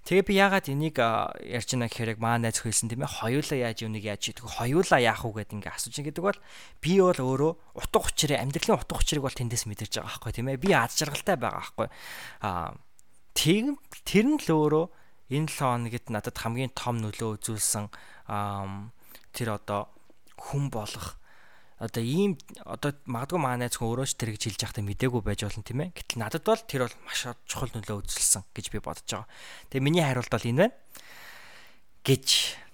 Тэгээ 0.07 0.22
би 0.22 0.35
яагаад 0.38 0.70
энийг 0.70 0.96
ярьж 1.02 1.68
байна 1.74 1.90
гэхээр 1.90 2.14
яг 2.14 2.20
маа 2.22 2.38
найз 2.38 2.62
хэлсэн 2.62 2.87
тийм 2.94 3.02
ээ 3.02 3.11
хоёулаа 3.11 3.59
яаж 3.59 3.83
юуныг 3.83 4.07
яаж 4.07 4.22
идэх 4.31 4.46
хоёулаа 4.46 5.00
яах 5.02 5.26
уу 5.26 5.35
гэдэг 5.35 5.66
ингээд 5.66 5.74
асууж 5.74 5.94
байгаа 5.98 6.09
гэдэг 6.14 6.24
бол 6.31 6.40
би 6.79 6.92
бол 7.02 7.20
өөрөө 7.26 7.52
утга 7.74 7.98
учирыг 8.07 8.38
амьдралын 8.38 8.79
утга 8.79 9.02
учирыг 9.02 9.26
бол 9.26 9.35
тэндээс 9.35 9.66
мэдэрч 9.66 9.98
байгаа 9.98 10.07
байхгүй 10.07 10.31
тийм 10.31 10.46
ээ 10.55 10.62
би 10.62 10.70
аз 10.79 10.94
жаргалтай 10.94 11.37
байгаа 11.42 11.59
байхгүй 11.59 11.88
аа 12.46 12.79
тийм 13.35 13.83
тэр 14.07 14.26
нь 14.31 14.38
л 14.46 14.48
өөрөө 14.55 14.85
энэ 15.35 15.50
7 15.50 15.90
хоногт 15.90 16.07
надад 16.14 16.37
хамгийн 16.38 16.70
том 16.70 17.02
нөлөө 17.02 17.42
үзүүлсэн 17.42 17.90
тэр 19.35 19.48
одоо 19.59 19.90
хүн 20.37 20.70
болох 20.70 21.16
одоо 21.77 22.01
ийм 22.01 22.40
одоо 22.64 22.96
магадгүй 23.05 23.40
маа 23.40 23.61
найз 23.61 23.77
хүн 23.77 23.92
өөрөө 23.92 24.07
ч 24.09 24.16
тэр 24.16 24.33
гэж 24.33 24.42
хэлж 24.49 24.61
байхдаа 24.64 24.85
мдээгүй 24.85 25.20
байж 25.20 25.40
болно 25.44 25.61
тийм 25.61 25.81
ээ. 25.85 25.92
Гэтэл 25.92 26.20
надад 26.25 26.44
бол 26.49 26.62
тэр 26.64 26.88
бол 26.88 26.96
маш 27.05 27.20
чухал 27.44 27.72
нөлөө 27.77 28.01
үзүүлсэн 28.01 28.49
гэж 28.57 28.66
би 28.72 28.81
бодож 28.81 29.05
байгаа. 29.05 29.29
Тэгээ 29.68 29.85
миний 29.85 30.01
хариулт 30.01 30.33
бол 30.33 30.49
энэ 30.49 30.72
байна. 30.72 30.77
гэж 32.01 32.27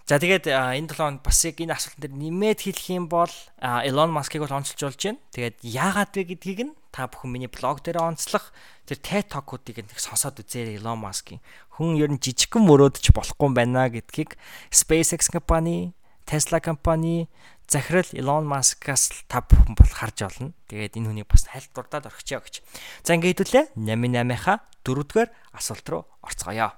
За 0.06 0.18
тэгээд 0.18 0.50
энэ 0.50 0.90
7 0.90 0.98
хонд 0.98 1.18
бас 1.22 1.38
яг 1.46 1.62
энэ 1.62 1.74
асуултан 1.78 2.02
дээр 2.04 2.14
нэмээд 2.18 2.60
хэлэх 2.62 2.86
юм 2.90 3.06
бол 3.06 3.30
Elon 3.62 4.10
Musk-ыг 4.10 4.42
бол 4.42 4.58
онцлж 4.58 4.78
болж 4.82 4.98
байна. 4.98 5.22
Тэгээд 5.30 5.56
яагаад 5.62 6.10
вэ 6.12 6.22
гэдгийг 6.36 6.60
нь 6.68 6.74
та 6.90 7.06
бүхэн 7.06 7.30
миний 7.30 7.46
блог 7.46 7.80
дээр 7.86 8.02
онцлох 8.02 8.50
тэр 8.84 8.98
TED 8.98 9.30
Talk-уудыг 9.30 9.78
нэг 9.78 9.98
сонсоод 10.02 10.42
үзээрэй 10.42 10.82
Elon 10.82 10.98
Musk-ийн. 11.00 11.38
Хүн 11.78 11.96
ер 12.02 12.10
нь 12.10 12.18
жижигхэн 12.18 12.66
мөрөөдч 12.66 13.14
болохгүй 13.14 13.46
юм 13.46 13.54
байна 13.54 13.86
гэдгийг 13.88 14.34
SpaceX 14.74 15.30
компани 15.30 15.94
Tesla 16.32 16.60
компани 16.60 17.28
захирал 17.68 18.08
Elon 18.16 18.48
Musk-аас 18.48 19.12
та 19.28 19.44
бүхэн 19.44 19.76
бол 19.76 19.92
харж 19.92 20.24
олно. 20.24 20.56
Тэгээд 20.72 20.96
энэ 20.96 21.08
хүнийг 21.12 21.28
бас 21.28 21.44
хайлт 21.44 21.68
дурдаад 21.76 22.08
орхичоо 22.08 22.40
гэж. 22.40 22.64
За 23.04 23.12
ингээд 23.20 23.44
хэдүүлээ 23.44 23.64
88-ийнхаа 23.76 24.64
дөрөвдүгээр 24.80 25.28
асуулт 25.52 25.86
руу 25.92 26.08
орцгоё. 26.24 26.72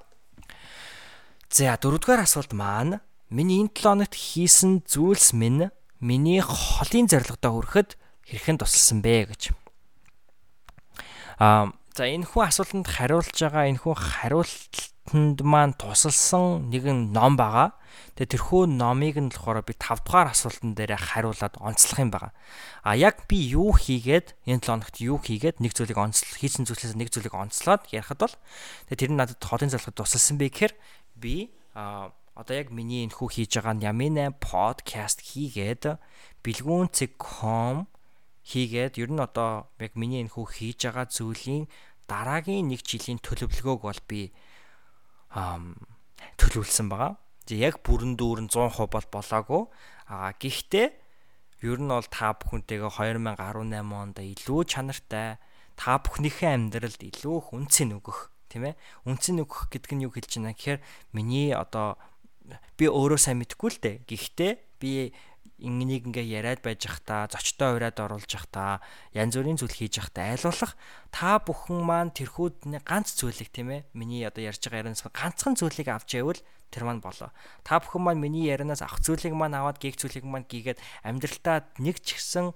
За 1.55 1.79
дөрөвдүгээр 1.79 2.27
асуулт 2.27 2.51
маань 2.51 2.99
миний 3.31 3.63
энэ 3.63 3.71
7 3.79 3.95
хоногт 3.95 4.19
хийсэн 4.19 4.83
зүйлс 4.91 5.39
минь 5.39 5.71
миний 6.03 6.43
холын 6.43 7.07
зорилгодоо 7.07 7.63
хүрэхэд 7.63 7.95
хэрхэн 8.27 8.59
тусалсан 8.59 9.07
бэ 9.07 9.31
гэж. 9.31 9.55
Аа 11.39 11.71
за 11.95 12.11
энэ 12.11 12.27
хүн 12.27 12.51
асуултанд 12.51 12.91
хариулж 12.91 13.31
байгаа 13.39 13.71
энэ 13.71 13.79
хүн 13.79 13.95
хариултанд 15.15 15.47
маань 15.47 15.75
тусалсан 15.79 16.75
нэгэн 16.75 17.15
ном 17.15 17.39
байгаа. 17.39 17.79
Тэгээ 18.19 18.35
тэрхүү 18.35 18.63
номыг 18.67 19.17
нь 19.23 19.31
болохоор 19.31 19.63
би 19.63 19.75
5 19.79 20.03
дугаар 20.03 20.35
асуултан 20.35 20.75
дээр 20.75 20.99
хариулаад 20.99 21.55
онцлох 21.63 22.03
юм 22.03 22.11
байна. 22.11 22.35
А 22.83 22.99
яг 22.99 23.31
би 23.31 23.39
юу 23.55 23.79
хийгээд 23.79 24.35
энэ 24.43 24.59
7 24.59 24.75
хоногт 24.75 24.99
юу 24.99 25.19
хийгээд 25.23 25.63
нэг 25.63 25.71
зүйлийг 25.71 25.99
онцлох 26.03 26.35
хийсэн 26.35 26.67
зүйлээс 26.67 26.99
нэг 26.99 27.15
зүйлийг 27.15 27.31
онцлоод 27.31 27.87
ярихад 27.95 28.27
бол 28.27 28.35
тэгээ 28.91 28.99
тэр 28.99 29.11
нь 29.15 29.19
надад 29.23 29.39
хоолын 29.39 29.71
залхад 29.71 29.95
тусалсан 29.95 30.35
бэ 30.35 30.51
гэхээр 30.51 30.75
би 31.15 31.55
а 31.79 32.11
одоо 32.35 32.55
яг 32.59 32.75
миний 32.75 33.07
энэ 33.07 33.15
хүү 33.15 33.31
хийж 33.39 33.63
байгаа 33.63 33.95
Ямин 33.95 34.19
8 34.19 34.43
подкаст 34.43 35.23
хийгээд 35.23 35.95
бэлгүүн.com 36.43 37.87
хийгээд 38.43 38.99
ер 38.99 39.11
нь 39.15 39.23
одоо 39.23 39.71
яг 39.79 39.95
миний 39.95 40.27
энэ 40.27 40.35
хүү 40.35 40.47
хийж 40.51 40.91
байгаа 40.91 41.07
зүйлийн 41.07 41.71
дараагийн 42.11 42.67
нэг 42.67 42.83
жилийн 42.83 43.23
төлөвлөгөөг 43.23 43.81
бол 43.87 44.03
би 44.11 44.35
төлөвлөсөн 45.35 46.89
байгаа 46.89 47.19
яг 47.53 47.85
бүрэн 47.85 48.17
дүүрэн 48.17 48.49
100% 48.49 48.89
бол 48.89 49.09
болоогүй. 49.13 49.63
Аа 50.09 50.33
гэхдээ 50.33 50.87
ер 51.69 51.79
нь 51.81 51.93
бол 51.93 52.09
та 52.09 52.33
бүхэнтэйгээ 52.33 52.89
2018 52.89 53.93
онд 53.93 54.17
илүү 54.17 54.61
чанартай 54.65 55.37
та 55.77 56.01
бүхнийхээ 56.01 56.57
амьдралд 56.57 57.01
илүү 57.05 57.37
их 57.37 57.49
үнцэн 57.53 58.01
өгөх 58.01 58.33
тийм 58.49 58.73
ээ. 58.73 58.75
Үнцэн 59.05 59.45
өгөх 59.45 59.69
гэдэг 59.69 59.93
нь 59.93 60.05
юу 60.09 60.13
хэлж 60.13 60.41
байна 60.41 60.57
гэхээр 60.57 60.81
миний 61.13 61.53
одоо 61.53 62.01
би 62.81 62.89
өөрөө 62.89 63.21
сайн 63.21 63.45
мэдэхгүй 63.45 63.71
л 63.77 63.81
дээ. 63.81 63.97
Гэхдээ 64.09 64.53
би 64.81 65.13
ингэнийг 65.65 66.13
ингээ 66.13 66.27
яриад 66.45 66.61
байж 66.61 66.85
захта 66.85 67.25
зочтой 67.33 67.81
ураад 67.81 67.97
оруулж 67.97 68.29
захта 68.29 68.85
янз 69.17 69.35
бүрийн 69.35 69.57
зүйл 69.57 69.73
хийж 69.73 69.99
захта 69.99 70.29
айлуулах 70.29 70.77
та 71.09 71.41
бүхэн 71.41 71.81
маань 71.81 72.13
тэрхүүд 72.13 72.85
ганц 72.85 73.17
зүйлийг 73.17 73.51
тийм 73.51 73.73
ээ 73.73 73.81
миний 73.97 74.23
одоо 74.29 74.45
ярьж 74.45 74.61
байгаа 74.69 74.85
ярианаас 74.85 75.09
ганцхан 75.09 75.57
зүйлийг 75.57 75.89
авч 75.89 76.21
яавал 76.21 76.41
тэр 76.75 76.85
маань 76.85 77.01
болоо. 77.01 77.31
Та 77.63 77.79
бүхэн 77.79 78.03
маань 78.03 78.21
миний 78.21 78.51
ярианаас 78.51 78.83
авах 78.83 79.01
зүйлийг 79.01 79.33
маань 79.33 79.55
аваад 79.55 79.79
гээх 79.79 79.97
зүйлийг 79.97 80.27
маань 80.27 80.47
гийгээд 80.47 80.83
амьдралтаа 81.07 81.71
нэг 81.79 82.03
ч 82.03 82.19
ихсэн 82.19 82.53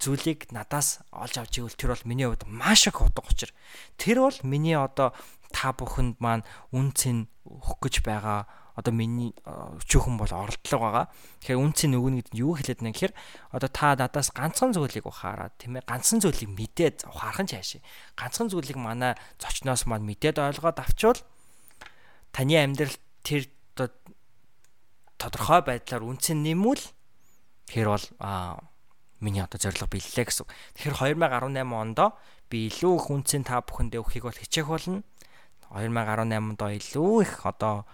зүйлийг 0.00 0.52
надаас 0.52 1.00
олж 1.12 1.34
авч 1.40 1.60
ивэл 1.60 1.76
тэр 1.76 1.92
бол 1.96 2.08
миний 2.08 2.28
хувьд 2.28 2.44
маш 2.48 2.88
их 2.88 3.00
утга 3.00 3.24
учир. 3.28 3.52
Тэр 3.96 4.28
бол 4.28 4.38
миний 4.44 4.76
одоо 4.76 5.12
та 5.52 5.72
бүхэнд 5.72 6.20
маань 6.20 6.44
үн 6.72 6.92
цэн 6.92 7.28
өгөх 7.44 7.80
гэж 7.84 7.94
байгаа 8.04 8.48
одоо 8.74 8.92
миний 8.92 9.36
өчөөхөн 9.44 10.16
бол 10.16 10.32
оролдлого 10.32 10.86
байгаа. 10.88 11.06
Тэгэхээр 11.44 11.60
үн 11.60 11.72
цэн 11.76 11.96
өгнө 11.96 12.16
гэдэг 12.24 12.32
нь 12.32 12.40
юу 12.40 12.56
хэлээд 12.56 12.80
байна 12.80 12.94
гэхээр 12.96 13.14
одоо 13.52 13.70
та 13.70 13.94
надаас 13.96 14.32
ганцхан 14.32 14.72
зүйлийг 14.72 15.04
ухаарад 15.04 15.52
тийм 15.60 15.76
ээ 15.76 15.84
ганцхан 15.84 16.20
зүйлийг 16.24 16.50
мэдээд 16.50 16.96
ухаарах 17.08 17.44
нь 17.44 17.52
цаашаа. 17.52 17.84
Ганцхан 18.16 18.48
зүйлийг 18.48 18.78
манай 18.80 19.12
зочноос 19.36 19.84
маань 19.84 20.08
мэдээд 20.08 20.40
ойлгоод 20.40 20.78
авчвал 20.80 21.20
таны 22.32 22.56
амьдрал 22.56 22.96
тэр 23.20 23.52
тодорхой 25.20 25.60
байдлаар 25.62 26.02
үнцэн 26.02 26.42
нэмвэл 26.42 26.82
тэр 27.70 27.94
бол 27.94 28.06
миний 29.22 29.44
одоо 29.44 29.60
зорилго 29.60 29.86
биеллээ 29.86 30.26
гэсэн. 30.26 30.48
Тэгэхээр 30.74 31.14
2018 31.20 31.62
онд 31.62 32.00
би 32.50 32.66
илүү 32.66 32.94
их 32.98 33.06
үнцэн 33.08 33.46
та 33.46 33.62
бүхэндээ 33.62 34.02
өгөхийг 34.02 34.26
бол 34.26 34.34
хичээх 34.34 34.66
болно. 34.66 35.06
2018 35.72 36.36
онд 36.36 36.60
илүү 36.60 37.12
их 37.24 37.32
одоо 37.48 37.88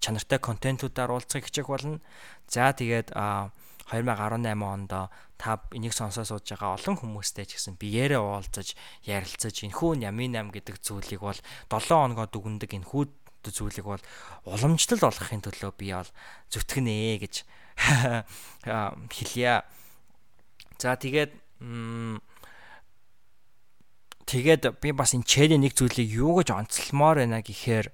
чанартай 0.00 0.40
контентуудаар 0.40 1.12
уулзахыг 1.12 1.52
хичээх 1.52 1.68
болно. 1.68 2.00
За 2.48 2.72
тэгээд 2.72 3.12
2018 3.12 4.56
онд 4.64 4.92
та 5.36 5.60
энийг 5.72 5.92
сонсоо 5.92 6.24
сууж 6.24 6.48
байгаа 6.48 6.80
олон 6.80 6.96
хүмүүстэй 6.96 7.44
ч 7.44 7.60
гэсэн 7.60 7.76
биеэрээ 7.76 8.20
уулзаж 8.20 8.76
ярилцаж 9.04 9.56
энхүү 9.68 10.00
Ямин 10.00 10.36
8 10.36 10.52
гэдэг 10.52 10.76
зүйлийг 10.80 11.20
бол 11.20 11.36
7 11.68 11.92
хоногоо 11.92 12.28
дүгндэг 12.28 12.72
энхүү 12.80 13.04
зүйлийг 13.48 13.84
бол 13.88 14.02
уламжлал 14.44 15.00
болгохын 15.00 15.40
төлөө 15.40 15.72
би 15.80 15.92
бол 15.96 16.10
зүтгэнэ 16.52 17.20
гэж 17.24 17.34
хэлье. 19.16 19.64
За 20.76 20.96
тэгээд 20.96 21.32
тэгээд 24.26 24.80
би 24.80 24.90
бас 24.92 25.14
энэ 25.14 25.24
чэли 25.24 25.56
нэг 25.56 25.76
зүйлийг 25.76 26.08
юу 26.10 26.40
гэж 26.40 26.52
онцлмоор 26.52 27.22
байна 27.24 27.40
гэхээр 27.40 27.92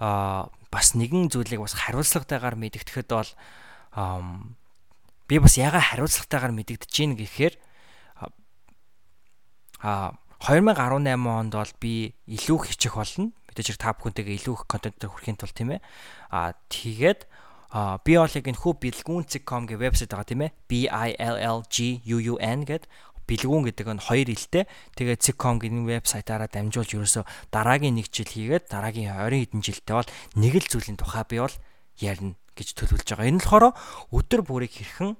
а 0.00 0.48
бас 0.70 0.94
нэгэн 0.96 1.32
зүйлийг 1.32 1.60
бас 1.60 1.74
хариуцлагатайгаар 1.76 2.56
мэдгэдэхэд 2.56 3.08
бол 3.08 3.30
би 5.28 5.36
бас 5.40 5.54
яга 5.56 5.80
хариуцлагатайгаар 5.80 6.52
мэдэгдэж 6.52 6.90
гин 6.92 7.16
гэхээр 7.16 7.54
а 9.82 10.16
2018 10.40 11.16
онд 11.16 11.52
бол 11.56 11.72
би 11.80 12.12
илүү 12.28 12.58
хичээх 12.68 12.96
болно 12.96 13.32
мэдээж 13.56 13.80
та 13.80 13.96
бүхэнтэйгээ 13.96 14.36
илүү 14.36 14.54
их 14.54 14.64
контентээр 14.68 15.10
хүрэхийн 15.10 15.40
тулд 15.40 15.56
тийм 15.56 15.70
ээ. 15.72 15.80
Аа 16.28 16.52
тэгээд 16.68 17.24
а 17.72 17.96
би 18.04 18.20
бол 18.20 18.28
яг 18.28 18.44
энэ 18.44 18.60
хүү 18.60 18.72
бэлгүүн.com 18.84 19.62
гэх 19.64 19.80
вебсайт 19.80 20.12
байгаа 20.12 20.28
тийм 20.28 20.42
ээ. 20.44 20.52
B 20.68 20.72
I 20.92 21.16
L 21.16 21.36
L 21.40 21.60
G 21.72 22.04
U 22.04 22.20
U 22.20 22.36
N 22.36 22.68
гэд 22.68 22.84
бэлгүүн 23.26 23.62
гэдэг 23.68 23.86
нь 23.92 24.02
хоёр 24.02 24.28
хэлтэй. 24.30 24.64
Тэгээд 24.94 25.22
.com 25.36 25.58
гэдэг 25.58 25.86
вебсайтаараа 25.86 26.48
дамжуулж 26.50 26.90
ерөөсө 26.94 27.22
дараагийн 27.50 27.98
нэг 27.98 28.08
жил 28.10 28.30
хийгээд 28.30 28.70
дараагийн 28.70 29.12
20 29.12 29.42
хэдэн 29.50 29.62
жилдээ 29.62 29.94
бол 29.98 30.10
нэг 30.38 30.54
л 30.62 30.70
зүйлийн 30.70 30.98
тухай 30.98 31.24
би 31.26 31.36
бол 31.42 31.56
ярина 31.98 32.34
гэж 32.56 32.68
төлөвлөж 32.78 33.08
байгаа. 33.10 33.30
Энэ 33.30 33.42
болохоор 33.42 33.66
өдөр 34.14 34.40
бүрийг 34.46 34.72
хэрхэн 34.72 35.12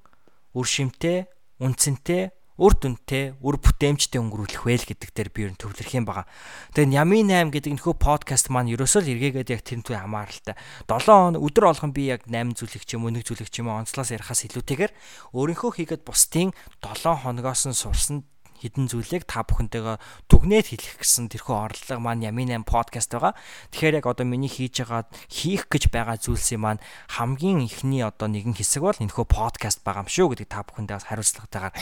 үр 0.57 0.67
шимтэй, 0.67 1.29
үнцэнтэй 1.61 2.33
үр 2.57 2.73
дүнтэй, 2.73 3.37
үр 3.45 3.57
бүтээмжтэй 3.61 4.17
өнгөрүүлэх 4.17 4.65
вэ 4.65 4.77
гэдэг 4.97 5.11
дээр 5.13 5.31
би 5.33 5.41
ер 5.45 5.53
нь 5.53 5.61
төвлөрөх 5.61 5.93
юм 5.93 6.09
байгаа. 6.09 6.25
Тэгээд 6.73 6.97
Ями 6.97 7.21
8 7.29 7.53
гэдэг 7.53 7.73
нөхөө 7.77 7.95
подкаст 8.01 8.49
маань 8.49 8.73
ерөөсөө 8.73 9.05
л 9.05 9.13
эргээгээд 9.13 9.53
яг 9.53 9.61
тэр 9.61 9.85
төв 9.85 10.01
хамааралтай. 10.01 10.57
7 10.89 11.37
хоног 11.37 11.45
өдөр 11.45 11.65
болгон 11.69 11.93
би 11.93 12.09
яг 12.09 12.25
8 12.25 12.57
зүйлэг 12.57 12.85
ч 12.89 12.97
юм 12.97 13.05
уу, 13.05 13.13
1 13.13 13.29
зүйлэг 13.29 13.49
ч 13.53 13.61
юм 13.61 13.69
уу 13.69 13.85
онцлоос 13.85 14.09
ярихаас 14.09 14.49
илүүтэйгээр 14.49 14.93
өөрийнхөө 15.37 15.71
хийгээд 15.77 16.03
бусдын 16.09 16.57
7 16.81 17.29
хоногоос 17.29 17.69
нь 17.69 17.77
сурсан 17.77 18.25
хідэн 18.61 18.89
зүйлийг 18.89 19.25
та 19.29 19.45
бүхэнтэйгээ 19.45 19.97
дүгнээд 20.29 20.67
хэлэх 20.73 20.97
гэсэн 21.03 21.29
тэрхүү 21.33 21.57
орлого 21.57 22.01
маань 22.01 22.25
Ямин 22.25 22.53
8 22.53 22.69
подкаст 22.69 23.13
байгаа. 23.13 23.37
Тэгэхээр 23.73 23.99
яг 24.01 24.07
одоо 24.09 24.27
миний 24.27 24.49
хийж 24.51 24.85
байгаа 24.85 25.07
хийх 25.29 25.69
гэж 25.69 25.93
байгаа 25.93 26.17
зүйлсийн 26.17 26.61
маань 26.61 26.85
хамгийн 27.13 27.65
ихний 27.65 28.03
одоо 28.03 28.29
нэгэн 28.29 28.57
хэсэг 28.57 28.83
бол 28.83 28.97
энэхүү 28.97 29.27
подкаст 29.29 29.85
байгаа 29.85 30.05
юм 30.05 30.11
шүү 30.11 30.27
гэдэг 30.33 30.49
та 30.49 30.65
бүхэндээ 30.65 30.97
бас 30.97 31.07
хариуцлагатайгаар 31.07 31.75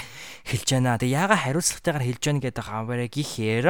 хэлж 0.51 0.69
байна. 0.75 0.99
Тэгээ 0.99 1.17
яага 1.19 1.37
хариуцлагатайгаар 1.39 2.07
хэлж 2.07 2.23
байна 2.27 2.43
гэдэг 2.43 2.65
хамаараа 2.65 3.09
гихээр 3.09 3.69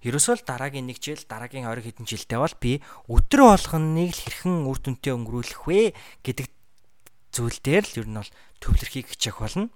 Ерөөсөө 0.00 0.40
л 0.40 0.48
дараагийн 0.48 0.88
нэг 0.88 0.96
жил, 0.96 1.20
дараагийн 1.28 1.68
20 1.68 1.84
хэдэн 1.84 2.08
жилдээ 2.08 2.40
бол 2.40 2.56
би 2.56 2.80
өдөр 3.04 3.40
болгоныг 3.52 4.16
л 4.16 4.22
хэрхэн 4.24 4.64
үр 4.64 4.78
дүнтэй 4.80 5.12
өнгөрүүлэх 5.12 5.68
вэ 5.68 5.92
гэдэг 6.24 6.48
зүйл 7.36 7.58
дээр 7.60 7.84
л 7.84 7.98
ер 8.00 8.08
нь 8.08 8.16
бол 8.16 8.32
төвлөрхийг 8.64 9.12
хичээх 9.12 9.44
болно. 9.44 9.68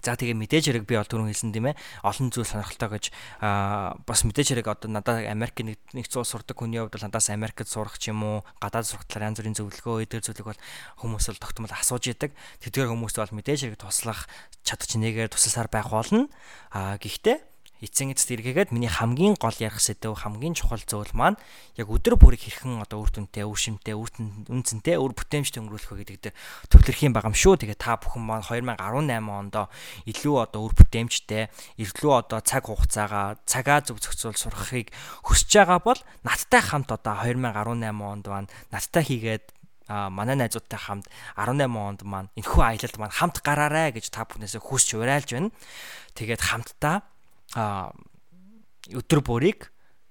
За 0.00 0.16
тэгээ 0.16 0.32
мэдээж 0.32 0.64
хэрэг 0.72 0.84
би 0.88 0.96
бол 0.96 1.04
түрүүн 1.04 1.28
хэлсэн 1.28 1.52
тийм 1.52 1.74
ээ 1.74 1.80
олон 2.06 2.32
зүйл 2.32 2.48
сонирхолтой 2.48 2.88
гэж 2.88 3.04
аа 3.44 4.00
бас 4.08 4.24
мэдээж 4.24 4.56
хэрэг 4.56 4.66
одоо 4.72 4.88
надад 4.88 5.28
Америк 5.28 5.60
нэгдсэн 5.60 6.24
улс 6.24 6.32
сурдаг 6.32 6.56
хүний 6.56 6.80
хувьд 6.80 6.96
бол 6.96 7.04
надаас 7.04 7.28
Америкт 7.28 7.68
сурах 7.68 8.00
ч 8.00 8.08
юм 8.08 8.24
уу 8.24 8.38
гадаад 8.64 8.88
сурах 8.88 9.04
талаар 9.04 9.28
янз 9.28 9.44
бүрийн 9.44 9.58
зөвлөгөө 9.60 10.08
эдгээр 10.08 10.24
зүйлийг 10.24 10.48
бол 10.48 10.60
хүмүүс 11.04 11.24
бол 11.28 11.42
тогтмол 11.44 11.74
асууж 11.76 12.04
идэг. 12.16 12.32
Тэдгээр 12.64 12.88
хүмүүст 12.96 13.20
бол 13.20 13.36
мэдээж 13.36 13.60
хэрэг 13.68 13.76
туслах 13.76 14.24
чадчих 14.64 14.96
нэгээр 14.96 15.28
тусалсаар 15.28 15.68
байх 15.68 15.92
болно. 15.92 16.32
Аа 16.72 16.96
гэхдээ 16.96 17.49
эцсийн 17.80 18.12
эцэст 18.12 18.30
эргээгээд 18.36 18.72
миний 18.76 18.92
хамгийн 18.92 19.40
гол 19.40 19.56
ярих 19.56 19.80
сэдв 19.80 20.12
хамгийн 20.12 20.52
чухал 20.52 20.84
зүйл 20.84 21.10
маань 21.16 21.40
яг 21.80 21.88
өдөр 21.88 22.20
бүрийг 22.20 22.44
хэрхэн 22.44 22.84
одоо 22.84 23.04
үр 23.04 23.10
дүнтэй, 23.10 23.48
үр 23.48 23.56
шимтэй, 23.56 23.96
үр 23.96 24.12
үнцэнтэй, 24.52 25.00
үр 25.00 25.16
бүтээмжтэй 25.16 25.60
өнгөрүүлэх 25.64 25.90
вэ 25.96 26.00
гэдэг 26.04 26.18
дээр 26.30 26.36
төвлөрөх 26.68 27.00
юм 27.08 27.12
байгаа 27.16 27.32
юм 27.32 27.40
шүү. 27.40 27.56
Тэгээ 27.64 27.80
та 27.80 27.96
бүхэн 27.96 28.20
маань 28.20 28.44
2018 28.44 29.32
онд 29.32 29.56
илүү 30.04 30.36
одоо 30.44 30.60
үр 30.68 30.74
бүтээмжтэй, 30.76 31.48
илүү 31.80 32.12
одоо 32.12 32.40
цаг 32.44 32.68
хугацаагаа 32.68 33.40
цагаа 33.48 33.80
зөв 33.80 33.96
зохицуул 33.96 34.36
сурахыг 34.36 34.92
хүсэж 35.24 35.64
байгаа 35.64 35.80
бол 35.80 36.00
надтай 36.20 36.60
хамт 36.60 36.92
одоо 36.92 37.16
2018 37.24 37.96
онд 37.96 38.24
маань 38.28 38.48
надтай 38.68 39.04
хийгээд 39.08 39.56
манай 39.90 40.36
найзуудтай 40.38 40.78
хамт 40.78 41.06
18 41.34 41.66
онд 41.66 42.00
маань 42.06 42.30
энэхүү 42.38 42.62
аялалд 42.62 42.96
маань 42.98 43.16
хамт 43.16 43.42
гараарай 43.42 43.90
гэж 43.90 44.14
та 44.14 44.22
бүхнээсээ 44.22 44.62
хүсч 44.62 44.94
урайлж 44.94 45.34
байна. 45.34 45.50
Тэгээд 46.14 46.42
хамтдаа 46.46 47.09
а 47.56 47.90
өдөр 48.90 49.20
бүрийг 49.26 49.70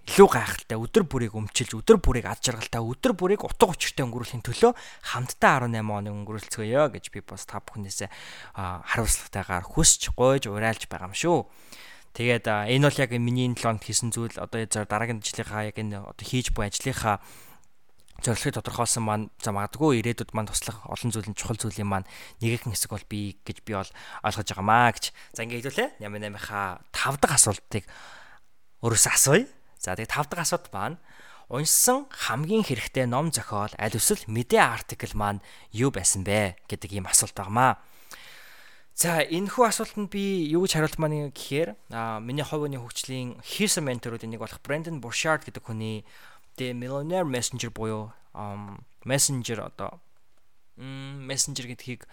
илүү 0.09 0.27
гайхалтай 0.33 0.77
өдөр 0.81 1.03
бүрийг 1.05 1.33
өмчилж 1.37 1.75
өдөр 1.77 1.99
бүрийг 2.01 2.25
ад 2.25 2.41
жаргалтай 2.41 2.81
өдөр 2.81 3.13
бүрийг 3.13 3.45
утга 3.45 3.69
учиртай 3.69 4.07
өнгөрүүлэхийн 4.09 4.41
төлөө 4.41 4.71
хамтдаа 5.13 5.69
18 5.69 5.85
оны 5.85 6.09
өнгөрүүлцгээе 6.09 6.89
гэж 6.97 7.05
би 7.13 7.21
бас 7.21 7.45
та 7.45 7.61
бүхнээсээ 7.61 8.09
хариуцлагатайгаар 8.57 9.65
хүсч 9.69 10.09
гойж 10.17 10.49
урайлж 10.49 10.89
байгаа 10.89 11.13
юм 11.13 11.15
шүү. 11.15 11.39
Тэгээд 12.17 12.45
энэ 12.49 12.89
бол 12.89 13.01
яг 13.05 13.11
миний 13.21 13.45
энэ 13.45 13.61
7 13.61 13.69
хоногт 13.69 13.85
хийсэн 13.85 14.09
зүйл 14.09 14.33
одоо 14.41 14.65
дараагийн 14.65 15.21
жилийнхаа 15.21 15.69
яг 15.69 15.77
энэ 15.77 16.01
одоо 16.01 16.25
хийж 16.25 16.57
буй 16.57 16.65
ажлынхаа 16.65 17.21
зорилгыг 18.23 18.55
тодорхойлсон 18.59 19.03
маань 19.03 19.25
за 19.39 19.51
магадгүй 19.55 19.99
ирээдүйд 20.03 20.31
маань 20.35 20.49
туслах 20.51 20.85
олон 20.87 21.11
зүйлийн 21.11 21.37
чухал 21.37 21.59
зүйлийн 21.59 21.87
маань 21.87 22.07
нэгэн 22.43 22.71
хэсэг 22.71 22.91
бол 22.91 23.05
би 23.07 23.39
гэж 23.43 23.63
би 23.63 23.73
бол 23.75 23.91
ойлгож 24.23 24.47
байгаамаа 24.47 24.91
гэж. 24.95 25.05
За 25.35 25.43
ингээ 25.43 25.59
хэлүүлээ. 25.63 25.89
Нямын 26.03 26.35
8-ийнхаа 26.35 26.83
5 26.91 27.21
дахь 27.21 27.35
асуултыг 27.37 27.83
өөрөөсөө 28.83 29.13
асууя. 29.13 29.45
За 29.79 29.95
тэгээ 29.95 30.11
5 30.11 30.31
дахь 30.31 30.43
асуулт 30.43 30.67
маань 30.75 30.97
уншсан 31.49 32.05
хамгийн 32.13 32.61
хэрэгтэй 32.61 33.09
ном 33.09 33.33
зохиол 33.33 33.73
аль 33.73 33.97
эсвэл 33.97 34.29
мэдээ 34.29 34.61
артикл 34.61 35.17
маань 35.17 35.41
юу 35.73 35.89
байсан 35.89 36.21
бэ 36.21 36.61
гэдэг 36.69 37.01
ийм 37.01 37.09
асуулт 37.09 37.33
байгаамаа. 37.33 37.81
За 38.99 39.23
энэ 39.23 39.47
хүү 39.47 39.63
асуултанд 39.65 40.11
би 40.11 40.51
юу 40.51 40.67
гэж 40.67 40.75
хариулмаа 40.75 41.31
гэхээр 41.31 41.69
а 41.95 42.19
миний 42.19 42.43
ховны 42.43 42.77
хөгжлийн 42.77 43.39
хийсэн 43.41 43.87
менторуудын 43.87 44.29
нэг 44.35 44.43
болох 44.43 44.59
Brandon 44.59 44.99
Burchard 44.99 45.47
гэдэг 45.47 45.63
хүний 45.63 46.03
The 46.57 46.73
Millionaire 46.73 47.27
Messenger 47.27 47.69
буюу 47.69 48.13
Messenger 49.05 49.67
одоо 49.67 49.99
Messenger 50.79 51.65
гэдгийг 51.67 52.07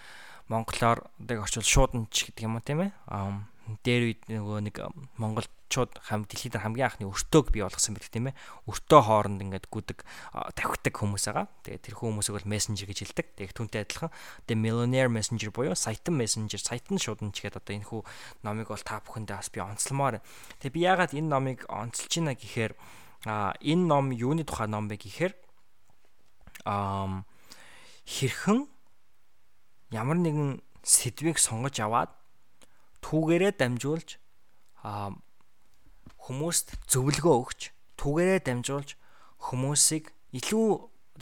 монголоор 0.48 1.10
одоо 1.20 1.42
орчвол 1.42 1.66
шууданч 1.66 2.30
гэдэг 2.30 2.42
юм 2.46 2.58
уу 2.58 2.64
тийм 2.64 2.80
ээ. 2.86 2.92
Дээр 3.82 4.02
үед 4.06 4.22
нөгөө 4.30 4.58
нэг 4.62 4.78
монголчууд 5.18 5.98
хам 6.06 6.22
дэлхийд 6.22 6.54
хамгийн 6.54 6.86
анхны 6.86 7.10
өртөөг 7.10 7.50
бий 7.50 7.66
болгосон 7.66 7.98
байдаг 7.98 8.14
тийм 8.14 8.30
ээ. 8.30 8.38
Өртөө 8.70 9.00
хооронд 9.10 9.42
ингээд 9.42 9.66
гүдэг 9.66 10.06
тавхитаг 10.54 10.94
хүмүүс 10.94 11.26
байгаа. 11.26 11.50
Тэгээд 11.66 11.82
тэр 11.90 11.98
хүмүүсийг 11.98 12.38
бол 12.38 12.46
Messenger 12.46 12.86
гэж 12.86 12.98
хэлдэг. 13.02 13.26
Тэгээд 13.34 13.58
түүнтэй 13.58 13.82
адилхан 13.82 14.14
The 14.46 14.54
Millionaire 14.54 15.10
Messenger 15.10 15.50
буюу 15.50 15.74
саятан 15.74 16.14
Messenger, 16.14 16.62
саятан 16.62 17.02
шууданч 17.02 17.42
гэдэг 17.42 17.58
одоо 17.58 17.74
энэ 17.74 17.90
хүү 17.90 18.02
номыг 18.46 18.70
бол 18.70 18.86
та 18.86 19.02
бүхэндээ 19.02 19.34
бас 19.34 19.50
би 19.50 19.58
онцлмоор. 19.58 20.22
Тэгээд 20.62 20.74
би 20.78 20.86
яагаад 20.86 21.18
энэ 21.18 21.26
номыг 21.26 21.66
онцолж 21.66 22.22
байна 22.22 22.38
гэхээр 22.38 22.78
а 23.24 23.56
энэ 23.64 23.86
ном 23.86 24.12
юуны 24.12 24.44
тухай 24.44 24.68
ном 24.68 24.88
бэ 24.90 25.00
гэхээр 25.00 25.32
а 26.66 27.24
хэрхэн 28.04 28.68
ямар 29.90 30.18
нэгэн 30.20 30.60
сэдвийг 30.82 31.38
сонгож 31.38 31.80
аваад 31.80 32.10
түүгээрээ 33.02 33.52
дамжуулж 33.58 34.18
хүмүүст 36.26 36.66
зөвлөгөө 36.90 37.34
өгч 37.42 37.60
түүгээрээ 37.98 38.40
дамжуулж 38.46 38.98
хүмүүсийг 39.50 40.10
илүү 40.34 40.66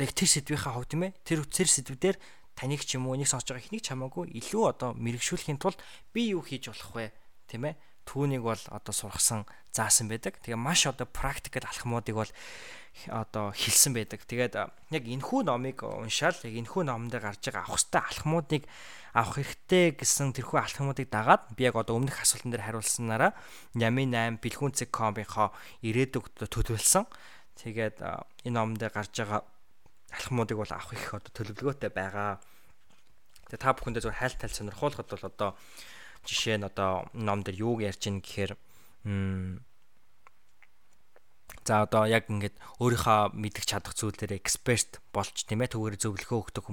яг 0.00 0.10
тэр 0.12 0.28
сэдвийнхаа 0.28 0.74
хувьд 0.76 0.90
тийм 0.92 1.02
ээ 1.08 1.12
тэр 1.24 1.40
тэр 1.48 1.68
сэдвээр 1.68 2.16
таныг 2.56 2.82
ч 2.84 2.96
юм 2.96 3.08
уу 3.08 3.16
нэг 3.16 3.28
сонсож 3.28 3.52
байгаа 3.52 3.64
ихнийг 3.64 3.84
чамаагүй 3.84 4.32
илүү 4.32 4.64
одоо 4.64 4.90
мэрэгшүүлэхийн 4.96 5.60
тулд 5.60 5.78
би 6.12 6.32
юу 6.32 6.42
хийж 6.42 6.70
болох 6.70 6.90
вэ 6.94 7.06
тийм 7.48 7.68
ээ 7.68 7.74
түүнийг 8.08 8.42
бол 8.42 8.62
одоо 8.70 8.94
сургасан 8.94 9.44
заасан 9.74 10.06
байдаг. 10.06 10.38
Тэгээ 10.38 10.56
маш 10.56 10.86
одоо 10.86 11.10
практикал 11.10 11.66
алхмуудыг 11.66 12.14
бол 12.14 12.32
одоо 13.10 13.50
хэлсэн 13.50 13.92
байдаг. 13.92 14.22
Тэгээд 14.22 14.54
яг 14.54 15.04
энэхүү 15.04 15.50
номыг 15.50 15.82
уншаал 15.82 16.38
яг 16.46 16.54
энэхүү 16.54 16.82
номдэр 16.86 17.26
гарч 17.26 17.42
байгаа 17.50 17.66
авах 17.66 17.82
хэвээр 17.82 18.06
алхмуудыг 18.06 18.62
авах 19.18 19.34
хэрэгтэй 19.42 19.98
гэсэн 19.98 20.30
тэрхүү 20.38 20.58
алхмуудыг 20.62 21.10
дагаад 21.10 21.42
би 21.58 21.66
яг 21.66 21.74
одоо 21.74 21.98
өмнөх 21.98 22.22
асуултан 22.22 22.54
дээр 22.54 22.70
хариулсанараа 22.70 23.34
Ями 23.74 24.06
8 24.06 24.38
бэлгүүнцэг.com-ийнхоо 24.38 25.48
ирээдүгт 25.82 26.46
төлөвлөсөн. 26.46 27.04
Тэгээд 27.58 27.98
энэ 28.46 28.54
номдэр 28.54 28.94
гарч 28.94 29.10
байгаа 29.18 29.42
алхмуудыг 30.14 30.58
бол 30.62 30.70
авах 30.70 30.94
их 30.94 31.10
одоо 31.10 31.30
төлөвлөгөөтэй 31.34 31.90
байгаа. 31.90 32.38
Тэгээ 33.50 33.58
та 33.58 33.74
бүхэндээ 33.74 34.02
зөв 34.06 34.14
хайл 34.14 34.38
тайл 34.38 34.54
сонирхуулахад 34.54 35.10
бол 35.10 35.26
одоо 35.26 35.50
жишээ 36.24 36.62
нь 36.62 36.66
одоо 36.66 37.10
ном 37.12 37.42
дээр 37.42 37.60
юуг 37.60 37.82
ярьж 37.82 38.06
ийн 38.06 38.22
гэхээр 38.22 38.54
За 41.64 41.88
одоо 41.88 42.04
яг 42.04 42.28
ингээд 42.28 42.60
өөрийнхөө 42.76 43.32
мэдих 43.40 43.64
чадах 43.64 43.96
зүйлээр 43.96 44.36
эксперт 44.36 45.00
болж 45.16 45.48
тийм 45.48 45.64
ээ 45.64 45.72
түүгээр 45.72 45.96
зөвлөгөө 45.96 46.38
өгдөг 46.52 46.64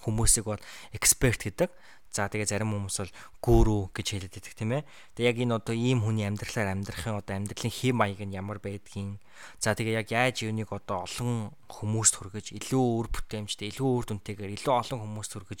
хүмүүсийг 0.00 0.48
бол 0.48 0.62
эксперт 0.96 1.44
гэдэг. 1.44 1.68
За 2.12 2.28
тэгээ 2.28 2.44
зарим 2.44 2.72
хүмүүс 2.76 2.96
бол 3.00 3.12
гүрүү 3.40 3.82
гэж 3.96 4.06
хэлээд 4.12 4.36
байдаг 4.36 4.56
тийм 4.56 4.72
ээ. 4.76 4.82
Тэгээ 5.16 5.30
яг 5.32 5.38
энэ 5.48 5.56
одоо 5.56 5.72
ийм 5.76 6.04
хүний 6.04 6.28
амьдралаар 6.28 6.76
амьдрахын 6.76 7.16
одоо 7.20 7.34
амьдралын 7.40 7.72
хэм 7.72 7.96
маяг 7.96 8.20
нь 8.20 8.36
ямар 8.36 8.60
байдгийг. 8.60 9.16
За 9.56 9.72
тэгээ 9.72 10.04
яг 10.04 10.08
яаж 10.12 10.44
юуныг 10.44 10.68
одоо 10.76 11.08
олон 11.08 11.56
хүмүүст 11.72 12.20
хүргэж 12.20 12.46
илүү 12.52 12.84
өөр 12.84 13.08
бүтээмжтэй, 13.16 13.72
илүү 13.72 13.88
өөр 13.88 14.04
дүнтэйгээр 14.12 14.56
илүү 14.60 14.74
олон 14.76 15.00
хүмүүст 15.00 15.32
хүргэж 15.40 15.60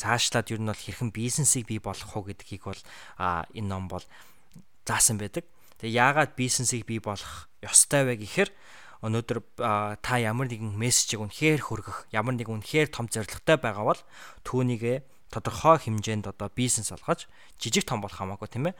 цаашлаад 0.00 0.48
ер 0.48 0.60
нь 0.64 0.72
бол 0.72 0.84
хэрхэн 0.88 1.12
бизнесийг 1.12 1.68
бий 1.68 1.80
болгох 1.84 2.16
уу 2.16 2.24
гэдгийг 2.32 2.64
бол 2.64 2.80
энэ 3.20 3.68
ном 3.68 3.92
бол 3.92 4.04
заасан 4.90 5.22
байдаг. 5.22 5.46
Тэгээ 5.78 5.94
яагаад 5.94 6.34
бизнесийг 6.34 6.84
бий 6.90 6.98
болгох 6.98 7.46
ёстой 7.62 8.02
вэ 8.10 8.18
гэхээр 8.26 8.50
өнөөдөр 9.06 9.38
та 10.02 10.14
ямар 10.20 10.50
нэгэн 10.50 10.76
мессежийг 10.76 11.24
үнэхээр 11.24 11.62
хүргэх, 11.64 12.10
ямар 12.12 12.36
нэгэн 12.36 12.60
үнэхээр 12.60 12.92
том 12.92 13.08
зорилготой 13.08 13.56
байгаа 13.56 13.84
бол 13.86 14.02
түүнийгээ 14.44 15.00
тодорхой 15.32 15.78
хэмжээнд 15.80 16.28
одоо 16.28 16.52
бизнес 16.52 16.92
олгож 16.92 17.30
жижиг 17.56 17.88
том 17.88 18.02
болох 18.04 18.18
хамаагүй 18.18 18.50
тийм 18.50 18.68
ээ 18.68 18.76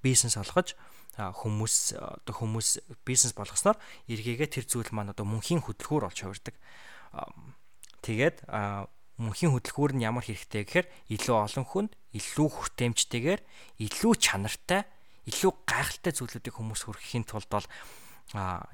бизнес 0.00 0.38
олгож 0.40 0.72
хүмүүс 1.18 1.98
одоо 2.00 2.34
хүмүүс 2.38 2.68
бизнес 3.04 3.34
болгосноор 3.36 3.76
эргээгээ 4.08 4.48
тэр 4.52 4.64
зүйл 4.64 4.94
маань 4.94 5.10
одоо 5.12 5.26
мөнхийн 5.26 5.64
хөдөлгүүр 5.64 6.06
болж 6.06 6.18
хувирдаг. 6.22 6.54
Тэгээд 8.04 8.46
мөнхийн 9.16 9.52
хөдөлгүүр 9.52 9.92
нь 9.96 10.04
ямар 10.04 10.24
хэрэгтэй 10.28 10.64
гэхээр 10.64 10.86
илүү 11.16 11.36
олон 11.36 11.66
хүнд 11.66 11.92
илүү 12.14 12.48
хүртээмжтэйгээр 12.52 13.40
илүү 13.80 14.12
чанартай 14.20 14.84
илүү 15.26 15.52
гайхалтай 15.66 16.12
зүйлүүдийг 16.14 16.54
хүмүүс 16.54 16.86
хүргэхийн 16.86 17.26
тулд 17.26 17.50
бол 17.50 17.66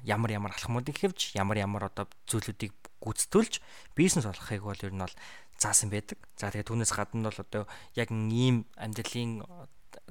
ямар 0.05 0.31
ямар 0.33 0.53
алхмуудыг 0.53 0.97
хэвж 0.97 1.37
ямар 1.37 1.57
ямар 1.61 1.89
одоо 1.89 2.05
зүйлүүдийг 2.29 2.73
гүйцэтгүүлж 3.01 3.61
бизнес 3.97 4.25
олохыг 4.25 4.61
бол 4.61 4.77
ер 4.77 4.93
нь 4.93 5.03
бол 5.03 5.15
заасан 5.57 5.89
байдаг. 5.89 6.17
За 6.37 6.49
тэгээ 6.49 6.69
түүнээс 6.69 6.93
гадна 6.93 7.29
бол 7.29 7.39
одоо 7.41 7.63
яг 7.93 8.09
ийм 8.09 8.65
амьдралын 8.77 9.45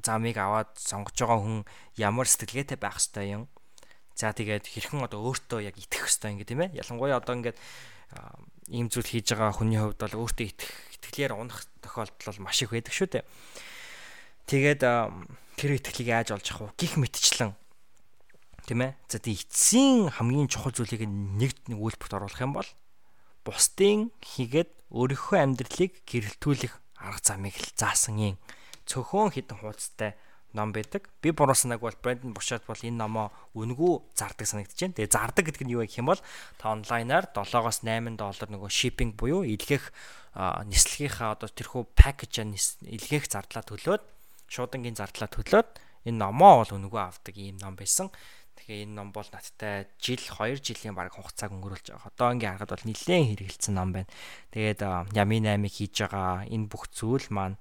замыг 0.03 0.37
аваад 0.39 0.71
сонгож 0.79 1.17
байгаа 1.19 1.41
хүн 1.43 1.59
ямар 1.99 2.27
сэтгэлгээтэй 2.29 2.79
байх 2.79 2.99
ёстой 2.99 3.27
юм. 3.35 3.43
За 4.15 4.31
тэгээд 4.31 4.69
хэрхэн 4.69 5.03
одоо 5.03 5.25
өөртөө 5.27 5.67
яг 5.67 5.77
итгэх 5.79 6.07
ёстой 6.07 6.37
ингэ 6.37 6.47
тийм 6.47 6.63
ээ. 6.63 6.79
Ялангуяа 6.85 7.19
одоо 7.19 7.35
ингээд 7.39 7.59
ийм 8.71 8.87
зүйл 8.93 9.09
хийж 9.09 9.33
байгаа 9.35 9.57
хүний 9.57 9.81
хувьд 9.81 9.99
бол 9.99 10.21
өөртөө 10.23 10.47
итгэх 10.53 10.73
итгэлээр 11.01 11.33
унах 11.35 11.65
тохиолдол 11.81 12.29
бол 12.29 12.45
маш 12.47 12.63
их 12.63 12.71
байдаг 12.71 12.95
шүү 12.95 13.09
дээ. 13.09 13.25
Тэгээд 14.47 14.81
тэр 15.63 15.79
итгэлийг 15.79 16.09
яаж 16.11 16.35
олж 16.35 16.47
авах 16.51 16.75
вэ? 16.75 16.83
Гих 16.83 16.99
мэтчлэн 16.99 17.55
тийм 18.67 18.83
ээ. 18.83 18.99
За 19.07 19.23
тийм 19.23 19.39
эцсийн 19.39 20.11
хамгийн 20.11 20.51
чухал 20.51 20.75
зүйлийг 20.75 21.07
нэг 21.07 21.55
нэг 21.71 21.79
үйлдэлд 21.79 22.19
оруулах 22.19 22.43
юм 22.43 22.59
бол 22.59 22.67
бусдын 23.47 24.11
хийгээд 24.27 24.71
өөрийнхөө 24.91 25.39
амьдралыг 25.39 26.03
гэрэлтүүлэх 26.03 26.75
арга 26.99 27.23
замыг 27.23 27.55
л 27.55 27.71
заасан 27.79 28.19
юм. 28.19 28.37
Цөөхөн 28.91 29.31
хідэн 29.39 29.63
хуудастай 29.63 30.19
ном 30.51 30.75
байдаг. 30.75 31.07
Би 31.23 31.31
буруу 31.31 31.55
санааг 31.55 31.81
бол 31.81 31.95
Брэндон 31.95 32.35
Бушат 32.35 32.67
бол 32.67 32.79
энэ 32.83 32.99
номоо 32.99 33.31
үнгүү 33.55 34.19
зардаг 34.19 34.47
санагдаж 34.47 34.79
байна. 34.79 34.99
Тэгээ 34.99 35.15
зардаг 35.15 35.45
гэдэг 35.47 35.63
нь 35.63 35.75
юу 35.79 35.87
гэх 35.87 36.03
юм 36.03 36.11
бол 36.11 36.21
та 36.59 36.75
онлайнаар 36.75 37.31
7-оос 37.31 37.87
8 37.87 38.19
доллар 38.19 38.49
нөгөө 38.51 38.71
шиппинг 38.71 39.15
буюу 39.17 39.47
илгээх 39.47 39.95
нислэгийнхаа 40.69 41.39
одоо 41.39 41.49
тэрхүү 41.49 41.83
пакэж 41.97 42.45
илгээх 42.85 43.31
зардлаа 43.33 43.65
төлөөд 43.65 44.03
шуудангийн 44.53 44.97
зардлаа 45.01 45.33
төлөөд 45.33 45.69
энэ 46.13 46.21
номоо 46.21 46.61
бол 46.61 46.77
үнгүү 46.77 47.01
авдаг 47.01 47.37
ийм 47.41 47.57
ном 47.57 47.73
байсан. 47.73 48.13
Тэгэхээр 48.53 48.85
энэ 48.85 48.97
ном 49.01 49.09
бол 49.17 49.25
надтай 49.33 49.89
жил 49.97 50.21
2 50.21 50.61
жилийн 50.61 50.93
баг 50.93 51.17
хугацааг 51.17 51.57
өнгөрүүлж 51.57 51.97
байгаа. 51.97 52.13
Одоо 52.13 52.29
ингээ 52.37 52.51
харахад 52.53 52.73
бол 52.77 52.87
нэлээд 52.93 53.27
хэрэгэлсэн 53.41 53.75
ном 53.75 53.91
байна. 53.97 54.11
Тэгээд 54.53 54.81
ями 55.17 55.41
8-ыг 55.41 55.73
хийж 55.73 55.95
байгаа 56.05 56.45
энэ 56.53 56.69
бүх 56.69 56.85
зүйл 56.93 57.27
маань 57.33 57.57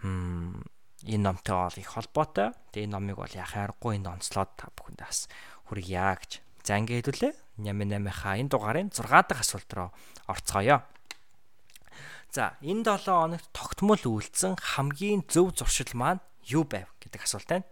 энэ 0.00 1.22
номтой 1.22 1.56
бол 1.60 1.76
их 1.76 1.90
холбоотой. 1.92 2.56
Тэгээ 2.72 2.88
энэ 2.88 2.94
номыг 2.96 3.16
бол 3.20 3.34
яхаа 3.36 3.68
аргагүй 3.68 4.00
энэ 4.00 4.08
онцлоод 4.16 4.50
та 4.56 4.72
бүхэндээ 4.72 5.06
бас 5.06 5.28
хүргье 5.68 6.02
гэж. 6.18 6.32
За 6.64 6.80
ингээ 6.80 7.04
хэлүүлээ. 7.04 7.34
Нями 7.62 7.84
8-ийнхаа 7.84 8.40
энэ 8.40 8.50
дугаарын 8.50 8.88
6 8.90 9.06
дахь 9.06 9.44
асуулт 9.44 9.70
руу 9.76 9.90
орцгоё. 10.26 10.82
За 12.28 12.60
энэ 12.60 12.84
7 12.84 13.08
хоногт 13.08 13.48
тогтмол 13.56 14.04
үйлдсэн 14.04 14.60
хамгийн 14.60 15.24
зөв 15.32 15.56
зуршил 15.56 15.88
маань 15.96 16.20
юу 16.44 16.68
байв 16.68 16.92
гэдэг 17.00 17.24
асуулт 17.24 17.48
байна. 17.48 17.66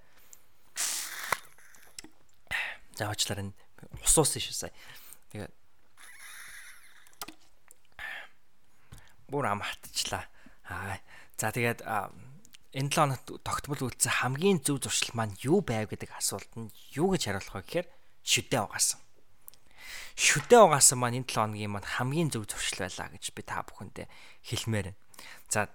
За 2.97 3.13
уучлаарай 3.13 3.53
ус 4.01 4.17
уусан 4.17 4.41
шүү 4.41 4.57
сая. 4.57 4.73
Тэгээд 5.29 5.53
бүр 9.29 9.45
ам 9.45 9.61
хатчихлаа. 9.61 10.25
Аа. 10.73 10.97
За 11.37 11.53
тэгээд 11.53 11.85
энэ 11.85 12.91
7 12.91 12.97
хоногт 12.97 13.29
тогтмол 13.45 13.93
үйлдсэн 13.93 14.25
хамгийн 14.25 14.65
зөв 14.65 14.81
зуршил 14.81 15.13
маань 15.13 15.37
юу 15.45 15.61
байв 15.61 15.93
гэдэг 15.93 16.17
асуулт 16.17 16.49
нь 16.57 16.73
юу 16.97 17.13
гэж 17.13 17.29
хариулах 17.29 17.61
вэ 17.61 17.63
гэхээр 17.65 17.89
шүдэ 18.25 18.65
угаасан. 18.65 19.06
Шүдэ 20.17 20.57
угаасан 20.65 20.97
маань 20.97 21.21
энэ 21.21 21.29
7 21.29 21.37
хоногийн 21.37 21.73
маань 21.77 21.85
хамгийн 21.85 22.33
зөв 22.33 22.49
зуршил 22.49 22.89
байлаа 22.89 23.13
гэж 23.13 23.37
би 23.37 23.43
та 23.45 23.61
бүхэндээ 23.69 24.09
хэлмээр 24.49 24.97
байна. 24.97 24.99
За 25.53 25.69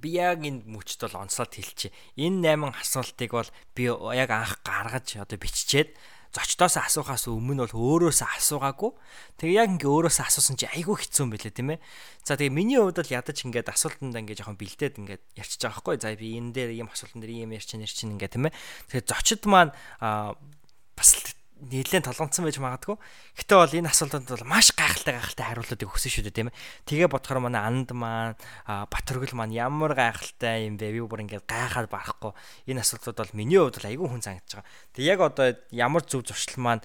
би 0.00 0.16
яг 0.16 0.40
энэ 0.40 0.64
мөчд 0.64 1.04
бол 1.04 1.20
онцлоод 1.20 1.52
хэлчихье. 1.52 1.92
Энэ 2.16 2.56
8 2.56 2.72
асуултыг 2.80 3.30
бол 3.36 3.50
би 3.76 3.92
яг 3.92 4.30
анх 4.32 4.64
гаргаж 4.64 5.20
одоо 5.20 5.36
биччихээд 5.36 5.92
зочдоос 6.36 6.76
асуухаас 6.76 7.28
өмнө 7.32 7.64
бол 7.64 8.08
өөрөөсөө 8.08 8.28
асуугаагүй. 8.36 8.92
Тэгээ 9.40 9.56
яг 9.56 9.68
ингээ 9.76 9.88
өөрөөсөө 9.88 10.24
асуусан 10.28 10.56
чи 10.60 10.68
айгүй 10.68 10.96
хэцүү 11.00 11.24
юм 11.24 11.32
билээ 11.32 11.54
тийм 11.54 11.70
ээ. 11.76 11.80
За 12.24 12.36
тэгээ 12.36 12.52
миний 12.52 12.76
хувьд 12.76 13.00
бол 13.00 13.14
ядаж 13.16 13.36
ингээд 13.40 13.72
асуултанд 13.72 14.16
ингээ 14.16 14.36
жоохон 14.44 14.60
бэлдээд 14.60 15.00
ингээд 15.00 15.22
ярьчих 15.32 15.60
байгаа 15.64 15.80
байхгүй. 15.80 15.96
За 16.02 16.12
би 16.12 16.36
энэ 16.36 16.52
дээр 16.52 16.70
ийм 16.76 16.88
асуултан 16.92 17.20
дээр 17.24 17.32
ийм 17.46 17.56
ярьчин 17.56 17.80
ярьчин 17.80 18.12
ингээ 18.16 18.32
тийм 18.36 18.52
ээ. 18.52 18.56
Тэгээ 18.92 19.08
зочид 19.08 19.42
маань 19.48 19.72
бас 20.00 21.10
нэлээд 21.56 22.04
толгомцсон 22.04 22.44
байж 22.44 22.60
магадгүй. 22.60 22.96
Гэтэ 23.40 23.54
бол 23.56 23.72
энэ 23.80 23.88
асуултанд 23.88 24.28
бол 24.28 24.44
маш 24.44 24.76
гайхалтай 24.76 25.16
гайхалтай 25.16 25.46
хариултыг 25.48 25.88
өгсөн 25.88 26.12
шүү 26.12 26.24
дээ 26.28 26.36
тийм 26.36 26.48
ээ. 26.52 26.58
Тэгээ 26.84 27.08
бодохоор 27.08 27.40
манай 27.48 27.64
анд 27.64 27.96
маань 27.96 28.36
Батөргөл 28.68 29.32
маань 29.32 29.56
ямар 29.56 29.96
гайхалтай 29.96 30.68
юм 30.68 30.76
бэ? 30.76 30.92
Би 30.92 31.00
бүр 31.00 31.24
ингээд 31.24 31.48
гайхаад 31.48 31.88
барахгүй. 31.88 32.36
Энэ 32.68 32.84
асуултууд 32.84 33.16
бол 33.16 33.32
миний 33.32 33.56
хувьд 33.56 33.88
айгүй 33.88 34.04
хүн 34.04 34.20
санагдаж 34.20 34.60
байгаа. 34.60 34.68
Тэг 34.92 35.04
яг 35.08 35.20
одоо 35.24 35.46
ямар 35.72 36.04
зөв 36.04 36.28
зуршил 36.28 36.60
маань 36.60 36.84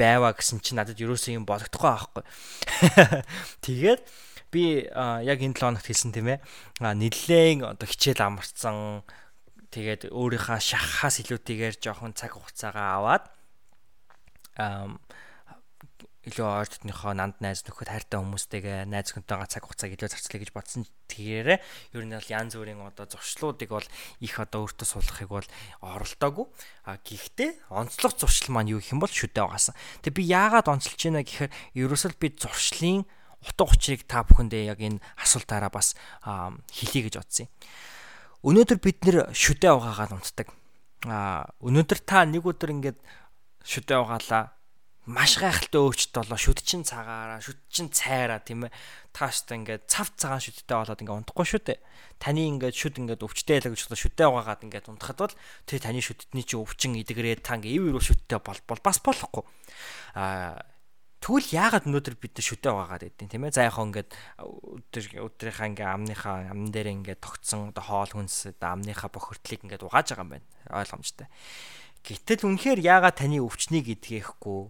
байваа 0.00 0.32
гэсэн 0.32 0.64
чинь 0.64 0.80
надад 0.80 0.96
ерөөсөө 0.96 1.36
юм 1.36 1.44
бодогдохгүй 1.44 1.90
байхгүй. 1.92 2.24
Тэгээд 3.68 4.02
би 4.48 4.88
яг 4.88 5.38
энэ 5.44 5.52
7 5.52 5.60
хоногт 5.60 5.84
хэлсэн 5.84 6.16
тийм 6.16 6.32
ээ. 6.32 6.40
Нилээн 6.80 7.76
одоо 7.76 7.84
хичээл 7.84 8.24
амарсан 8.24 9.04
тэгээд 9.68 10.08
өөрийнхөө 10.08 10.58
шахахаас 10.58 11.20
илүүтэйгээр 11.22 11.76
жоохон 11.78 12.16
цаг 12.16 12.34
хугацаагаа 12.34 12.88
аваад 12.98 13.24
илүү 16.20 16.44
ойртныхоо 16.44 17.16
нанд 17.16 17.40
найз 17.40 17.64
нөхөд 17.64 17.88
хайртай 17.88 18.20
хүмүүстэйгээ 18.20 18.84
найз 18.92 19.16
хүнтэйгээ 19.16 19.48
цаг 19.56 19.64
хугацааг 19.64 19.96
илүү 19.96 20.08
зарцлаа 20.12 20.40
гэж 20.44 20.50
бодсон. 20.52 20.84
тэгээрээ 21.08 21.58
ер 21.96 22.04
нь 22.04 22.12
бол 22.12 22.28
янз 22.28 22.60
бүрийн 22.60 22.84
одоо 22.84 23.08
зуршлуудыг 23.08 23.72
бол 23.72 23.88
их 24.20 24.34
одоо 24.36 24.68
өөртөө 24.68 24.84
суулгахыг 24.84 25.32
бол 25.32 25.48
оролдоогүй. 25.80 26.46
А 26.84 27.00
гэхдээ 27.00 27.72
онцлог 27.72 28.20
зуршил 28.20 28.52
маань 28.52 28.68
юу 28.68 28.84
гэх 28.84 28.92
юм 28.92 29.00
бол 29.00 29.08
шүдэ 29.08 29.40
угаасан. 29.40 29.72
Тэг 30.04 30.12
би 30.12 30.28
яагаад 30.28 30.68
онцолж 30.68 31.00
байна 31.00 31.24
гэхээр 31.24 31.50
ерөөсөл 31.80 32.20
би 32.20 32.28
зуршлын 32.36 33.08
утга 33.40 33.64
учирыг 33.64 34.04
та 34.04 34.20
бүхэндээ 34.20 34.68
яг 34.68 34.80
энэ 34.84 35.00
асуултаараа 35.24 35.72
бас 35.72 35.96
хэлье 36.68 37.08
гэж 37.08 37.16
бодсон 37.16 37.48
юм. 37.48 37.52
Өнөөдөр 38.44 38.78
бид 38.84 38.98
нэр 39.08 39.32
шүдэ 39.32 39.72
угаагаад 39.72 40.12
унтдаг. 40.20 40.52
А 41.08 41.48
өнөөдөр 41.64 42.00
та 42.04 42.28
нэг 42.28 42.44
өдөр 42.44 42.76
ингээд 42.76 43.00
шүдэ 43.64 43.94
угаалаа 44.00 44.54
маш 45.10 45.40
гайхалтай 45.40 45.80
өвчт 45.80 46.12
болоо 46.14 46.38
шүдчин 46.38 46.84
цагаараа 46.84 47.40
шүдчин 47.40 47.88
цайраа 47.90 48.38
тийм 48.44 48.68
ээ 48.68 48.72
тааштай 49.16 49.58
ингээд 49.58 49.88
цав 49.88 50.12
цагаан 50.14 50.44
шүдтэй 50.44 50.76
болоод 50.76 51.00
ингээд 51.00 51.18
унтахгүй 51.24 51.46
шүү 51.48 51.62
дээ 51.66 51.78
таны 52.20 52.44
ингээд 52.46 52.76
шүд 52.76 53.00
ингээд 53.00 53.24
өвчтэй 53.24 53.58
ялаа 53.58 53.72
гэж 53.72 53.80
бодоод 53.88 54.04
шүдэ 54.04 54.24
угаагаад 54.28 54.64
ингээд 54.68 54.90
унтахад 54.92 55.18
бол 55.24 55.36
тэр 55.66 55.80
таны 55.80 56.04
шүдтний 56.04 56.44
чи 56.44 56.54
өвчин 56.54 56.94
идэгрээд 57.00 57.40
та 57.42 57.56
ингээд 57.58 57.74
ив 57.80 57.84
ирүү 57.90 58.04
шүдтэй 58.06 58.38
бол 58.44 58.60
бол 58.68 58.80
бас 58.84 58.98
болохгүй 59.00 59.44
а 60.14 60.60
Тэгвэл 61.20 61.52
яагаад 61.52 61.84
өнөөдөр 61.84 62.16
бид 62.16 62.32
нар 62.32 62.46
шүдэ 62.48 62.68
угаагаад 62.72 63.04
байдیں۔ 63.04 63.28
тийм 63.28 63.44
ээ. 63.44 63.52
За 63.52 63.68
яг 63.68 63.76
ингээд 63.76 64.08
өдөр 64.40 65.04
өдрийнхаа 65.20 65.68
ингээ 65.68 65.88
амныхаа 65.92 66.48
амн 66.48 66.72
дээр 66.72 66.96
ингээ 66.96 67.20
тогтсон 67.20 67.76
одоо 67.76 67.84
хоол 67.84 68.08
хүнс 68.08 68.56
амныхаа 68.56 69.12
бохирдлыг 69.12 69.60
ингээ 69.68 69.84
угааж 69.84 70.16
байгаа 70.16 70.24
юм 70.24 70.32
байна. 70.32 70.48
Ойлгомжтой. 70.72 71.28
Гэтэл 72.04 72.48
үнэхээр 72.48 72.80
яагаад 72.80 73.20
таны 73.20 73.40
өвчнийг 73.44 73.86
идгээхгүй 74.00 74.60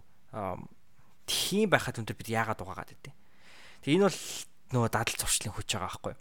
тийм 1.27 1.67
байхад 1.71 1.99
өндөр 1.99 2.15
бид 2.15 2.29
яагаад 2.29 2.59
угаагаад 2.59 2.91
байдیں۔ 2.91 3.15
Тэг 3.81 3.91
энэ 3.95 4.05
бол 4.07 4.19
нөгөө 4.75 4.89
дадал 4.91 5.17
зуршлын 5.19 5.53
хүч 5.55 5.69
байгаа 5.75 5.87
байхгүй. 5.87 6.15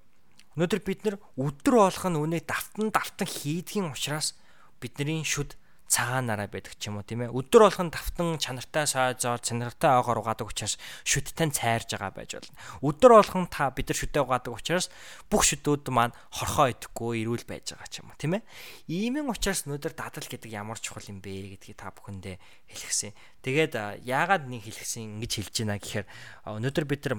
Өнөөдөр 0.54 0.80
бид 0.86 1.00
нар 1.06 1.16
өдөр 1.38 1.74
болгон 1.78 2.14
үнэ 2.18 2.42
давтан 2.46 2.90
давтан 2.94 3.26
хийдгийн 3.26 3.90
учраас 3.90 4.38
бидний 4.82 5.22
шүд 5.22 5.54
цагаанаараа 5.90 6.46
байдаг 6.46 6.78
ч 6.78 6.86
юм 6.86 7.02
уу 7.02 7.04
тийм 7.04 7.26
ээ. 7.26 7.34
Өдөр 7.34 7.66
болгон 7.66 7.90
давтан 7.90 8.38
чанартай 8.38 8.86
сойзоор 8.86 9.42
чанартай 9.42 9.90
оогоор 9.98 10.22
угаадаг 10.22 10.46
учраас 10.46 10.78
шүдтэн 11.02 11.50
цайрж 11.50 11.98
байгаа 11.98 12.14
байж 12.14 12.38
болно. 12.38 12.54
Өдөр 12.78 13.12
болгон 13.18 13.50
та 13.50 13.74
бид 13.74 13.90
нар 13.90 13.98
шүдээ 13.98 14.22
угаадаг 14.22 14.54
учраас 14.54 14.86
бүх 15.26 15.42
шүдүүд 15.42 15.90
маань 15.90 16.14
хорхоо 16.30 16.70
идэхгүй 16.70 17.26
эрүүл 17.26 17.42
байж 17.50 17.74
байгаа 17.74 17.90
ч 17.90 18.06
юм 18.06 18.14
уу 18.14 18.18
тийм 18.22 18.38
ээ. 18.38 18.46
Иймэн 18.86 19.26
учраас 19.26 19.66
өнөөдөр 19.66 19.98
дадал 19.98 20.26
гэдэг 20.30 20.50
ямар 20.54 20.78
чухал 20.78 21.10
юм 21.10 21.18
бэ 21.18 21.58
гэдгийг 21.58 21.74
та 21.74 21.90
бүхэндээ 21.90 22.38
хэлгэсэн. 22.70 23.10
Тэгээд 23.42 24.06
яагаад 24.06 24.46
нэг 24.46 24.62
хэлгэсэн 24.62 25.18
ингэж 25.18 25.32
хэлж 25.42 25.54
байна 25.66 25.82
гэхээр 25.82 26.06
өнөөдөр 26.46 26.86
бид 26.86 27.02
нар 27.10 27.18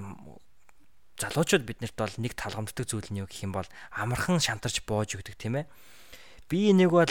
залуучууд 1.20 1.68
биднэрт 1.68 1.96
бол 2.00 2.16
нэг 2.18 2.34
талгамддаг 2.34 2.88
зүйл 2.88 3.12
нь 3.12 3.22
юу 3.22 3.30
гэх 3.30 3.46
юм 3.46 3.54
бол 3.54 3.68
амархан 3.94 4.42
шантарч 4.42 4.82
бууж 4.88 5.20
өгдөг 5.20 5.38
тийм 5.38 5.62
ээ 5.62 5.66
Би 6.52 6.76
нэг 6.76 6.92
бол 6.92 7.08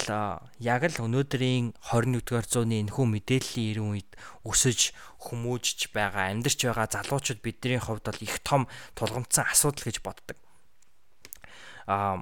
яг 0.60 0.82
л 0.84 0.96
өнөөдрийн 1.00 1.72
21-р 1.88 2.44
зууны 2.44 2.84
энэхүү 2.84 3.06
мэдээллийн 3.08 3.70
ирэн 3.72 3.88
үед 3.96 4.10
өсөж 4.44 4.92
хүмүүжж 5.16 5.96
байгаа 5.96 6.28
амьдарч 6.28 6.68
байгаа 6.68 6.84
залуучууд 6.92 7.40
бидний 7.40 7.80
хувьд 7.80 8.04
бол 8.04 8.20
их 8.20 8.36
том 8.44 8.68
тулгамдсан 8.92 9.48
асуудал 9.48 9.88
гэж 9.88 10.04
боддог. 10.04 10.36
Аа 11.88 12.20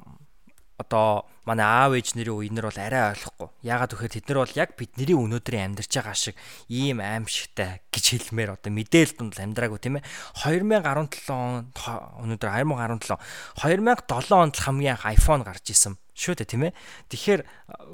одоо 0.78 1.26
манай 1.42 1.66
аав 1.66 1.98
ээж 1.98 2.14
нарын 2.14 2.38
үеийнэр 2.38 2.70
бол 2.70 2.78
арай 2.78 3.10
ойлгохгүй. 3.10 3.50
Яагаад 3.66 3.98
гэхээр 3.98 4.14
тэд 4.14 4.26
нар 4.30 4.38
бол 4.46 4.54
яг 4.54 4.78
бидний 4.78 5.18
өнөөдрийн 5.18 5.74
амьдарч 5.74 5.90
байгаа 5.90 6.14
шиг 6.14 6.38
ийм 6.70 7.02
аимшигтай 7.02 7.82
гэж 7.90 8.30
хэлмээр 8.30 8.54
одоо 8.54 8.70
мэдээлэл 8.70 9.18
дунд 9.18 9.42
амьдраагүй 9.42 9.82
тийм 9.82 9.98
ээ. 9.98 10.06
2017 10.46 11.34
он 11.34 11.66
өнөөдөр 11.74 12.50
2017 12.62 13.18
2007 13.58 14.38
онд 14.38 14.54
хамгийн 14.54 14.94
анх 14.94 15.10
iPhone 15.18 15.42
гарч 15.42 15.74
исэн 15.74 15.98
шүү 16.18 16.34
дээ 16.34 16.50
тийм 16.50 16.62
ээ. 16.66 16.74
Тэгэхээр 17.14 17.40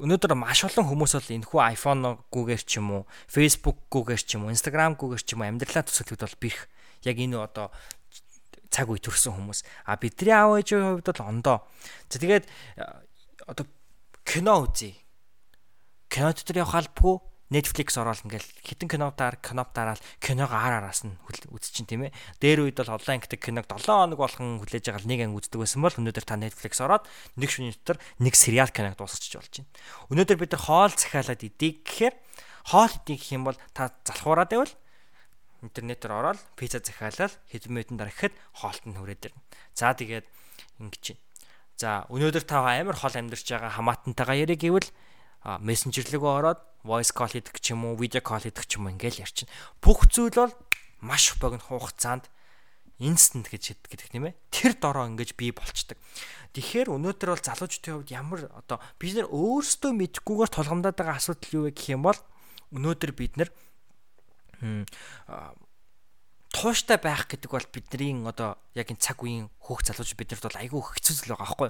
өнөөдөр 0.01 0.33
маш 0.33 0.65
олон 0.65 0.89
хүмүүс 0.89 1.13
бол 1.13 1.33
энэхүү 1.37 1.61
iPhone-гүйгээр 1.77 2.63
ч 2.65 2.81
юм 2.81 2.89
уу, 2.89 3.03
Facebook-гүйгээр 3.29 4.21
ч 4.25 4.29
юм 4.33 4.49
уу, 4.49 4.53
Instagram-гүйгээр 4.57 5.21
ч 5.21 5.29
юм 5.37 5.45
уу 5.45 5.49
амьдралаа 5.53 5.85
төсөөлөхөд 5.85 6.25
бол 6.25 6.41
бэрх. 6.41 6.61
Яг 7.05 7.17
энэ 7.21 7.37
одоо 7.37 7.69
цаг 8.73 8.89
үе 8.89 8.99
төрсэн 8.99 9.37
хүмүүс. 9.37 9.61
А 9.85 9.95
бидний 10.01 10.33
аав 10.33 10.57
ээжийн 10.57 10.99
хувьд 10.99 11.07
бол 11.13 11.29
ондоо. 11.29 11.57
За 12.09 12.17
тэгээд 12.17 12.49
одоо 13.45 13.65
кино 14.25 14.65
үзье. 14.65 14.97
Кино 16.09 16.33
дотор 16.33 16.65
явах 16.65 16.81
албагүй, 16.81 17.21
Netflix 17.53 17.93
ороод 18.01 18.25
ингээл 18.25 18.49
хитэн 18.65 18.89
кинодаар 18.89 19.37
киноп 19.37 19.69
дараал 19.69 20.01
киногоо 20.17 20.57
ар 20.57 20.81
араас 20.81 21.05
нь 21.05 21.13
үзчихин 21.29 21.85
тийм 21.85 22.09
ээ. 22.09 22.15
Дээр 22.41 22.65
үед 22.65 22.81
бол 22.81 22.97
олон 22.97 23.21
ангитай 23.21 23.37
киног 23.37 23.69
7 23.69 23.85
хоног 23.85 24.17
болгон 24.17 24.57
хүлээж 24.65 24.89
байгаа 24.89 25.05
нэг 25.05 25.21
анги 25.29 25.37
үздэг 25.45 25.61
байсан 25.61 25.85
бол 25.85 25.93
өнөөдөр 25.93 26.25
та 26.25 26.41
Netflix 26.41 26.81
ороод 26.81 27.05
нэг 27.37 27.49
шөнийн 27.53 27.77
дотор 27.77 28.01
нэг 28.17 28.33
сериал 28.33 28.73
киног 28.73 28.97
дуусгачих 28.97 29.37
болж 29.37 29.53
байна. 29.61 29.69
Өнөөдөр 30.09 30.37
бид 30.41 30.53
хоол 30.57 30.93
захиалаад 30.97 31.45
идэв 31.45 31.85
гэхээр 31.85 32.15
хоол 32.65 32.93
идэв 33.05 33.13
гэх 33.13 33.29
юм 33.37 33.45
бол 33.45 33.57
та 33.77 33.93
залхуураад 34.09 34.49
байвал 34.49 34.73
интернетээр 35.61 36.13
ороод 36.17 36.41
пицца 36.57 36.81
захиалаад 36.81 37.33
хэдэн 37.53 37.71
минутын 37.73 37.97
дараа 38.01 38.13
гэхэд 38.13 38.33
хоолт 38.57 38.83
нь 38.89 38.97
хүрээд 38.97 39.25
ирнэ. 39.29 39.41
За 39.77 39.93
тэгээд 39.93 40.25
ингэж. 40.81 41.17
За 41.77 42.09
өнөөдөр 42.09 42.45
та 42.45 42.65
амар 42.65 42.97
хол 42.97 43.13
амьдарч 43.13 43.45
байгаа 43.45 43.77
хамаатантайгаа 43.77 44.37
яриг 44.41 44.61
гэвэл 44.61 44.89
мессенжер 45.45 46.09
рүүгээ 46.09 46.33
ороод 46.41 46.61
voice 46.81 47.13
call 47.13 47.29
хийдэг 47.29 47.61
ч 47.61 47.77
юм 47.77 47.85
уу, 47.85 47.97
video 47.97 48.21
call 48.21 48.41
хийдэг 48.41 48.65
ч 48.65 48.81
юм 48.81 48.89
уу 48.89 48.93
ингээл 48.97 49.21
ярьчин. 49.21 49.49
Бүх 49.81 50.09
зүйл 50.09 50.33
бол 50.33 50.53
маш 51.05 51.37
богино 51.37 51.61
хугацаанд 51.61 52.29
instant 52.97 53.49
гэж 53.51 53.75
хэлдэг 53.75 54.09
тийм 54.09 54.31
ээ. 54.31 54.37
Тэр 54.49 54.73
дороо 54.79 55.05
ингэж 55.05 55.35
бий 55.35 55.51
болчдөг. 55.51 55.99
Тэгэхээр 56.55 56.89
өнөөдөр 56.89 57.29
бол 57.35 57.43
залуучдын 57.43 57.93
хувьд 57.99 58.15
ямар 58.15 58.47
одоо 58.55 58.79
бид 58.97 59.19
нэр 59.19 59.27
өөрсдөө 59.27 59.91
мэдхгүйгээр 59.91 60.51
тулгамдаад 60.55 60.95
байгаа 60.95 61.19
асуудал 61.19 61.51
юу 61.51 61.63
вэ 61.67 61.75
гэх 61.75 61.91
юм 61.91 62.07
бол 62.07 62.19
өнөөдөр 62.71 63.11
бид 63.11 63.35
нэр 63.35 63.49
тууштай 66.55 66.97
байх 66.97 67.27
гэдэг 67.27 67.51
бол 67.51 67.67
бидний 67.67 68.15
одоо 68.23 68.55
яг 68.71 68.87
энэ 68.87 69.03
цаг 69.03 69.19
үеийн 69.19 69.51
хөөх 69.59 69.83
залууч 69.83 70.15
биднэрт 70.15 70.47
бол 70.47 70.61
айгүй 70.63 70.81
хэцүү 70.95 71.13
зүйл 71.19 71.35
байгаа 71.35 71.43
байхгүй 71.51 71.69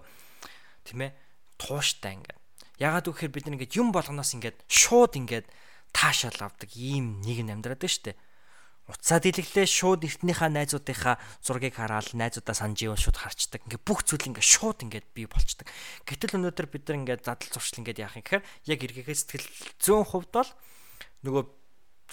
тийм 0.85 0.99
ээ 1.09 1.11
тууштай 1.57 2.13
ингээд 2.21 2.44
Ягаад 2.79 3.07
гэвэл 3.07 3.35
бид 3.35 3.47
ингээд 3.47 3.77
юм 3.79 3.95
болгоноос 3.95 4.35
ингээд 4.35 4.63
шууд 4.67 5.15
ингээд 5.15 5.47
таашаал 5.95 6.51
авдаг 6.51 6.71
ийм 6.75 7.23
нэг 7.23 7.39
нь 7.43 7.53
амьдраад 7.53 7.79
байна 7.79 7.93
шүү 7.93 8.05
дээ. 8.11 8.17
Уцаа 8.85 9.17
дэлгэлээ 9.17 9.65
шууд 9.65 10.05
эртнийхээ 10.05 10.51
найзуудынхаа 10.53 11.17
зургийг 11.41 11.73
хараад 11.73 12.13
найзуудаа 12.13 12.53
санаж 12.53 12.85
ивэл 12.85 13.01
шууд 13.01 13.17
харцдаг. 13.17 13.65
Ингээ 13.65 13.81
бүх 13.81 14.05
зүйл 14.05 14.29
ингээ 14.29 14.45
шууд 14.45 14.85
ингээ 14.85 15.03
бий 15.09 15.25
болчдаг. 15.25 15.65
Гэтэл 16.05 16.37
өнөөдөр 16.37 16.67
бид 16.69 16.85
нар 16.85 16.99
ингээ 17.01 17.17
задал 17.25 17.49
зуршил 17.49 17.81
ингээ 17.81 18.05
яах 18.05 18.13
юм 18.13 18.21
гэхээр 18.21 18.45
яг 18.45 18.79
эргээгээ 18.85 19.17
сэтгэл 19.17 19.49
зүүн 19.81 20.05
хувьд 20.05 20.29
бол 20.29 20.51
нөгөө 21.25 21.43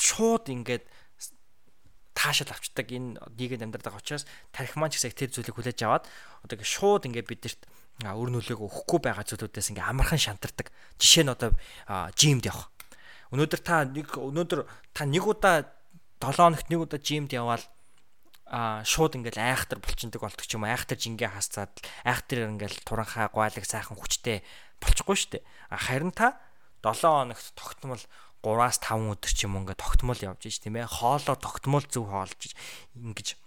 шууд 0.01 0.49
ингээ 0.49 0.81
таашаал 2.17 2.57
авчдаг 2.57 2.89
энэ 2.89 3.21
нийгэм 3.37 3.69
амьдраад 3.69 3.93
байгаа 3.93 4.01
учраас 4.01 4.25
тарих 4.53 4.77
маань 4.81 4.93
ч 4.93 5.01
гэсэн 5.01 5.13
тэр 5.13 5.33
зүйлийг 5.33 5.57
хүлээж 5.57 5.81
аваад 5.85 6.05
одоо 6.45 6.57
ингээ 6.57 6.73
шууд 6.73 7.05
ингээ 7.09 7.25
бидэрт 7.29 7.61
өр 8.01 8.28
нөлөөг 8.32 8.61
өгөхгүй 8.64 8.99
байгаа 9.05 9.24
зүйлүүдээс 9.28 9.76
ингээ 9.76 9.84
амархан 9.84 10.18
шантардаг. 10.18 10.72
Жишээ 10.97 11.28
нь 11.28 11.34
одоо 11.34 11.53
жимд 12.16 12.49
явах. 12.49 12.72
Өнөөдөр 13.30 13.61
та 13.61 13.84
нэг 13.84 14.09
өнөөдөр 14.16 14.61
та 14.97 15.03
нэг 15.05 15.24
удаа 15.28 15.68
7 16.20 16.36
хоногт 16.36 16.68
нэг 16.72 16.80
удаа 16.82 17.01
жимд 17.01 17.32
яваал 17.36 17.64
а 18.53 18.84
шууд 18.84 19.16
ингээл 19.16 19.40
айхтар 19.40 19.80
болчиндаг 19.80 20.20
болдог 20.20 20.45
ч 20.45 20.53
юм 20.61 20.68
айхтар 20.68 21.01
жингээ 21.01 21.32
хасцаад 21.32 21.72
айхтар 22.05 22.53
ингээл 22.53 22.84
туранхаа 22.84 23.32
гуайлаг 23.32 23.64
сайхан 23.64 23.97
хүчтэй 23.97 24.45
болчихгүй 24.76 25.16
шүү 25.16 25.30
дээ. 25.40 25.45
Харин 25.72 26.12
та 26.12 26.36
7 26.84 27.32
хоногт 27.32 27.57
тогтмол 27.57 28.03
3-аас 28.45 28.76
5 28.84 29.16
өдөр 29.16 29.32
ч 29.32 29.49
юм 29.49 29.57
ингээд 29.57 29.80
тогтмол 29.80 30.20
явж 30.20 30.43
иж 30.51 30.61
тийм 30.61 30.76
ээ 30.76 30.90
хоолоо 30.90 31.38
тогтмол 31.38 31.86
зөв 31.88 32.11
хоолж 32.12 32.53
ингэж 32.99 33.40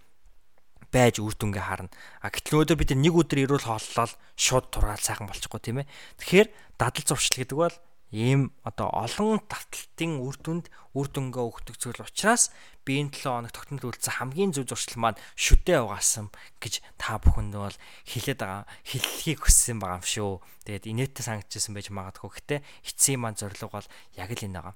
байж 0.96 1.20
үр 1.20 1.36
дүнгээ 1.36 1.64
харна. 1.68 1.92
А 2.24 2.32
гэтэл 2.32 2.64
өөдөө 2.64 2.76
бид 2.80 2.90
нэг 2.96 3.12
өдөр 3.12 3.44
ирүүл 3.44 3.68
хооллол 3.68 4.12
шууд 4.40 4.66
тураал 4.72 5.02
сайхан 5.04 5.28
болчихгүй 5.28 5.60
тийм 5.60 5.84
ээ. 5.84 5.90
Тэгэхээр 6.16 6.48
дадал 6.80 7.04
зуршил 7.04 7.36
гэдэг 7.44 7.58
бол 7.60 7.76
ийм 8.16 8.54
одоо 8.64 8.88
олон 8.94 9.42
таталтын 9.44 10.22
үр 10.24 10.38
дүнд 10.40 10.72
үр 10.94 11.06
дүнгээ 11.10 11.44
өгдөг 11.44 11.76
зүйл 11.76 12.06
учраас 12.06 12.54
би 12.86 13.02
энэ 13.02 13.12
7 13.12 13.28
хоног 13.28 13.52
тогтмол 13.52 13.90
үйлцэн 13.90 14.16
хамгийн 14.22 14.54
зөв 14.54 14.70
зуршил 14.70 15.02
маань 15.02 15.20
шүдэ 15.34 15.82
угаасан 15.82 16.30
гэж 16.62 16.86
та 16.96 17.18
бүхэнд 17.18 17.58
бол 17.58 17.76
хэлээд 18.06 18.40
байгаа 18.40 18.64
хэлхийг 18.86 19.42
хүссэн 19.42 19.82
байгаа 19.82 20.00
юм 20.00 20.06
шүү. 20.06 20.32
Тэгээд 20.64 20.86
инээдтэй 20.86 21.24
санагдчихсан 21.26 21.74
байж 21.74 21.90
магадгүй. 21.90 22.30
Гэтэ 22.30 22.56
эцсийн 22.86 23.20
маань 23.20 23.36
зорилго 23.36 23.74
бол 23.74 23.88
яг 24.14 24.30
л 24.30 24.46
энэ 24.46 24.54
байгаа. 24.54 24.74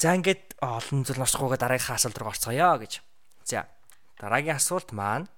За 0.00 0.16
ингээд 0.16 0.56
олон 0.64 1.04
зүйл 1.04 1.20
орсохгүйгээ 1.20 1.60
дараагийнхаа 1.60 2.00
асуулт 2.00 2.18
руу 2.18 2.32
орцгоё 2.32 2.72
гэж. 2.80 2.92
За 3.44 3.68
Дараагийн 4.20 4.60
асуулт 4.60 4.92
маань. 4.92 5.32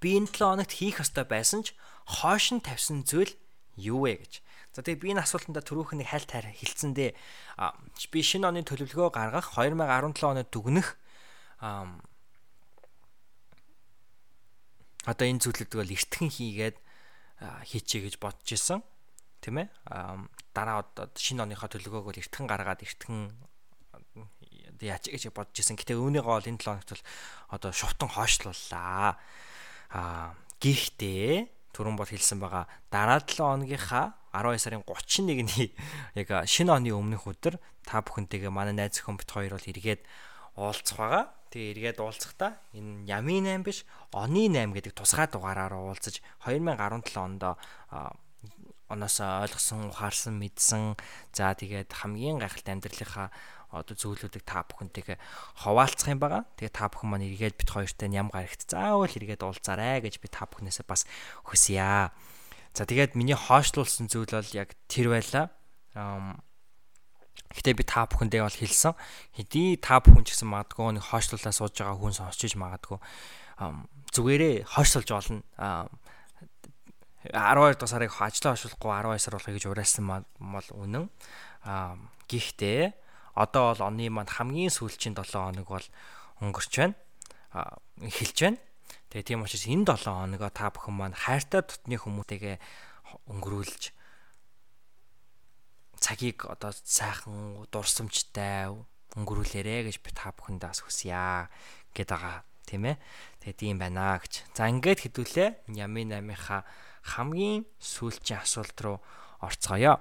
Би 0.00 0.20
энэ 0.20 0.28
7 0.28 0.60
хоногт 0.60 0.76
хийх 0.76 1.00
ёстой 1.00 1.24
байсан 1.24 1.64
ч 1.64 1.72
хоош 2.04 2.52
нь 2.52 2.60
тавьсан 2.60 3.00
зүйл 3.08 3.32
юу 3.80 4.04
вэ 4.04 4.20
гэж. 4.20 4.32
За 4.76 4.84
тэгээ 4.84 5.00
би 5.00 5.08
энэ 5.16 5.24
асуултанда 5.24 5.64
түрүүхэн 5.64 6.04
нэг 6.04 6.08
хайлт 6.12 6.30
хайр 6.30 6.52
хэлцэндээ 6.52 7.10
би 7.16 8.20
шинэ 8.22 8.46
оны 8.46 8.62
төлөвлөгөө 8.62 9.10
гаргах 9.10 9.56
2017 9.56 10.30
онд 10.30 10.46
дүгнэх 10.52 10.88
одоо 15.10 15.26
энэ 15.26 15.42
зүйлүүд 15.42 15.72
бол 15.74 15.90
эртхэн 15.90 16.28
хийгээд 16.30 16.76
хийчихье 17.66 18.04
гэж 18.06 18.14
бодож 18.22 18.48
исэн. 18.52 18.84
Тийм 19.40 19.64
ээ 19.64 19.68
дараа 20.54 20.84
одоо 20.84 21.10
шинэ 21.16 21.42
оныхоо 21.48 21.66
төлөвлөгөөг 21.72 22.06
бол 22.06 22.20
эртхэн 22.20 22.46
гаргаад 22.46 22.84
эртхэн 22.86 23.32
яач 24.82 25.08
гэж 25.08 25.30
бодож 25.32 25.56
исэн. 25.60 25.76
Гэтэ 25.76 25.96
үүнийгөө 25.96 26.34
бол 26.34 26.50
энэ 26.50 26.60
7 26.60 26.80
хоногт 26.80 26.90
бол 26.94 27.04
одоо 27.54 27.70
шувтан 27.72 28.08
хойшлууллаа. 28.10 29.16
Аа 29.92 30.34
гэхдээ 30.60 31.48
түрүүн 31.72 31.96
бол 31.96 32.08
хэлсэн 32.08 32.38
байгаа 32.40 32.68
дараа 32.92 33.20
7 33.24 33.40
хоногийнхаа 33.40 34.16
12 34.32 34.62
сарын 34.62 34.84
31-ний 34.86 35.74
яг 36.20 36.28
шинэ 36.46 36.70
оны 36.70 36.94
өмнөх 36.94 37.26
өдөр 37.26 37.58
та 37.82 38.04
бүхэнтэйгээ 38.04 38.52
манай 38.52 38.74
найз 38.76 39.00
зөвхөн 39.00 39.18
бит 39.18 39.30
хоёр 39.30 39.58
бол 39.58 39.70
эргээд 39.70 40.02
уулзах 40.54 40.98
байгаа. 40.98 41.24
Тэгээ 41.50 41.70
эргээд 41.74 41.98
уулзахдаа 41.98 42.62
энэ 42.78 43.10
Ями 43.10 43.42
8 43.42 43.66
биш 43.66 43.82
Оны 44.14 44.46
8 44.46 44.70
гэдэг 44.70 44.94
тусгай 44.94 45.26
дугаараар 45.26 45.74
уулзаж 45.74 46.22
2017 46.46 47.18
онд 47.18 47.42
оноос 48.90 49.22
ойлгосон, 49.22 49.90
ухаарсан, 49.94 50.34
мэдсэн 50.38 50.98
за 51.30 51.54
тэгээд 51.54 51.94
хамгийн 51.94 52.42
гайхалтай 52.42 52.74
амьдралынхаа 52.74 53.30
одоо 53.70 53.94
зөвлөдүүдийг 53.94 54.44
та 54.44 54.66
бүхэнтэйгээ 54.66 55.18
хуваалцах 55.62 56.10
юм 56.10 56.20
байгаа. 56.20 56.42
Тэгээ 56.58 56.74
та 56.74 56.90
бүхэн 56.90 57.08
маань 57.10 57.26
эргээд 57.30 57.56
бит 57.56 57.70
хоёртой 57.70 58.08
ням 58.10 58.28
гарагт 58.30 58.66
заавал 58.66 59.06
эргээд 59.06 59.46
уулзаарай 59.46 60.02
гэж 60.02 60.18
би 60.18 60.28
та 60.28 60.46
бүхнээсээ 60.50 60.86
бас 60.86 61.06
хүсье. 61.46 62.10
За 62.74 62.82
тэгээд 62.86 63.14
миний 63.14 63.38
хоошлуулсан 63.38 64.10
зүйл 64.10 64.30
бол 64.30 64.50
яг 64.54 64.74
тэр 64.90 65.14
байлаа. 65.14 65.50
Гэтэ 67.50 67.74
би 67.74 67.82
та 67.86 68.06
бүхэндээ 68.06 68.42
бол 68.46 68.58
хэлсэн. 68.58 68.94
Хэдий 69.34 69.78
та 69.78 69.98
бүхэн 69.98 70.22
ч 70.26 70.34
гэсэн 70.34 70.50
магадгүй 70.50 70.98
нэг 70.98 71.06
хоошлуулаа 71.10 71.54
сууж 71.54 71.74
байгаа 71.74 71.98
хүн 71.98 72.14
сонсчиж 72.14 72.54
магадгүй 72.54 72.98
зүгээрээ 74.14 74.64
хойшлуулж 74.66 75.10
болно. 75.10 75.42
12 77.20 77.76
дугаар 77.76 77.90
сарыг 77.90 78.12
ажлаа 78.16 78.56
хойшлуулахгүй 78.56 78.90
12 78.90 79.20
сар 79.20 79.34
болохыг 79.36 79.54
гэж 79.60 79.64
уриалсан 79.68 80.04
мал 80.40 80.68
үнэн. 80.72 81.06
Гэхдээ 82.30 82.96
одоо 83.34 83.74
бол 83.74 83.86
оны 83.88 84.10
манд 84.10 84.30
хамгийн 84.34 84.70
сүүлчийн 84.70 85.14
7 85.14 85.26
хоног 85.30 85.68
бол 85.68 85.86
өнгөрч 86.40 86.72
байна. 86.78 86.96
эхэлж 88.00 88.38
байна. 88.40 88.58
Тэгээ 89.10 89.26
тийм 89.26 89.42
учраас 89.42 89.66
энэ 89.66 89.86
7 89.86 90.06
хоногоо 90.06 90.50
та 90.50 90.70
бүхэн 90.70 90.94
маань 90.94 91.18
хайртай 91.18 91.62
дотны 91.66 91.96
хүмүүстэйгээ 91.98 92.56
өнгөрүүлж 93.30 93.82
цагийг 96.00 96.48
одоо 96.48 96.72
сайхан 96.72 97.68
дурсамжтай 97.68 98.72
өнгөрүүлээрэ 99.18 99.90
гэж 99.90 99.96
би 100.00 100.10
та 100.14 100.32
бүхэндээ 100.32 100.70
бас 100.70 100.80
хүсье 100.80 101.50
гэд 101.92 102.08
байгаа 102.08 102.46
тийм 102.64 102.86
ээ. 102.88 102.96
Тэгээ 103.42 103.58
тийм 103.58 103.76
байна 103.82 104.16
гэж. 104.16 104.46
За 104.54 104.70
ингээд 104.70 105.10
хэдүүлээ 105.10 105.74
Ями 105.74 106.06
8-ынхаа 106.06 106.62
хамгийн 107.18 107.66
сүүлчийн 107.82 108.40
асуулт 108.40 108.78
руу 108.80 108.98
орцгоё. 109.42 109.98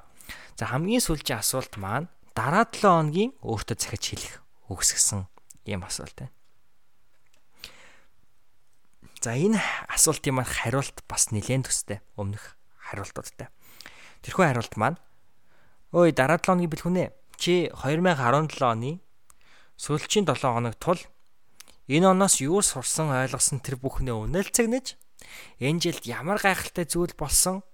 За 0.55 0.65
хамгийн 0.69 1.01
сүүлчийн 1.01 1.41
асуулт 1.41 1.73
маань 1.81 2.07
дараа 2.39 2.63
7 2.63 2.87
хоногийн 2.87 3.31
өөртөө 3.43 3.75
захиж 3.75 4.03
хэлэх 4.15 4.35
өгсгсөн 4.71 5.27
ийм 5.67 5.83
асуулт 5.83 6.15
байна. 6.15 6.31
За 9.19 9.35
энэ 9.35 9.59
асуултын 9.91 10.39
маань 10.39 10.47
хариулт 10.47 11.03
бас 11.03 11.35
нэлээд 11.35 11.67
төстэй 11.67 11.99
өмнөх 12.15 12.55
хариултуудтай. 12.79 13.51
Тэрхүү 14.23 14.45
хариулт 14.47 14.73
маань 14.79 14.95
өөй 15.91 16.15
дараа 16.15 16.39
7 16.39 16.47
хоногийн 16.47 16.71
бэлгүнэ. 16.71 17.11
Чи 17.35 17.67
2017 17.75 18.63
оны 18.63 19.03
сүүлчийн 19.75 20.23
7 20.23 20.39
хоног 20.39 20.79
тул 20.79 20.99
энэ 21.91 22.07
оноос 22.15 22.39
юу 22.39 22.63
сурсан 22.63 23.11
ойлгосон 23.11 23.59
тэр 23.59 23.75
бүхнээ 23.83 24.15
үнэлцэгнэж 24.15 24.95
энэ 25.59 25.79
жилд 25.83 26.03
ямар 26.07 26.39
гайхалтай 26.39 26.87
зүйл 26.87 27.11
болсон 27.19 27.67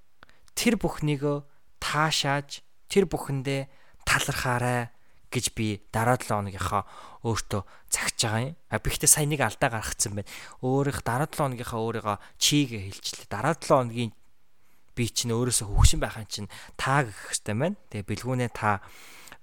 тэр 0.57 0.81
бүхнийг 0.81 1.45
таашааж 1.77 2.65
тэр 2.89 3.05
бүхэндээ 3.05 3.84
талархаарай 4.05 4.93
гэж 5.33 5.51
би 5.57 5.81
дараа 5.91 6.15
7 6.15 6.31
хоногийнхоо 6.31 6.83
өөртөө 7.27 7.61
цагж 7.91 8.17
байгаа 8.21 8.41
юм. 8.47 8.55
А 8.71 8.79
би 8.79 8.87
ихтэй 8.93 9.09
сайн 9.11 9.29
нэг 9.33 9.43
алдаа 9.43 9.69
гаргацсан 9.73 10.15
байна. 10.15 10.31
Өөрийнх 10.63 11.03
дараа 11.03 11.27
7 11.27 11.59
хоногийнхоо 11.59 11.81
өөрийгөө 11.83 12.17
чигээ 12.39 12.81
хэлчихлээ. 12.87 13.33
Дараа 13.33 13.55
7 13.59 13.67
хоногийн 13.67 14.11
би 14.95 15.05
чинь 15.11 15.35
өөрөөсөө 15.35 15.67
хөвгшин 15.67 15.99
байхын 15.99 16.29
чинь 16.31 16.49
та 16.79 17.03
гэх 17.03 17.35
хэвээр 17.35 17.59
байна. 17.59 17.75
Тэгээ 17.91 18.07
бэлгүүнээ 18.07 18.51
та 18.55 18.79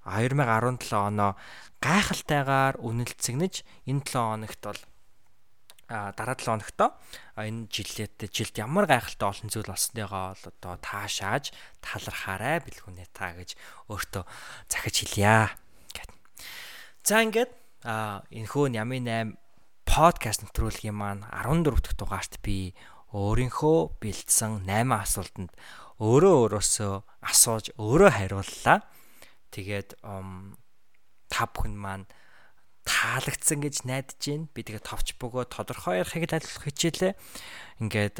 2017 0.08 0.96
оноо 0.96 1.36
гайхалтайгаар 1.84 2.80
үнэлцэгнэж 2.80 3.54
энэ 3.90 4.02
7 4.06 4.16
хоногт 4.16 4.60
бол 4.64 4.80
дараа 5.92 6.36
7 6.40 6.48
хоногт 6.48 6.80
энэ 7.36 7.68
жилээд 7.68 8.16
жилд 8.32 8.56
ямар 8.56 8.88
гайхалтай 8.88 9.28
олон 9.28 9.48
зүйл 9.52 9.68
болсныгоо 9.68 10.32
бол 10.32 10.44
одоо 10.48 10.74
таашааж 10.80 11.52
талархаарай 11.84 12.64
бэлгүүнээ 12.64 13.08
та 13.12 13.36
гэж 13.36 13.56
өөртөө 13.92 14.24
захиж 14.72 14.96
хэлье 15.04 15.52
гэд. 15.92 16.10
За 17.04 17.20
ингээд 17.20 17.52
а 17.84 18.24
энэхүү 18.32 18.72
Ямын 18.72 19.36
8 19.36 19.36
подкаст 19.84 20.48
нэвтрүүлгийн 20.48 20.96
маань 20.96 21.28
14 21.28 21.76
дахь 21.76 21.98
дугаарт 22.00 22.40
би 22.40 22.72
өөрийнхөө 23.12 24.00
бэлдсэн 24.00 24.64
8 24.64 24.88
асуултанд 24.96 25.52
өөрөө 26.00 26.34
өөрөөсөө 26.48 26.94
асууж 27.28 27.76
өөрөө 27.76 28.10
хариуллаа. 28.16 28.78
Тэгээд 29.52 30.00
та 31.28 31.42
бүхэн 31.52 31.76
маань 31.76 32.08
таалагдсан 32.86 33.62
гэж 33.62 33.86
найдаж 33.86 34.18
байна. 34.18 34.50
Би 34.54 34.60
тэгээ 34.66 34.82
товч 34.82 35.14
бөгөө 35.18 35.44
тодорхой 35.50 36.02
ярихыг 36.02 36.26
л 36.30 36.36
ойлгох 36.38 36.64
хичээлээ. 36.66 37.12
Ингээд 37.82 38.16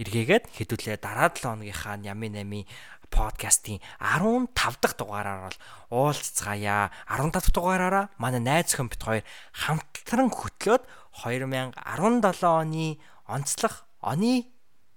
эргээгээд 0.00 0.44
хэдүүлээ 0.56 0.96
дараа 1.00 1.28
7 1.28 1.44
хоногийнхаа 1.44 2.00
Ями 2.00 2.28
8 2.32 2.64
подкастын 3.10 3.82
15 4.00 4.80
дахь 4.80 4.96
дугаараар 4.96 5.50
бол 5.50 5.58
уулзцгаая. 5.90 6.88
15 7.10 7.32
дахь 7.34 7.52
дугаараараа 7.52 8.08
манай 8.16 8.40
найз 8.40 8.72
өхөн 8.72 8.88
бит 8.88 9.02
хоёр 9.02 9.24
хамтран 9.52 10.30
хөтлөөд 10.30 10.82
2017 11.20 11.76
оны 12.48 12.86
онцлог 13.26 13.74
оны 14.00 14.48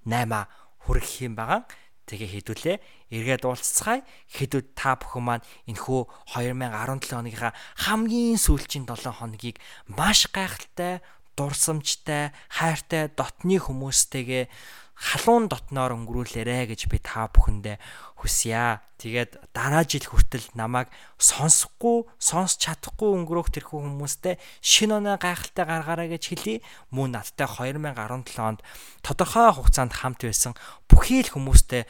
8 0.05 0.47
хүрэх 0.85 1.09
юм 1.25 1.35
байгаа. 1.35 1.67
Тэгээ 2.07 2.29
хэдүүлээ 2.39 2.77
эргээд 3.13 3.45
уулзцгаая. 3.45 4.01
Хэдүүд 4.33 4.67
та 4.73 4.97
бүхэн 4.97 5.21
маань 5.21 5.45
энэхүү 5.69 6.01
2017 6.33 7.13
оныхаа 7.13 7.53
хамгийн 7.77 8.41
сүүлчийн 8.41 8.89
7 8.89 9.21
хоногийг 9.21 9.61
маш 9.85 10.25
гайхалтай, 10.33 11.05
дурсамжтай, 11.37 12.33
хайртай 12.49 13.13
дотны 13.13 13.61
хүмүүстэйгээ 13.61 14.49
халуун 14.93 15.49
дотноор 15.49 15.97
өнгөрүүлээрэ 15.97 16.69
гэж 16.71 16.87
би 16.87 17.01
та 17.01 17.27
бүхэндээ 17.27 17.77
хүсье. 18.21 18.79
Тэгээд 19.01 19.51
дараа 19.51 19.83
жил 19.83 20.05
хүртэл 20.05 20.53
намайг 20.55 20.87
сонсохгүй, 21.19 22.07
сонсч 22.21 22.63
чадахгүй 22.63 23.11
өнгөрөөх 23.11 23.51
тэрхүү 23.51 23.79
хүмүүстэй 23.83 24.39
шинэ 24.63 25.03
оноо 25.03 25.17
гайхалтай 25.19 25.65
гаргаарай 25.67 26.07
гэж 26.13 26.23
хэлье. 26.31 26.63
Мөн 26.93 27.19
надтай 27.19 27.49
2017 27.51 28.39
онд 28.39 28.63
тодорхой 29.03 29.51
хугацаанд 29.51 29.91
хамт 29.91 30.23
байсан 30.23 30.55
бүхий 30.87 31.25
л 31.25 31.33
хүмүүстэй 31.35 31.83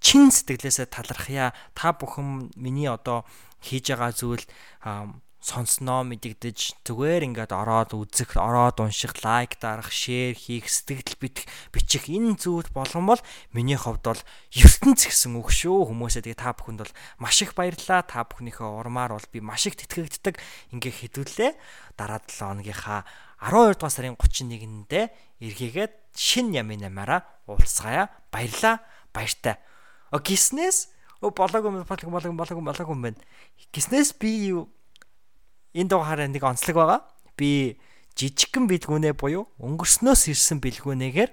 чин 0.00 0.32
сэтгэлээсээ 0.32 0.88
талархъя. 0.88 1.52
Та 1.76 1.92
бүхэн 1.92 2.56
миний 2.56 2.88
одоо 2.88 3.28
хийж 3.60 3.92
байгаа 3.92 4.12
зүйл 4.16 4.44
сонсноо 5.40 6.04
мэдэгдэж 6.04 6.84
зүгээр 6.84 7.24
ингээд 7.32 7.56
ороод 7.56 7.96
үзэх, 7.96 8.36
ороод 8.36 8.76
унших, 8.84 9.24
лайк 9.24 9.56
дарах, 9.56 9.88
шеэр 9.88 10.36
хийх, 10.36 10.68
сэтгэл 10.68 11.16
битэх, 11.16 11.48
бичих 11.72 12.12
энэ 12.12 12.36
зүйл 12.36 12.68
болгон 12.76 13.08
бол 13.08 13.22
миний 13.56 13.80
хувьд 13.80 14.04
бол 14.04 14.22
ертөнц 14.52 15.08
гэсэн 15.08 15.32
үг 15.40 15.48
шүү. 15.48 15.88
Хүмүүсээ 15.88 16.28
тэгээ 16.28 16.44
та 16.44 16.52
бүхэнд 16.52 16.84
бол 16.84 16.92
маш 17.16 17.40
их 17.40 17.56
баярлалаа. 17.56 18.04
Та 18.04 18.28
бүхнийхээ 18.28 18.68
урмаар 18.68 19.16
бол 19.16 19.28
би 19.32 19.40
маш 19.40 19.64
их 19.64 19.80
тэтгэгддэг. 19.80 20.36
Ингээ 20.76 21.08
хэдүүлээ. 21.08 21.52
Дараа 21.96 22.20
7 22.20 22.60
хоногийнхаа 22.60 23.08
12 23.40 23.80
дугаар 23.80 23.94
сарын 23.96 24.20
31-нд 24.20 24.92
эргээгээд 25.40 25.92
шин 26.12 26.52
ямын 26.52 26.84
намаараа 26.84 27.24
уулзгаая. 27.48 28.12
Баярлаа. 28.28 28.84
Баяртай. 29.16 29.56
Гиснээс 30.18 30.90
болоогүй 31.22 31.70
болоогүй 31.70 32.10
болоогүй 32.10 32.34
болоогүй 32.34 32.64
болоогүй 32.66 32.94
юм 32.96 33.02
байна. 33.06 33.20
Гиснээс 33.70 34.18
би 34.18 34.50
юу 34.50 34.66
энэ 35.74 35.90
дугаараа 35.92 36.26
нэг 36.26 36.42
онцлог 36.42 36.74
байгаа. 36.74 37.00
Би 37.38 37.78
жижигхэн 38.18 38.66
бэлгүүнээ 38.66 39.14
буюу 39.14 39.46
өнгөрснөөс 39.62 40.32
ирсэн 40.34 40.58
бэлгүүнээгээр 40.58 41.30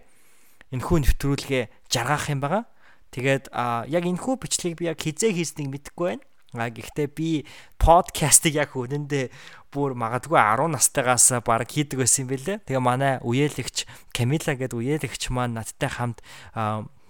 энэхүү 0.78 0.98
нэвтрүүлгээ 1.02 1.64
жаргах 1.90 2.30
юм 2.30 2.44
байгаа. 2.44 2.64
Тэгээд 3.10 3.50
яг 3.90 4.04
энэхүү 4.06 4.34
бичлэгийг 4.38 4.78
би 4.78 4.86
яг 4.92 5.00
хизээ 5.02 5.34
хийснийг 5.34 5.72
мэдэхгүй 5.74 6.08
байна. 6.20 6.26
А 6.56 6.72
гэхдээ 6.72 7.08
би 7.12 7.44
подкастыг 7.76 8.56
яг 8.56 8.76
үнэндээ 8.76 9.32
бүр 9.72 9.96
магадгүй 10.00 10.40
10 10.40 10.72
настайгаас 10.72 11.44
баг 11.44 11.68
хийдэг 11.68 12.00
байсан 12.00 12.28
юм 12.28 12.32
бэлээ. 12.32 12.58
Тэгээ 12.64 12.84
манай 12.84 13.14
үеэлэгч 13.24 13.88
Камила 14.16 14.56
гэдэг 14.56 14.80
үеэлэгч 14.80 15.24
маань 15.32 15.60
надтай 15.60 15.92
хамт 15.92 16.24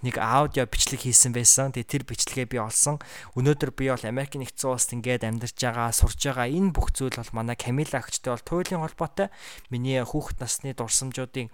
нэг 0.07 0.15
аудио 0.17 0.63
бичлэг 0.63 1.03
хийсэн 1.03 1.35
байсан. 1.35 1.75
Тэгээ 1.75 1.91
тэр 1.91 2.03
бичлэгээ 2.07 2.47
би 2.47 2.57
олсон. 2.63 3.03
Өнөөдөр 3.35 3.71
би 3.75 3.91
бол 3.91 4.05
Америк 4.07 4.39
нэгдсэн 4.39 4.71
улсад 4.71 4.95
ингээд 4.95 5.27
амьдарч 5.27 5.59
байгаа, 5.59 5.91
сурж 5.91 6.19
байгаа 6.23 6.47
энэ 6.47 6.71
бүх 6.71 6.95
зүйл 6.95 7.19
бол 7.19 7.35
манай 7.35 7.59
Камила 7.59 7.99
агчтай 7.99 8.31
бол 8.31 8.47
туйлын 8.47 8.83
холбоотой. 8.87 9.27
Миний 9.67 9.99
хүүхэд 9.99 10.39
насны 10.39 10.71
дурсамжуудын 10.71 11.51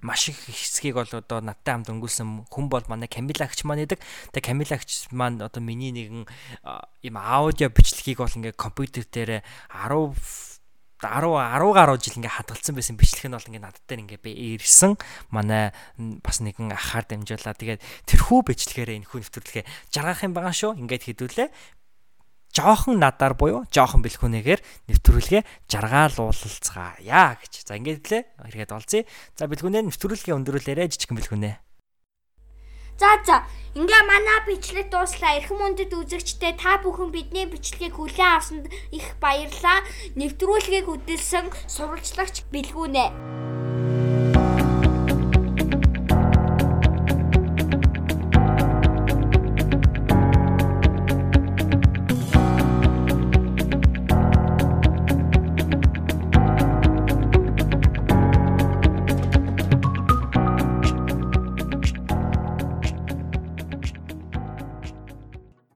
маш 0.00 0.28
их 0.32 0.40
хэсгийг 0.48 0.96
бол 0.96 1.12
одоо 1.12 1.44
надтай 1.44 1.76
хамт 1.76 1.92
өнгөрсөн 1.92 2.48
хүн 2.48 2.66
бол 2.72 2.84
манай 2.88 3.08
Камила 3.08 3.44
агч 3.44 3.68
маань 3.68 3.84
идэг. 3.84 4.00
Тэгээ 4.32 4.48
Камила 4.48 4.74
агч 4.80 5.12
маань 5.12 5.44
одоо 5.44 5.60
миний 5.60 5.92
нэгэн 5.92 6.24
ийм 7.04 7.16
аудио 7.20 7.68
бичлэгийг 7.68 8.24
бол 8.24 8.32
ингээд 8.32 8.56
компьютер 8.56 9.04
дээр 9.04 9.44
10 9.68 10.49
10 11.00 11.32
10 11.32 11.72
гаруй 11.72 11.98
жил 12.00 12.18
ингээ 12.20 12.36
хадгалсан 12.36 12.74
байсан 12.76 12.96
бичлэг 13.00 13.28
нь 13.28 13.36
бол 13.36 13.48
ингээ 13.48 13.64
надад 13.64 13.84
дээр 13.88 14.04
ингээ 14.04 14.20
би 14.20 14.32
ирсэн 14.60 15.00
манай 15.32 15.72
бас 15.96 16.44
нэгэн 16.44 16.76
ахаар 16.76 17.08
дамжуулаа 17.08 17.56
тэгээд 17.56 17.80
тэрхүү 18.04 18.40
бичлэгээрээ 18.52 18.98
энэ 19.00 19.08
хүн 19.08 19.20
нэвтрүүлгээ 19.24 19.64
жаргах 19.94 20.24
юм 20.28 20.32
байгаа 20.36 20.54
шүү 20.54 20.76
ингээд 20.76 21.06
хэдүүлээ 21.08 21.48
жоохон 22.50 22.98
надаар 22.98 23.38
буюу 23.38 23.62
жоохон 23.70 24.02
бэлхүүнээгээр 24.02 24.60
нэвтрүүлгээ 24.90 25.42
жаргаал 25.70 26.16
уулалцгаая 26.18 26.98
гэж. 27.38 27.62
За 27.62 27.78
ингээд 27.78 28.10
лээ. 28.10 28.22
Хэрэгэд 28.42 28.74
олзъя. 28.74 29.06
За 29.38 29.46
бэлхүүнээ 29.46 29.86
нэвтрүүлгээ 29.86 30.34
өндөрлөөрэй 30.34 30.90
жижигхэн 30.90 31.18
бэлхүүнээ. 31.18 31.54
За 33.00 33.16
за 33.24 33.36
ингээ 33.80 34.02
манай 34.04 34.40
бичлэг 34.44 34.92
дууслаа. 34.92 35.40
Эрхэм 35.40 35.60
үндэд 35.72 35.96
үзэгчтэй 35.96 36.52
та 36.60 36.76
бүхэн 36.84 37.08
бидний 37.08 37.48
бичлэгийг 37.48 37.96
хүлээн 37.96 38.36
авсанд 38.36 38.68
их 38.92 39.16
баярлалаа. 39.24 39.80
Нэвтрүүлгийг 40.20 40.84
хөдөлсөн 40.84 41.48
сурвалжлагч 41.64 42.44
бэлгүүнэ. 42.52 43.06